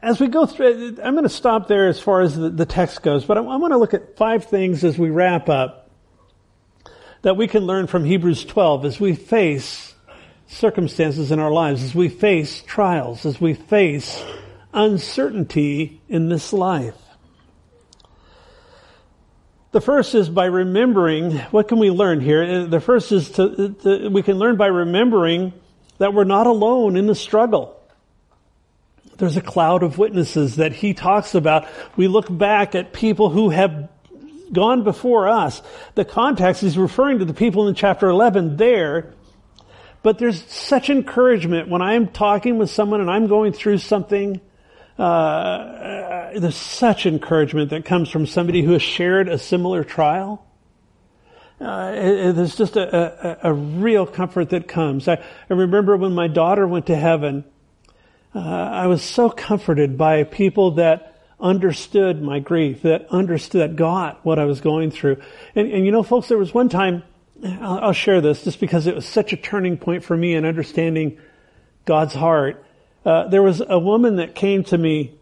As 0.02 0.20
we 0.20 0.28
go 0.28 0.46
through, 0.46 0.98
I'm 1.04 1.14
going 1.14 1.24
to 1.24 1.30
stop 1.30 1.68
there 1.68 1.88
as 1.88 2.00
far 2.00 2.22
as 2.22 2.36
the, 2.36 2.66
text 2.66 3.04
goes, 3.04 3.24
but 3.24 3.38
I 3.38 3.42
want 3.42 3.72
to 3.72 3.78
look 3.78 3.94
at 3.94 4.18
five 4.18 4.46
things 4.46 4.84
as 4.84 4.98
we 4.98 5.10
wrap 5.10 5.48
up 5.48 5.90
that 7.22 7.38
we 7.38 7.48
can 7.48 7.64
learn 7.64 7.88
from 7.88 8.04
Hebrews 8.04 8.46
12 8.46 8.86
as 8.86 9.00
we 9.00 9.16
face 9.16 9.94
circumstances 10.48 11.32
in 11.32 11.40
our 11.40 11.52
lives, 11.52 11.84
as 11.84 11.96
we 11.96 12.10
face 12.10 12.64
trials, 12.64 13.26
as 13.26 13.40
we 13.40 13.54
face 13.54 14.24
uncertainty 14.74 16.02
in 16.10 16.30
this 16.30 16.52
life. 16.52 17.01
The 19.72 19.82
first 19.82 20.16
is 20.16 20.30
by 20.30 20.46
remembering, 20.46 21.38
what 21.52 21.68
can 21.68 21.80
we 21.80 21.90
learn 21.92 22.20
here? 22.20 22.44
Uh, 22.44 22.66
the 22.66 22.82
first 22.82 23.12
is 23.12 23.32
to, 23.32 23.44
uh, 23.44 23.84
to, 23.84 24.10
we 24.10 24.22
can 24.22 24.38
learn 24.38 24.58
by 24.58 24.68
remembering 24.68 25.54
that 25.98 26.14
we're 26.14 26.26
not 26.26 26.48
alone 26.48 26.98
in 26.98 27.08
the 27.08 27.16
struggle. 27.16 27.78
There's 29.18 29.38
a 29.38 29.42
cloud 29.42 29.84
of 29.84 29.98
witnesses 29.98 30.58
that 30.58 30.74
he 30.74 30.94
talks 30.94 31.36
about. 31.36 31.68
We 31.96 32.08
look 32.08 32.26
back 32.30 32.76
at 32.76 32.92
people 32.92 33.30
who 33.30 33.50
have 33.50 33.90
gone 34.52 34.84
before 34.84 35.30
us. 35.30 35.62
The 35.96 36.04
context 36.04 36.64
is 36.64 36.78
referring 36.78 37.20
to 37.20 37.26
the 37.26 37.34
people 37.34 37.68
in 37.68 37.76
chapter 37.76 38.10
11 38.10 38.58
there 38.58 39.14
but 40.04 40.18
there's 40.18 40.44
such 40.52 40.90
encouragement 40.90 41.70
when 41.70 41.82
I'm 41.82 42.08
talking 42.08 42.58
with 42.58 42.70
someone 42.70 43.02
and 43.02 43.10
I'm 43.10 43.28
going 43.28 43.54
through 43.54 43.78
something. 43.80 44.42
Uh, 44.98 46.32
there's 46.38 46.56
such 46.56 47.06
encouragement 47.06 47.70
that 47.72 47.86
comes 47.86 48.10
from 48.10 48.26
somebody 48.26 48.62
who 48.62 48.74
has 48.74 48.82
shared 48.82 49.28
a 49.28 49.38
similar 49.38 49.84
trial. 49.84 50.46
Uh, 51.60 51.92
it, 51.96 52.34
there's 52.34 52.56
just 52.56 52.76
a, 52.76 53.46
a, 53.46 53.52
a, 53.52 53.54
real 53.54 54.06
comfort 54.06 54.50
that 54.50 54.68
comes. 54.68 55.08
I, 55.08 55.24
I, 55.50 55.54
remember 55.54 55.96
when 55.96 56.14
my 56.14 56.28
daughter 56.28 56.68
went 56.68 56.88
to 56.88 56.96
heaven, 56.96 57.46
uh, 58.34 58.40
I 58.40 58.88
was 58.88 59.04
so 59.04 59.30
comforted 59.30 59.96
by 59.96 60.24
people 60.24 60.72
that 60.72 61.20
understood 61.40 62.22
my 62.22 62.40
grief, 62.40 62.82
that 62.82 63.08
understood, 63.12 63.62
that 63.62 63.76
got 63.76 64.26
what 64.26 64.40
I 64.40 64.46
was 64.46 64.60
going 64.60 64.90
through. 64.90 65.22
And, 65.56 65.72
and 65.72 65.86
you 65.86 65.92
know, 65.92 66.02
folks, 66.02 66.28
there 66.30 66.38
was 66.38 66.54
one 66.54 66.70
time 66.70 67.04
I'll, 67.44 67.80
I'll 67.80 67.94
share 67.94 68.22
this 68.22 68.44
just 68.44 68.60
because 68.60 68.88
it 68.88 68.96
was 68.96 69.06
such 69.06 69.34
a 69.34 69.38
turning 69.38 69.78
point 69.78 70.04
for 70.04 70.16
me 70.16 70.36
in 70.36 70.46
understanding 70.46 71.20
God's 71.86 72.14
heart. 72.14 72.64
Uh, 73.06 73.28
there 73.28 73.42
was 73.42 73.62
a 73.68 73.80
woman 73.80 74.18
that 74.18 74.36
came 74.36 74.64
to 74.66 74.78
me 74.78 75.14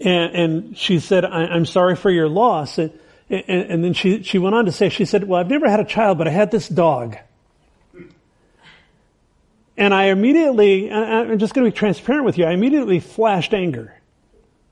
and, 0.00 0.34
and 0.34 0.78
she 0.78 0.98
said, 0.98 1.24
I, 1.24 1.54
am 1.54 1.66
sorry 1.66 1.94
for 1.94 2.10
your 2.10 2.28
loss. 2.28 2.78
And, 2.78 2.92
and, 3.28 3.70
and, 3.70 3.84
then 3.84 3.92
she, 3.92 4.22
she 4.22 4.38
went 4.38 4.54
on 4.54 4.64
to 4.64 4.72
say, 4.72 4.88
she 4.88 5.04
said, 5.04 5.24
well, 5.24 5.38
I've 5.38 5.50
never 5.50 5.68
had 5.68 5.80
a 5.80 5.84
child, 5.84 6.18
but 6.18 6.26
I 6.26 6.30
had 6.30 6.50
this 6.50 6.68
dog. 6.68 7.16
And 9.76 9.94
I 9.94 10.04
immediately, 10.06 10.90
I'm 10.90 11.38
just 11.38 11.54
going 11.54 11.64
to 11.64 11.70
be 11.70 11.76
transparent 11.76 12.24
with 12.24 12.38
you, 12.38 12.44
I 12.44 12.52
immediately 12.52 13.00
flashed 13.00 13.54
anger. 13.54 13.94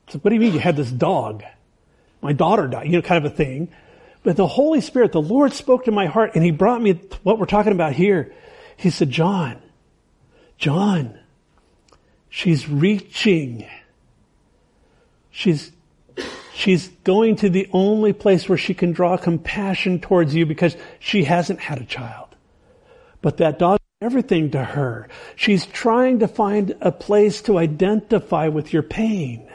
So 0.09 0.19
what 0.19 0.31
do 0.31 0.35
you 0.35 0.41
mean 0.41 0.55
you 0.55 0.61
had 0.61 0.77
this 0.77 0.91
dog? 0.91 1.45
My 2.21 2.33
daughter 2.33 2.67
died, 2.67 2.87
you 2.87 2.93
know, 2.93 3.03
kind 3.03 3.25
of 3.25 3.31
a 3.31 3.35
thing. 3.35 3.69
But 4.23 4.37
the 4.37 4.47
Holy 4.47 4.81
Spirit, 4.81 5.13
the 5.13 5.23
Lord 5.23 5.53
spoke 5.53 5.85
to 5.85 5.93
my 5.93 6.07
heart 6.07 6.33
and 6.35 6.43
He 6.43 6.51
brought 6.51 6.83
me 6.83 6.95
what 7.23 7.39
we're 7.39 7.47
talking 7.47 7.73
about 7.73 7.93
here. 7.93 8.35
He 8.77 8.91
said, 8.91 9.11
John, 9.11 9.63
John, 10.57 11.19
she's 12.29 12.69
reaching. 12.69 13.67
She's, 15.31 15.73
she's 16.55 16.89
going 17.05 17.37
to 17.37 17.51
the 17.51 17.69
only 17.73 18.13
place 18.13 18.49
where 18.49 18.59
she 18.59 18.75
can 18.75 18.93
draw 18.93 19.17
compassion 19.17 20.01
towards 20.01 20.35
you 20.35 20.47
because 20.47 20.77
she 20.99 21.25
hasn't 21.25 21.61
had 21.61 21.81
a 21.81 21.85
child. 21.85 22.29
But 23.23 23.39
that 23.39 23.59
dog 23.59 23.79
is 23.79 24.07
everything 24.07 24.51
to 24.53 24.63
her. 24.63 25.09
She's 25.37 25.67
trying 25.67 26.21
to 26.21 26.29
find 26.29 26.77
a 26.81 26.93
place 26.93 27.43
to 27.43 27.59
identify 27.59 28.49
with 28.49 28.73
your 28.73 28.83
pain. 28.83 29.49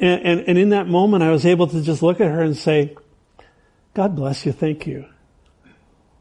And, 0.00 0.22
and, 0.22 0.40
and 0.48 0.58
in 0.58 0.70
that 0.70 0.88
moment, 0.88 1.22
I 1.22 1.30
was 1.30 1.46
able 1.46 1.66
to 1.68 1.82
just 1.82 2.02
look 2.02 2.20
at 2.20 2.30
her 2.30 2.42
and 2.42 2.56
say, 2.56 2.96
God 3.94 4.16
bless 4.16 4.44
you. 4.44 4.52
Thank 4.52 4.86
you. 4.86 5.06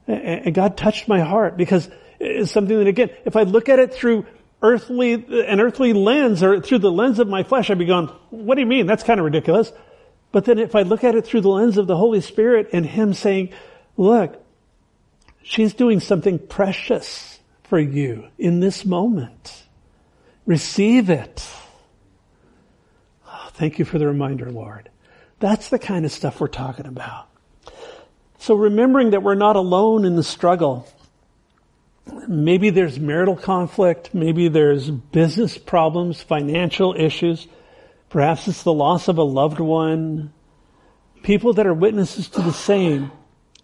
And, 0.07 0.45
and 0.45 0.55
God 0.55 0.77
touched 0.77 1.07
my 1.07 1.21
heart 1.21 1.57
because 1.57 1.89
it's 2.19 2.51
something 2.51 2.77
that 2.77 2.87
again, 2.87 3.09
if 3.25 3.35
I 3.35 3.43
look 3.43 3.69
at 3.69 3.79
it 3.79 3.93
through 3.93 4.25
earthly, 4.61 5.13
an 5.13 5.59
earthly 5.59 5.93
lens 5.93 6.43
or 6.43 6.61
through 6.61 6.79
the 6.79 6.91
lens 6.91 7.19
of 7.19 7.27
my 7.27 7.43
flesh, 7.43 7.69
I'd 7.69 7.79
be 7.79 7.85
going, 7.85 8.07
what 8.29 8.55
do 8.55 8.61
you 8.61 8.67
mean? 8.67 8.85
That's 8.85 9.03
kind 9.03 9.19
of 9.19 9.25
ridiculous. 9.25 9.71
But 10.31 10.45
then 10.45 10.59
if 10.59 10.75
I 10.75 10.83
look 10.83 11.03
at 11.03 11.15
it 11.15 11.25
through 11.25 11.41
the 11.41 11.49
lens 11.49 11.77
of 11.77 11.87
the 11.87 11.97
Holy 11.97 12.21
Spirit 12.21 12.69
and 12.73 12.85
Him 12.85 13.13
saying, 13.13 13.49
look, 13.97 14.41
she's 15.43 15.73
doing 15.73 15.99
something 15.99 16.39
precious 16.39 17.39
for 17.63 17.79
you 17.79 18.27
in 18.37 18.59
this 18.59 18.85
moment. 18.85 19.63
Receive 20.45 21.09
it. 21.09 21.47
Oh, 23.27 23.49
thank 23.53 23.79
you 23.79 23.85
for 23.85 23.99
the 23.99 24.07
reminder, 24.07 24.49
Lord. 24.51 24.89
That's 25.39 25.69
the 25.69 25.79
kind 25.79 26.05
of 26.05 26.11
stuff 26.11 26.39
we're 26.39 26.47
talking 26.47 26.85
about. 26.85 27.27
So 28.39 28.55
remembering 28.55 29.11
that 29.11 29.23
we're 29.23 29.35
not 29.35 29.55
alone 29.55 30.05
in 30.05 30.15
the 30.15 30.23
struggle. 30.23 30.87
Maybe 32.27 32.69
there's 32.69 32.99
marital 32.99 33.35
conflict. 33.35 34.13
Maybe 34.13 34.47
there's 34.47 34.89
business 34.89 35.57
problems, 35.57 36.21
financial 36.21 36.95
issues. 36.97 37.47
Perhaps 38.09 38.47
it's 38.47 38.63
the 38.63 38.73
loss 38.73 39.07
of 39.07 39.17
a 39.17 39.23
loved 39.23 39.59
one. 39.59 40.33
People 41.23 41.53
that 41.53 41.67
are 41.67 41.73
witnesses 41.73 42.27
to 42.29 42.41
the 42.41 42.53
same. 42.53 43.11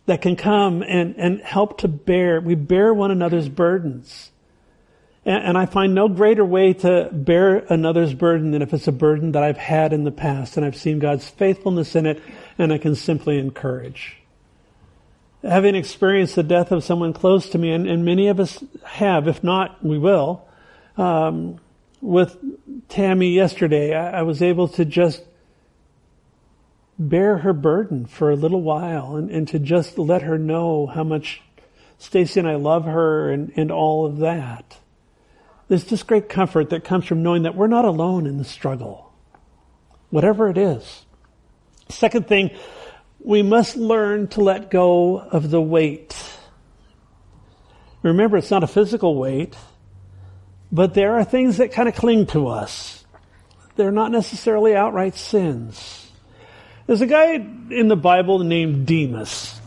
that 0.07 0.21
can 0.21 0.35
come 0.35 0.81
and, 0.81 1.15
and 1.17 1.41
help 1.41 1.79
to 1.79 1.87
bear. 1.87 2.41
We 2.41 2.55
bear 2.55 2.93
one 2.93 3.11
another's 3.11 3.49
burdens. 3.49 4.31
And, 5.25 5.43
and 5.43 5.57
I 5.57 5.65
find 5.65 5.93
no 5.93 6.07
greater 6.07 6.45
way 6.45 6.73
to 6.73 7.09
bear 7.11 7.57
another's 7.69 8.13
burden 8.13 8.51
than 8.51 8.61
if 8.61 8.73
it's 8.73 8.87
a 8.87 8.93
burden 8.93 9.33
that 9.33 9.43
I've 9.43 9.57
had 9.57 9.93
in 9.93 10.05
the 10.05 10.11
past 10.11 10.57
and 10.57 10.65
I've 10.65 10.77
seen 10.77 10.99
God's 10.99 11.29
faithfulness 11.29 11.95
in 11.95 12.05
it 12.05 12.23
and 12.57 12.73
I 12.73 12.77
can 12.77 12.95
simply 12.95 13.37
encourage. 13.37 14.17
Having 15.43 15.75
experienced 15.75 16.35
the 16.35 16.43
death 16.43 16.71
of 16.71 16.83
someone 16.83 17.13
close 17.13 17.49
to 17.49 17.57
me, 17.57 17.71
and, 17.71 17.87
and 17.87 18.03
many 18.03 18.27
of 18.27 18.39
us 18.39 18.63
have, 18.83 19.27
if 19.27 19.43
not, 19.43 19.83
we 19.83 19.97
will, 19.97 20.47
um, 20.97 21.59
with 22.01 22.37
Tammy 22.89 23.29
yesterday, 23.29 23.93
I, 23.93 24.19
I 24.19 24.21
was 24.23 24.41
able 24.41 24.67
to 24.69 24.85
just 24.85 25.23
bear 26.99 27.37
her 27.37 27.53
burden 27.53 28.05
for 28.05 28.31
a 28.31 28.35
little 28.35 28.61
while 28.61 29.15
and, 29.15 29.29
and 29.29 29.47
to 29.49 29.59
just 29.59 29.97
let 29.97 30.23
her 30.23 30.37
know 30.37 30.87
how 30.87 31.03
much 31.03 31.41
Stacy 31.99 32.39
and 32.39 32.49
I 32.49 32.55
love 32.55 32.85
her 32.85 33.31
and, 33.31 33.51
and 33.55 33.71
all 33.71 34.05
of 34.05 34.17
that. 34.17 34.77
There's 35.67 35.85
just 35.85 36.07
great 36.07 36.29
comfort 36.29 36.69
that 36.69 36.83
comes 36.83 37.05
from 37.05 37.23
knowing 37.23 37.43
that 37.43 37.55
we're 37.55 37.67
not 37.67 37.85
alone 37.85 38.25
in 38.25 38.37
the 38.37 38.45
struggle. 38.45 39.11
Whatever 40.09 40.49
it 40.49 40.57
is. 40.57 41.05
Second 41.89 42.27
thing, 42.27 42.51
we 43.19 43.41
must 43.41 43.75
learn 43.75 44.27
to 44.29 44.41
let 44.41 44.69
go 44.69 45.19
of 45.19 45.49
the 45.49 45.61
weight. 45.61 46.15
Remember, 48.03 48.37
it's 48.37 48.51
not 48.51 48.63
a 48.63 48.67
physical 48.67 49.15
weight, 49.15 49.55
but 50.71 50.93
there 50.93 51.15
are 51.15 51.23
things 51.23 51.57
that 51.57 51.71
kind 51.71 51.89
of 51.89 51.95
cling 51.95 52.27
to 52.27 52.47
us. 52.47 53.05
They're 53.75 53.91
not 53.91 54.11
necessarily 54.11 54.75
outright 54.75 55.15
sins. 55.15 56.09
There's 56.85 57.01
a 57.01 57.07
guy 57.07 57.33
in 57.33 57.87
the 57.89 57.97
Bible 57.97 58.39
named 58.39 58.87
Demas. 58.87 59.59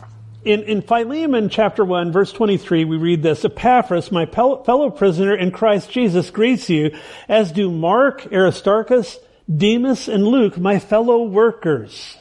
In, 0.43 0.63
in 0.63 0.81
Philemon 0.81 1.49
chapter 1.49 1.85
1, 1.85 2.11
verse 2.11 2.33
23, 2.33 2.85
we 2.85 2.97
read 2.97 3.21
this, 3.21 3.45
Epaphras, 3.45 4.11
my 4.11 4.25
fellow 4.25 4.89
prisoner 4.89 5.35
in 5.35 5.51
Christ 5.51 5.91
Jesus, 5.91 6.31
greets 6.31 6.67
you, 6.67 6.97
as 7.29 7.51
do 7.51 7.69
Mark, 7.69 8.33
Aristarchus, 8.33 9.19
Demas, 9.55 10.07
and 10.07 10.25
Luke, 10.25 10.57
my 10.57 10.79
fellow 10.79 11.23
workers. 11.23 12.17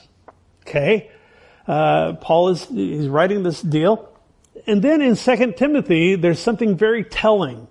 Okay? 0.66 1.11
Uh, 1.67 2.15
Paul 2.15 2.49
is, 2.51 2.65
he's 2.67 3.09
writing 3.09 3.43
this 3.43 3.61
deal. 3.61 4.09
And 4.67 4.83
then 4.83 5.01
in 5.03 5.17
2 5.17 5.53
Timothy, 5.57 6.17
there's 6.17 6.41
something 6.41 6.77
very 6.77 7.05
telling 7.05 7.69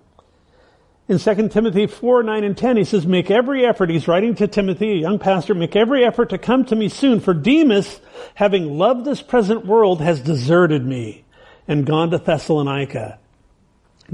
in 1.10 1.18
2 1.18 1.48
Timothy 1.48 1.88
4, 1.88 2.22
9, 2.22 2.44
and 2.44 2.56
10, 2.56 2.76
he 2.76 2.84
says, 2.84 3.04
make 3.04 3.32
every 3.32 3.66
effort, 3.66 3.90
he's 3.90 4.06
writing 4.06 4.36
to 4.36 4.46
Timothy, 4.46 4.92
a 4.92 4.96
young 4.96 5.18
pastor, 5.18 5.56
make 5.56 5.74
every 5.74 6.04
effort 6.04 6.30
to 6.30 6.38
come 6.38 6.64
to 6.66 6.76
me 6.76 6.88
soon, 6.88 7.18
for 7.18 7.34
Demas, 7.34 8.00
having 8.36 8.78
loved 8.78 9.04
this 9.04 9.20
present 9.20 9.66
world, 9.66 10.00
has 10.00 10.20
deserted 10.20 10.86
me 10.86 11.24
and 11.66 11.84
gone 11.84 12.12
to 12.12 12.18
Thessalonica. 12.18 13.18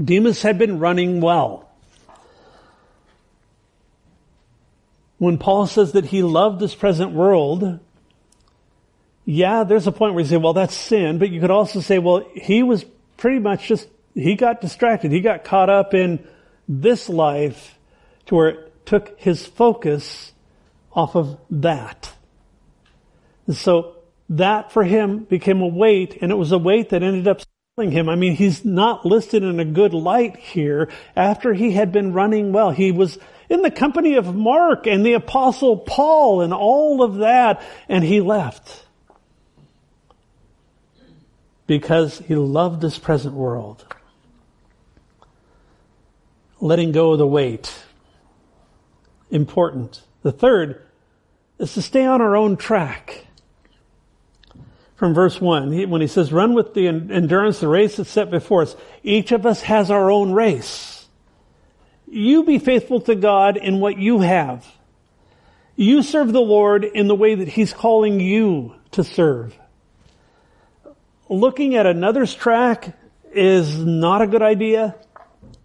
Demas 0.03 0.41
had 0.41 0.57
been 0.57 0.79
running 0.79 1.21
well. 1.21 1.69
When 5.19 5.37
Paul 5.37 5.67
says 5.67 5.91
that 5.91 6.05
he 6.05 6.23
loved 6.23 6.59
this 6.59 6.73
present 6.73 7.11
world, 7.11 7.79
yeah, 9.29 9.65
there's 9.65 9.87
a 9.87 9.91
point 9.91 10.13
where 10.13 10.23
you 10.23 10.29
say, 10.29 10.37
well, 10.37 10.53
that's 10.53 10.73
sin, 10.73 11.17
but 11.17 11.29
you 11.29 11.41
could 11.41 11.51
also 11.51 11.81
say, 11.81 11.99
well, 11.99 12.25
he 12.33 12.63
was 12.63 12.85
pretty 13.17 13.39
much 13.39 13.67
just, 13.67 13.85
he 14.13 14.35
got 14.35 14.61
distracted. 14.61 15.11
He 15.11 15.19
got 15.19 15.43
caught 15.43 15.69
up 15.69 15.93
in 15.93 16.25
this 16.65 17.09
life 17.09 17.77
to 18.27 18.35
where 18.35 18.47
it 18.47 18.85
took 18.85 19.19
his 19.19 19.45
focus 19.45 20.31
off 20.93 21.17
of 21.17 21.37
that. 21.49 22.09
And 23.47 23.55
so 23.57 23.97
that 24.29 24.71
for 24.71 24.85
him 24.85 25.25
became 25.25 25.59
a 25.59 25.67
weight 25.67 26.19
and 26.21 26.31
it 26.31 26.35
was 26.35 26.53
a 26.53 26.57
weight 26.57 26.91
that 26.91 27.03
ended 27.03 27.27
up 27.27 27.41
killing 27.75 27.91
him. 27.91 28.07
I 28.07 28.15
mean, 28.15 28.33
he's 28.33 28.63
not 28.63 29.05
listed 29.05 29.43
in 29.43 29.59
a 29.59 29.65
good 29.65 29.93
light 29.93 30.37
here 30.37 30.87
after 31.17 31.53
he 31.53 31.71
had 31.71 31.91
been 31.91 32.13
running 32.13 32.53
well. 32.53 32.71
He 32.71 32.93
was 32.93 33.19
in 33.49 33.61
the 33.61 33.71
company 33.71 34.15
of 34.15 34.33
Mark 34.33 34.87
and 34.87 35.05
the 35.05 35.13
apostle 35.13 35.75
Paul 35.75 36.39
and 36.39 36.53
all 36.53 37.03
of 37.03 37.15
that 37.15 37.61
and 37.89 38.05
he 38.05 38.21
left 38.21 38.85
because 41.67 42.19
he 42.19 42.35
loved 42.35 42.81
this 42.81 42.97
present 42.97 43.35
world 43.35 43.85
letting 46.59 46.91
go 46.91 47.11
of 47.11 47.19
the 47.19 47.27
weight. 47.27 47.73
Important. 49.29 50.01
The 50.23 50.31
third 50.31 50.81
is 51.59 51.73
to 51.73 51.81
stay 51.81 52.05
on 52.05 52.21
our 52.21 52.35
own 52.35 52.57
track. 52.57 53.25
From 54.95 55.13
verse 55.13 55.39
1, 55.39 55.89
when 55.89 56.01
he 56.01 56.07
says, 56.07 56.33
run 56.33 56.55
with 56.55 56.73
the 56.73 56.87
endurance, 56.87 57.59
the 57.59 57.67
race 57.67 57.97
that's 57.97 58.09
set 58.09 58.31
before 58.31 58.63
us. 58.63 58.75
Each 59.03 59.31
of 59.31 59.45
us 59.45 59.61
has 59.61 59.91
our 59.91 60.09
own 60.09 60.31
race. 60.31 61.07
You 62.07 62.43
be 62.43 62.57
faithful 62.57 63.01
to 63.01 63.13
God 63.13 63.57
in 63.57 63.79
what 63.79 63.99
you 63.99 64.21
have. 64.21 64.65
You 65.75 66.01
serve 66.01 66.33
the 66.33 66.41
Lord 66.41 66.83
in 66.83 67.07
the 67.07 67.13
way 67.13 67.35
that 67.35 67.47
He's 67.47 67.73
calling 67.73 68.19
you 68.19 68.73
to 68.91 69.03
serve. 69.03 69.55
Looking 71.29 71.75
at 71.75 71.85
another's 71.85 72.33
track 72.33 72.97
is 73.33 73.77
not 73.77 74.21
a 74.21 74.27
good 74.27 74.41
idea. 74.41 74.95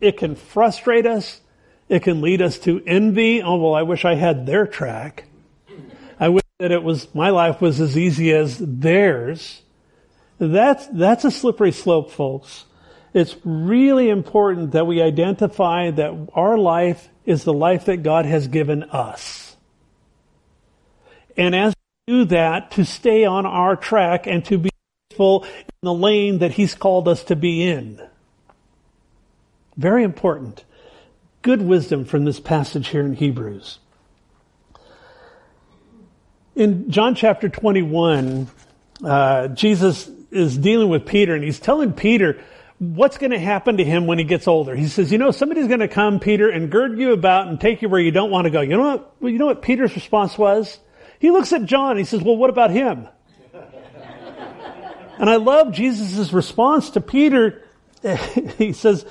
It 0.01 0.17
can 0.17 0.35
frustrate 0.35 1.07
us. 1.07 1.41
It 1.89 2.03
can 2.03 2.21
lead 2.21 2.43
us 2.43 2.59
to 2.61 2.83
envy. 2.87 3.43
Oh, 3.43 3.57
well, 3.57 3.75
I 3.75 3.83
wish 3.83 4.05
I 4.05 4.15
had 4.15 4.47
their 4.47 4.67
track. 4.67 5.25
I 6.19 6.29
wish 6.29 6.43
that 6.59 6.73
it 6.73 6.83
was, 6.83 7.13
my 7.15 7.31
life 7.31 7.61
was 7.61 7.81
as 7.81 7.97
easy 7.97 8.33
as 8.33 8.59
theirs. 8.59 9.63
That's, 10.39 10.87
that's 10.89 11.25
a 11.25 11.31
slippery 11.31 11.73
slope, 11.73 12.11
folks. 12.11 12.65
It's 13.15 13.37
really 13.45 14.09
important 14.09 14.73
that 14.73 14.87
we 14.87 15.01
identify 15.03 15.91
that 15.91 16.29
our 16.35 16.59
life 16.59 17.09
is 17.25 17.45
the 17.45 17.53
life 17.53 17.85
that 17.85 18.03
God 18.03 18.27
has 18.27 18.49
given 18.49 18.83
us. 18.85 19.57
And 21.37 21.55
as 21.55 21.75
we 22.07 22.15
do 22.15 22.25
that, 22.27 22.73
to 22.73 22.85
stay 22.85 23.25
on 23.25 23.47
our 23.47 23.77
track 23.77 24.27
and 24.27 24.45
to 24.47 24.59
be 24.59 24.72
in 25.19 25.43
the 25.83 25.95
lane 25.95 26.39
that 26.39 26.53
He's 26.53 26.75
called 26.75 27.09
us 27.09 27.25
to 27.25 27.37
be 27.37 27.63
in. 27.63 28.01
Very 29.77 30.03
important. 30.03 30.65
Good 31.43 31.63
wisdom 31.63 32.05
from 32.05 32.25
this 32.25 32.39
passage 32.39 32.89
here 32.89 33.05
in 33.05 33.15
Hebrews. 33.15 33.79
In 36.55 36.91
John 36.91 37.15
chapter 37.15 37.49
21, 37.49 38.49
uh, 39.03 39.49
Jesus 39.49 40.11
is 40.31 40.57
dealing 40.57 40.89
with 40.89 41.07
Peter 41.07 41.35
and 41.35 41.43
he's 41.43 41.59
telling 41.59 41.93
Peter 41.93 42.43
what's 42.79 43.17
going 43.17 43.31
to 43.31 43.39
happen 43.39 43.77
to 43.79 43.85
him 43.85 44.07
when 44.07 44.19
he 44.19 44.25
gets 44.25 44.47
older. 44.47 44.75
He 44.75 44.89
says, 44.89 45.13
you 45.13 45.19
know, 45.19 45.31
somebody's 45.31 45.69
going 45.69 45.81
to 45.81 45.89
come, 45.89 46.21
Peter, 46.21 46.49
and 46.51 46.71
gird 46.71 46.99
you 46.99 47.13
about 47.13 47.49
and 47.49 47.61
take 47.61 47.81
you 47.81 47.89
where 47.89 48.01
you 48.01 48.11
don't 48.11 48.31
want 48.31 48.45
to 48.47 48.51
go. 48.51 48.61
You 48.61 48.77
know 48.77 48.83
what, 48.83 49.15
well, 49.21 49.33
you 49.33 49.39
know 49.39 49.47
what 49.47 49.63
Peter's 49.63 49.95
response 49.95 50.37
was? 50.37 50.79
He 51.19 51.31
looks 51.31 51.53
at 51.53 51.65
John 51.65 51.97
he 51.97 52.05
says, 52.05 52.23
well, 52.23 52.37
what 52.37 52.51
about 52.51 52.71
him? 52.71 53.09
And 55.23 55.31
I 55.31 55.37
love 55.37 55.73
Jesus' 55.73 56.33
response 56.33 56.91
to 56.91 57.01
Peter. 57.01 57.63
he 58.59 58.73
says, 58.73 59.07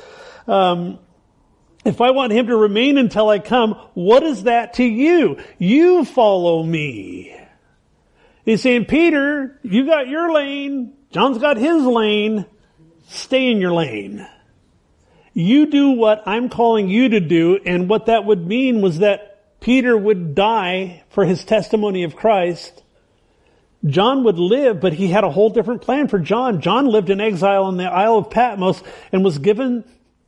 um, 0.45 0.99
if 1.85 2.01
I 2.01 2.11
want 2.11 2.33
him 2.33 2.47
to 2.47 2.55
remain 2.57 2.97
until 2.97 3.29
I 3.29 3.39
come, 3.39 3.75
what 3.93 4.21
is 4.21 4.43
that 4.43 4.73
to 4.73 4.83
you? 4.83 5.37
You 5.57 6.03
follow 6.03 6.63
me. 6.63 7.33
He's 8.43 8.61
saying, 8.61 8.85
Peter, 8.85 9.57
you 9.63 9.85
got 9.85 10.09
your 10.09 10.33
lane. 10.33 10.97
John's 11.11 11.37
got 11.37 11.55
his 11.55 11.81
lane. 11.83 12.45
Stay 13.07 13.49
in 13.49 13.61
your 13.61 13.71
lane. 13.71 14.27
You 15.33 15.67
do 15.67 15.91
what 15.91 16.23
I'm 16.25 16.49
calling 16.49 16.89
you 16.89 17.07
to 17.07 17.21
do. 17.21 17.57
And 17.65 17.87
what 17.87 18.07
that 18.07 18.25
would 18.25 18.45
mean 18.45 18.81
was 18.81 18.99
that 18.99 19.61
Peter 19.61 19.97
would 19.97 20.35
die 20.35 21.05
for 21.11 21.23
his 21.23 21.45
testimony 21.45 22.03
of 22.03 22.17
Christ. 22.17 22.83
John 23.85 24.23
would 24.23 24.37
live, 24.37 24.79
but 24.79 24.93
he 24.93 25.07
had 25.07 25.23
a 25.23 25.31
whole 25.31 25.49
different 25.49 25.81
plan 25.81 26.07
for 26.07 26.19
John. 26.19 26.61
John 26.61 26.85
lived 26.85 27.09
in 27.09 27.19
exile 27.19 27.63
on 27.63 27.77
the 27.77 27.85
Isle 27.85 28.17
of 28.19 28.29
Patmos 28.29 28.81
and 29.11 29.23
was 29.23 29.39
given 29.39 29.83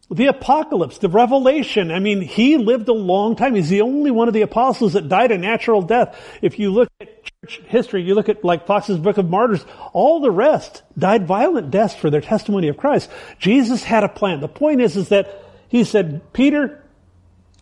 the 0.09 0.27
apocalypse, 0.27 0.97
the 0.97 1.09
revelation. 1.09 1.91
I 1.91 1.99
mean, 1.99 2.21
he 2.21 2.57
lived 2.57 2.87
a 2.87 2.93
long 2.93 3.35
time. 3.35 3.55
He's 3.55 3.69
the 3.69 3.81
only 3.81 4.11
one 4.11 4.27
of 4.27 4.33
the 4.33 4.41
apostles 4.41 4.93
that 4.93 5.07
died 5.07 5.31
a 5.31 5.37
natural 5.37 5.81
death. 5.81 6.19
If 6.41 6.59
you 6.59 6.71
look 6.71 6.89
at 6.99 7.23
church 7.23 7.61
history, 7.67 8.03
you 8.03 8.15
look 8.15 8.29
at 8.29 8.43
like 8.43 8.67
Foxe's 8.67 8.97
Book 8.97 9.17
of 9.17 9.29
Martyrs, 9.29 9.65
all 9.93 10.19
the 10.19 10.31
rest 10.31 10.83
died 10.97 11.27
violent 11.27 11.71
deaths 11.71 11.95
for 11.95 12.09
their 12.09 12.21
testimony 12.21 12.67
of 12.67 12.77
Christ. 12.77 13.09
Jesus 13.39 13.83
had 13.83 14.03
a 14.03 14.09
plan. 14.09 14.39
The 14.39 14.47
point 14.47 14.81
is, 14.81 14.97
is 14.97 15.09
that 15.09 15.43
he 15.67 15.83
said, 15.83 16.21
Peter, 16.33 16.82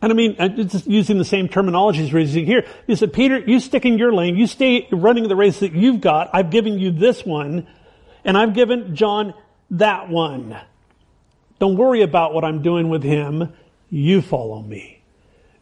and 0.02 0.12
I 0.12 0.16
mean, 0.16 0.36
uh, 0.40 0.44
I'm 0.46 0.68
just 0.68 0.88
using 0.88 1.18
the 1.18 1.26
same 1.26 1.48
terminology 1.48 2.04
as 2.04 2.12
we're 2.12 2.22
using 2.22 2.46
here. 2.46 2.66
He 2.88 2.96
said, 2.96 3.14
Peter, 3.14 3.38
you 3.38 3.60
stick 3.60 3.86
in 3.86 4.00
your 4.00 4.12
lane. 4.14 4.36
You 4.36 4.48
stay 4.48 4.88
running 4.92 5.28
the 5.28 5.36
race 5.36 5.60
that 5.60 5.74
you've 5.74 6.02
got. 6.02 6.30
I've 6.34 6.50
given 6.50 6.80
you 6.80 6.92
this 6.92 7.24
one, 7.24 7.68
and 8.26 8.38
I've 8.38 8.54
given 8.54 8.96
John 8.96 9.34
that 9.72 10.10
one. 10.10 10.58
Don't 11.60 11.78
worry 11.78 12.02
about 12.02 12.34
what 12.34 12.44
I'm 12.44 12.64
doing 12.64 12.90
with 12.90 13.04
him. 13.04 13.54
You 13.92 14.22
follow 14.22 14.62
me. 14.62 15.04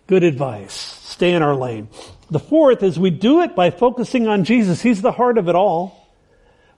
Good 0.08 0.24
advice. 0.24 0.74
Stay 0.74 1.34
in 1.34 1.42
our 1.42 1.56
lane. 1.56 1.90
The 2.32 2.40
fourth 2.40 2.82
is 2.82 2.98
we 2.98 3.10
do 3.10 3.42
it 3.42 3.56
by 3.56 3.72
focusing 3.72 4.28
on 4.28 4.46
Jesus. 4.46 4.82
He's 4.82 5.02
the 5.02 5.12
heart 5.12 5.38
of 5.38 5.50
it 5.50 5.56
all. 5.56 6.08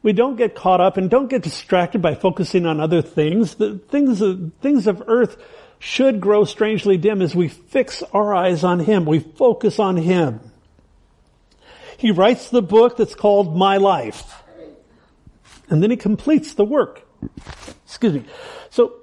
we 0.04 0.14
don't 0.14 0.36
get 0.36 0.56
caught 0.56 0.82
up 0.82 0.98
and 0.98 1.10
don't 1.10 1.30
get 1.30 1.44
distracted 1.44 2.02
by 2.02 2.16
focusing 2.16 2.66
on 2.66 2.80
other 2.80 3.02
things. 3.02 3.56
The 3.56 3.78
things 3.78 4.22
things 4.62 4.88
of 4.88 5.04
earth 5.08 5.38
should 5.82 6.22
grow 6.22 6.46
strangely 6.46 6.96
dim 6.96 7.24
as 7.24 7.34
we 7.34 7.48
fix 7.48 8.04
our 8.14 8.36
eyes 8.36 8.64
on 8.64 8.80
Him. 8.80 9.04
We 9.04 9.18
focus 9.18 9.80
on 9.80 9.98
Him. 9.98 10.40
He 11.98 12.12
writes 12.12 12.52
the 12.52 12.62
book 12.62 12.98
that's 12.98 13.16
called 13.16 13.58
My 13.58 13.78
Life. 13.78 14.44
And 15.70 15.82
then 15.82 15.90
he 15.90 15.98
completes 15.98 16.54
the 16.54 16.64
work. 16.64 17.08
Excuse 17.84 18.14
me. 18.14 18.26
So, 18.70 18.94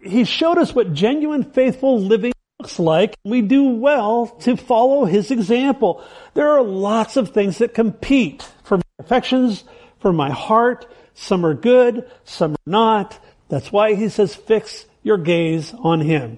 he 0.00 0.22
showed 0.22 0.58
us 0.58 0.72
what 0.72 0.92
genuine 0.92 1.42
faithful 1.42 2.00
living 2.00 2.32
looks 2.60 2.78
like. 2.78 3.16
We 3.24 3.42
do 3.42 3.70
well 3.70 4.28
to 4.42 4.56
follow 4.56 5.06
his 5.06 5.32
example. 5.32 6.04
There 6.34 6.50
are 6.50 6.62
lots 6.62 7.16
of 7.16 7.30
things 7.30 7.58
that 7.58 7.74
compete 7.74 8.48
for 8.62 8.76
my 8.76 8.82
affections, 9.00 9.64
for 9.98 10.12
my 10.12 10.30
heart. 10.30 10.86
Some 11.14 11.44
are 11.44 11.54
good, 11.54 12.08
some 12.22 12.52
are 12.52 12.66
not. 12.70 13.18
That's 13.48 13.72
why 13.72 13.94
he 13.94 14.08
says 14.08 14.36
fix 14.36 14.86
your 15.06 15.18
gaze 15.18 15.72
on 15.72 16.00
him. 16.00 16.36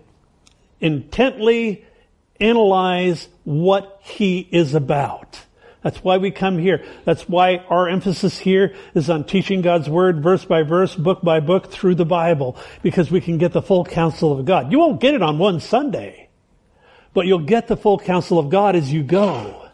Intently 0.78 1.86
analyze 2.38 3.26
what 3.44 3.98
he 4.02 4.46
is 4.52 4.74
about. 4.74 5.40
That's 5.82 6.04
why 6.04 6.18
we 6.18 6.30
come 6.30 6.58
here. 6.58 6.84
That's 7.06 7.26
why 7.26 7.64
our 7.70 7.88
emphasis 7.88 8.36
here 8.36 8.74
is 8.94 9.08
on 9.08 9.24
teaching 9.24 9.62
God's 9.62 9.88
Word 9.88 10.22
verse 10.22 10.44
by 10.44 10.64
verse, 10.64 10.94
book 10.94 11.22
by 11.22 11.40
book 11.40 11.70
through 11.70 11.94
the 11.94 12.04
Bible, 12.04 12.58
because 12.82 13.10
we 13.10 13.22
can 13.22 13.38
get 13.38 13.54
the 13.54 13.62
full 13.62 13.86
counsel 13.86 14.38
of 14.38 14.44
God. 14.44 14.70
You 14.70 14.80
won't 14.80 15.00
get 15.00 15.14
it 15.14 15.22
on 15.22 15.38
one 15.38 15.60
Sunday, 15.60 16.28
but 17.14 17.26
you'll 17.26 17.38
get 17.38 17.68
the 17.68 17.76
full 17.76 17.98
counsel 17.98 18.38
of 18.38 18.50
God 18.50 18.76
as 18.76 18.92
you 18.92 19.02
go 19.02 19.66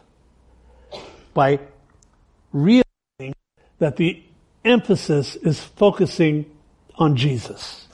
by 1.33 1.59
realizing 2.53 3.35
that 3.79 3.97
the 3.97 4.23
emphasis 4.63 5.35
is 5.35 5.59
focusing 5.59 6.45
on 6.95 7.17
Jesus. 7.17 7.84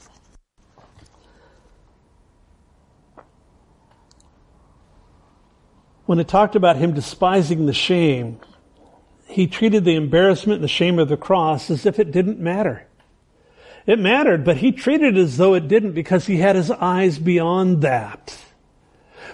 When 6.12 6.20
it 6.20 6.28
talked 6.28 6.56
about 6.56 6.76
him 6.76 6.92
despising 6.92 7.64
the 7.64 7.72
shame, 7.72 8.38
he 9.26 9.46
treated 9.46 9.82
the 9.82 9.94
embarrassment 9.94 10.56
and 10.56 10.64
the 10.64 10.68
shame 10.68 10.98
of 10.98 11.08
the 11.08 11.16
cross 11.16 11.70
as 11.70 11.86
if 11.86 11.98
it 11.98 12.12
didn't 12.12 12.38
matter. 12.38 12.86
It 13.86 13.98
mattered, 13.98 14.44
but 14.44 14.58
he 14.58 14.72
treated 14.72 15.16
it 15.16 15.20
as 15.22 15.38
though 15.38 15.54
it 15.54 15.68
didn't 15.68 15.92
because 15.92 16.26
he 16.26 16.36
had 16.36 16.54
his 16.54 16.70
eyes 16.70 17.18
beyond 17.18 17.80
that. 17.80 18.36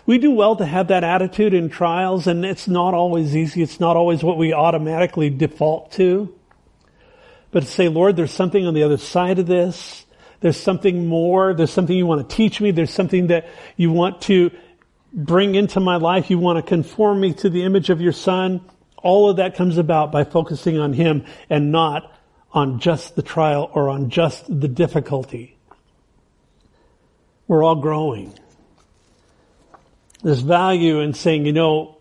We 0.07 0.18
do 0.18 0.31
well 0.31 0.55
to 0.55 0.64
have 0.64 0.87
that 0.87 1.03
attitude 1.03 1.53
in 1.53 1.68
trials, 1.68 2.29
and 2.29 2.45
it's 2.45 2.68
not 2.68 2.95
always 2.95 3.35
easy. 3.35 3.61
It's 3.61 3.81
not 3.81 3.97
always 3.97 4.22
what 4.22 4.39
we 4.39 4.53
automatically 4.53 5.31
default 5.31 5.91
to. 5.95 6.33
But 7.51 7.64
to 7.64 7.66
say, 7.66 7.89
Lord, 7.89 8.14
there's 8.14 8.31
something 8.31 8.64
on 8.64 8.74
the 8.74 8.85
other 8.85 8.99
side 8.99 9.41
of 9.41 9.49
this. 9.49 10.07
There's 10.43 10.61
something 10.61 11.09
more. 11.09 11.55
There's 11.55 11.72
something 11.72 11.97
you 11.97 12.07
want 12.07 12.31
to 12.31 12.37
teach 12.37 12.61
me. 12.61 12.70
There's 12.70 12.95
something 12.95 13.26
that 13.26 13.49
you 13.76 13.91
want 13.91 14.20
to 14.22 14.53
bring 15.13 15.55
into 15.55 15.81
my 15.81 15.97
life. 15.97 16.31
You 16.31 16.39
want 16.39 16.57
to 16.59 16.63
conform 16.63 17.21
me 17.21 17.33
to 17.35 17.51
the 17.51 17.63
image 17.63 17.91
of 17.91 18.01
your 18.01 18.13
son. 18.13 18.61
All 18.97 19.31
of 19.31 19.37
that 19.37 19.55
comes 19.55 19.79
about 19.79 20.13
by 20.13 20.25
focusing 20.25 20.79
on 20.79 20.93
him 20.93 21.25
and 21.49 21.73
not 21.73 22.13
on 22.53 22.81
just 22.81 23.15
the 23.17 23.23
trial 23.23 23.71
or 23.75 23.89
on 23.89 24.11
just 24.11 24.47
the 24.49 24.69
difficulty. 24.69 25.57
We're 27.47 27.63
all 27.63 27.77
growing. 27.77 28.35
There's 30.23 30.41
value 30.41 31.01
in 31.01 31.15
saying, 31.15 31.47
you 31.47 31.53
know, 31.53 31.99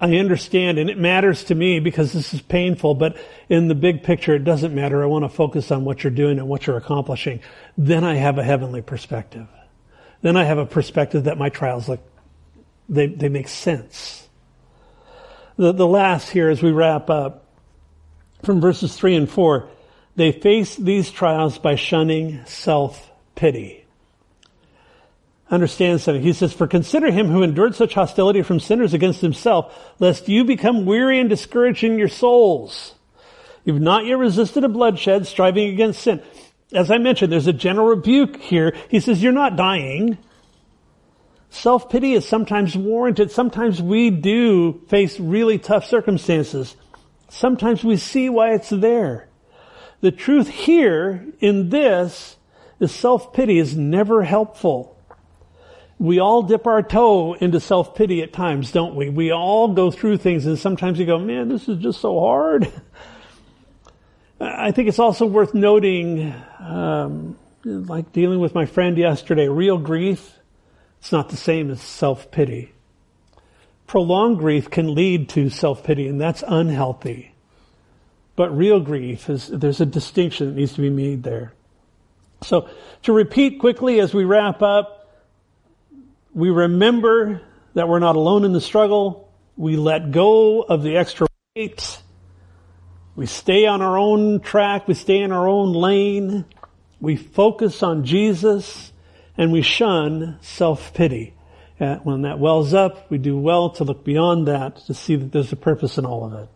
I 0.00 0.16
understand 0.16 0.78
and 0.78 0.90
it 0.90 0.98
matters 0.98 1.44
to 1.44 1.54
me 1.54 1.80
because 1.80 2.12
this 2.12 2.34
is 2.34 2.40
painful, 2.42 2.94
but 2.94 3.16
in 3.48 3.68
the 3.68 3.74
big 3.74 4.02
picture, 4.02 4.34
it 4.34 4.44
doesn't 4.44 4.74
matter. 4.74 5.02
I 5.02 5.06
want 5.06 5.24
to 5.24 5.28
focus 5.28 5.70
on 5.70 5.84
what 5.84 6.04
you're 6.04 6.12
doing 6.12 6.38
and 6.38 6.48
what 6.48 6.66
you're 6.66 6.76
accomplishing. 6.76 7.40
Then 7.76 8.04
I 8.04 8.14
have 8.14 8.38
a 8.38 8.44
heavenly 8.44 8.82
perspective. 8.82 9.46
Then 10.22 10.36
I 10.36 10.44
have 10.44 10.58
a 10.58 10.66
perspective 10.66 11.24
that 11.24 11.38
my 11.38 11.48
trials 11.48 11.88
look 11.88 12.00
they, 12.88 13.06
they 13.06 13.28
make 13.28 13.48
sense. 13.48 14.28
The, 15.56 15.72
the 15.72 15.86
last 15.86 16.30
here 16.30 16.48
as 16.48 16.62
we 16.62 16.72
wrap 16.72 17.10
up 17.10 17.46
from 18.42 18.60
verses 18.60 18.94
three 18.94 19.14
and 19.14 19.30
four, 19.30 19.68
they 20.16 20.32
face 20.32 20.76
these 20.76 21.10
trials 21.10 21.58
by 21.58 21.76
shunning 21.76 22.44
self-pity. 22.46 23.84
Understand 25.50 26.00
something. 26.00 26.22
He 26.22 26.32
says, 26.32 26.52
for 26.52 26.66
consider 26.66 27.10
him 27.10 27.28
who 27.28 27.42
endured 27.42 27.74
such 27.74 27.94
hostility 27.94 28.42
from 28.42 28.60
sinners 28.60 28.94
against 28.94 29.20
himself, 29.20 29.94
lest 29.98 30.28
you 30.28 30.44
become 30.44 30.86
weary 30.86 31.20
and 31.20 31.28
discouraged 31.28 31.84
in 31.84 31.98
your 31.98 32.08
souls. 32.08 32.94
You've 33.64 33.80
not 33.80 34.06
yet 34.06 34.18
resisted 34.18 34.64
a 34.64 34.68
bloodshed, 34.68 35.26
striving 35.26 35.68
against 35.68 36.00
sin. 36.00 36.22
As 36.72 36.90
I 36.90 36.98
mentioned, 36.98 37.30
there's 37.30 37.46
a 37.46 37.52
general 37.52 37.88
rebuke 37.88 38.36
here. 38.36 38.74
He 38.88 39.00
says, 39.00 39.22
you're 39.22 39.32
not 39.32 39.56
dying. 39.56 40.18
Self-pity 41.54 42.14
is 42.14 42.28
sometimes 42.28 42.76
warranted. 42.76 43.30
Sometimes 43.30 43.80
we 43.80 44.10
do 44.10 44.82
face 44.88 45.20
really 45.20 45.56
tough 45.56 45.86
circumstances. 45.86 46.74
Sometimes 47.28 47.84
we 47.84 47.96
see 47.96 48.28
why 48.28 48.54
it's 48.54 48.70
there. 48.70 49.28
The 50.00 50.10
truth 50.10 50.48
here 50.48 51.24
in 51.38 51.68
this 51.68 52.36
is 52.80 52.92
self-pity 52.92 53.56
is 53.56 53.76
never 53.76 54.24
helpful. 54.24 54.98
We 55.96 56.18
all 56.18 56.42
dip 56.42 56.66
our 56.66 56.82
toe 56.82 57.34
into 57.34 57.60
self-pity 57.60 58.22
at 58.22 58.32
times, 58.32 58.72
don't 58.72 58.96
we? 58.96 59.08
We 59.08 59.30
all 59.30 59.68
go 59.68 59.92
through 59.92 60.18
things 60.18 60.46
and 60.46 60.58
sometimes 60.58 60.98
you 60.98 61.06
go, 61.06 61.18
man, 61.18 61.48
this 61.48 61.68
is 61.68 61.80
just 61.80 62.00
so 62.00 62.18
hard. 62.18 62.70
I 64.40 64.72
think 64.72 64.88
it's 64.88 64.98
also 64.98 65.24
worth 65.24 65.54
noting, 65.54 66.34
um, 66.58 67.38
like 67.64 68.12
dealing 68.12 68.40
with 68.40 68.56
my 68.56 68.66
friend 68.66 68.98
yesterday, 68.98 69.46
real 69.46 69.78
grief 69.78 70.40
it's 71.04 71.12
not 71.12 71.28
the 71.28 71.36
same 71.36 71.70
as 71.70 71.82
self-pity. 71.82 72.72
Prolonged 73.86 74.38
grief 74.38 74.70
can 74.70 74.94
lead 74.94 75.28
to 75.28 75.50
self-pity 75.50 76.08
and 76.08 76.18
that's 76.18 76.42
unhealthy. 76.46 77.34
But 78.36 78.56
real 78.56 78.80
grief 78.80 79.28
is, 79.28 79.48
there's 79.48 79.82
a 79.82 79.86
distinction 79.86 80.46
that 80.46 80.56
needs 80.56 80.72
to 80.72 80.80
be 80.80 80.88
made 80.88 81.22
there. 81.22 81.52
So 82.40 82.70
to 83.02 83.12
repeat 83.12 83.60
quickly 83.60 84.00
as 84.00 84.14
we 84.14 84.24
wrap 84.24 84.62
up, 84.62 85.14
we 86.32 86.48
remember 86.48 87.42
that 87.74 87.86
we're 87.86 87.98
not 87.98 88.16
alone 88.16 88.46
in 88.46 88.54
the 88.54 88.60
struggle. 88.62 89.30
We 89.58 89.76
let 89.76 90.10
go 90.10 90.62
of 90.62 90.82
the 90.82 90.96
extra 90.96 91.26
weight. 91.54 92.00
We 93.14 93.26
stay 93.26 93.66
on 93.66 93.82
our 93.82 93.98
own 93.98 94.40
track. 94.40 94.88
We 94.88 94.94
stay 94.94 95.18
in 95.18 95.32
our 95.32 95.46
own 95.46 95.74
lane. 95.74 96.46
We 96.98 97.16
focus 97.16 97.82
on 97.82 98.06
Jesus 98.06 98.93
and 99.36 99.52
we 99.52 99.62
shun 99.62 100.38
self-pity. 100.40 101.34
Uh, 101.80 101.96
when 101.96 102.22
that 102.22 102.38
wells 102.38 102.72
up, 102.72 103.10
we 103.10 103.18
do 103.18 103.36
well 103.36 103.70
to 103.70 103.84
look 103.84 104.04
beyond 104.04 104.46
that 104.46 104.76
to 104.76 104.94
see 104.94 105.16
that 105.16 105.32
there's 105.32 105.52
a 105.52 105.56
purpose 105.56 105.98
in 105.98 106.06
all 106.06 106.24
of 106.24 106.32
it. 106.34 106.48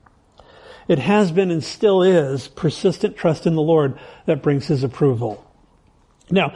It 0.86 0.98
has 0.98 1.32
been 1.32 1.50
and 1.50 1.62
still 1.62 2.02
is 2.02 2.48
persistent 2.48 3.16
trust 3.16 3.46
in 3.46 3.54
the 3.54 3.62
Lord 3.62 3.98
that 4.26 4.42
brings 4.42 4.66
His 4.66 4.84
approval. 4.84 5.44
Now, 6.30 6.54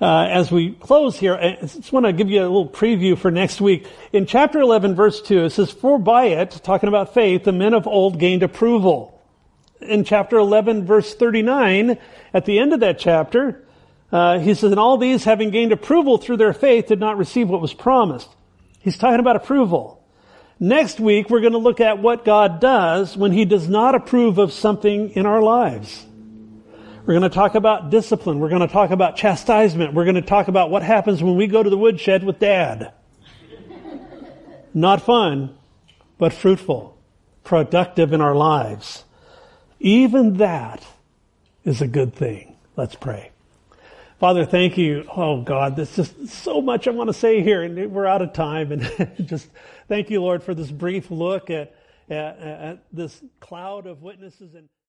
uh, 0.00 0.26
as 0.30 0.50
we 0.50 0.72
close 0.72 1.18
here, 1.18 1.34
I 1.34 1.58
just 1.60 1.92
want 1.92 2.06
to 2.06 2.12
give 2.12 2.30
you 2.30 2.40
a 2.40 2.42
little 2.42 2.68
preview 2.68 3.16
for 3.16 3.30
next 3.30 3.60
week. 3.60 3.86
In 4.12 4.26
chapter 4.26 4.60
11, 4.60 4.94
verse 4.94 5.20
2, 5.20 5.44
it 5.44 5.50
says, 5.50 5.70
For 5.70 5.98
by 5.98 6.26
it, 6.26 6.50
talking 6.62 6.88
about 6.88 7.14
faith, 7.14 7.44
the 7.44 7.52
men 7.52 7.74
of 7.74 7.86
old 7.86 8.18
gained 8.18 8.42
approval. 8.42 9.22
In 9.80 10.04
chapter 10.04 10.36
11, 10.36 10.86
verse 10.86 11.14
39, 11.14 11.98
at 12.32 12.44
the 12.44 12.58
end 12.58 12.72
of 12.72 12.80
that 12.80 12.98
chapter, 12.98 13.63
uh, 14.12 14.38
he 14.38 14.54
says, 14.54 14.70
and 14.70 14.78
all 14.78 14.96
these, 14.96 15.24
having 15.24 15.50
gained 15.50 15.72
approval 15.72 16.18
through 16.18 16.36
their 16.36 16.52
faith, 16.52 16.86
did 16.86 17.00
not 17.00 17.18
receive 17.18 17.48
what 17.48 17.60
was 17.60 17.74
promised. 17.74 18.28
He's 18.80 18.96
talking 18.96 19.20
about 19.20 19.36
approval. 19.36 20.04
Next 20.60 21.00
week, 21.00 21.30
we're 21.30 21.40
going 21.40 21.52
to 21.52 21.58
look 21.58 21.80
at 21.80 21.98
what 21.98 22.24
God 22.24 22.60
does 22.60 23.16
when 23.16 23.32
He 23.32 23.44
does 23.44 23.68
not 23.68 23.94
approve 23.94 24.38
of 24.38 24.52
something 24.52 25.10
in 25.10 25.26
our 25.26 25.42
lives. 25.42 26.06
We're 27.04 27.14
going 27.14 27.22
to 27.22 27.28
talk 27.28 27.54
about 27.54 27.90
discipline. 27.90 28.38
We're 28.38 28.48
going 28.48 28.66
to 28.66 28.68
talk 28.68 28.90
about 28.90 29.16
chastisement. 29.16 29.92
We're 29.92 30.04
going 30.04 30.14
to 30.14 30.22
talk 30.22 30.48
about 30.48 30.70
what 30.70 30.82
happens 30.82 31.22
when 31.22 31.36
we 31.36 31.46
go 31.48 31.62
to 31.62 31.68
the 31.68 31.76
woodshed 31.76 32.24
with 32.24 32.38
dad. 32.38 32.92
Not 34.72 35.02
fun, 35.02 35.56
but 36.18 36.32
fruitful, 36.32 36.96
productive 37.42 38.12
in 38.12 38.20
our 38.20 38.34
lives. 38.34 39.04
Even 39.80 40.38
that 40.38 40.82
is 41.64 41.82
a 41.82 41.86
good 41.86 42.14
thing. 42.14 42.56
Let's 42.76 42.94
pray. 42.94 43.30
Father, 44.24 44.46
thank 44.46 44.78
you. 44.78 45.06
Oh 45.14 45.42
God, 45.42 45.76
there's 45.76 45.94
just 45.94 46.28
so 46.28 46.62
much 46.62 46.88
I 46.88 46.92
want 46.92 47.08
to 47.08 47.12
say 47.12 47.42
here 47.42 47.62
and 47.62 47.92
we're 47.92 48.06
out 48.06 48.22
of 48.22 48.32
time. 48.32 48.72
And 48.72 49.12
just 49.26 49.50
thank 49.86 50.08
you, 50.08 50.22
Lord, 50.22 50.42
for 50.42 50.54
this 50.54 50.70
brief 50.70 51.10
look 51.10 51.50
at, 51.50 51.76
at, 52.08 52.38
at 52.38 52.84
this 52.90 53.22
cloud 53.40 53.86
of 53.86 54.00
witnesses 54.00 54.54
and 54.54 54.70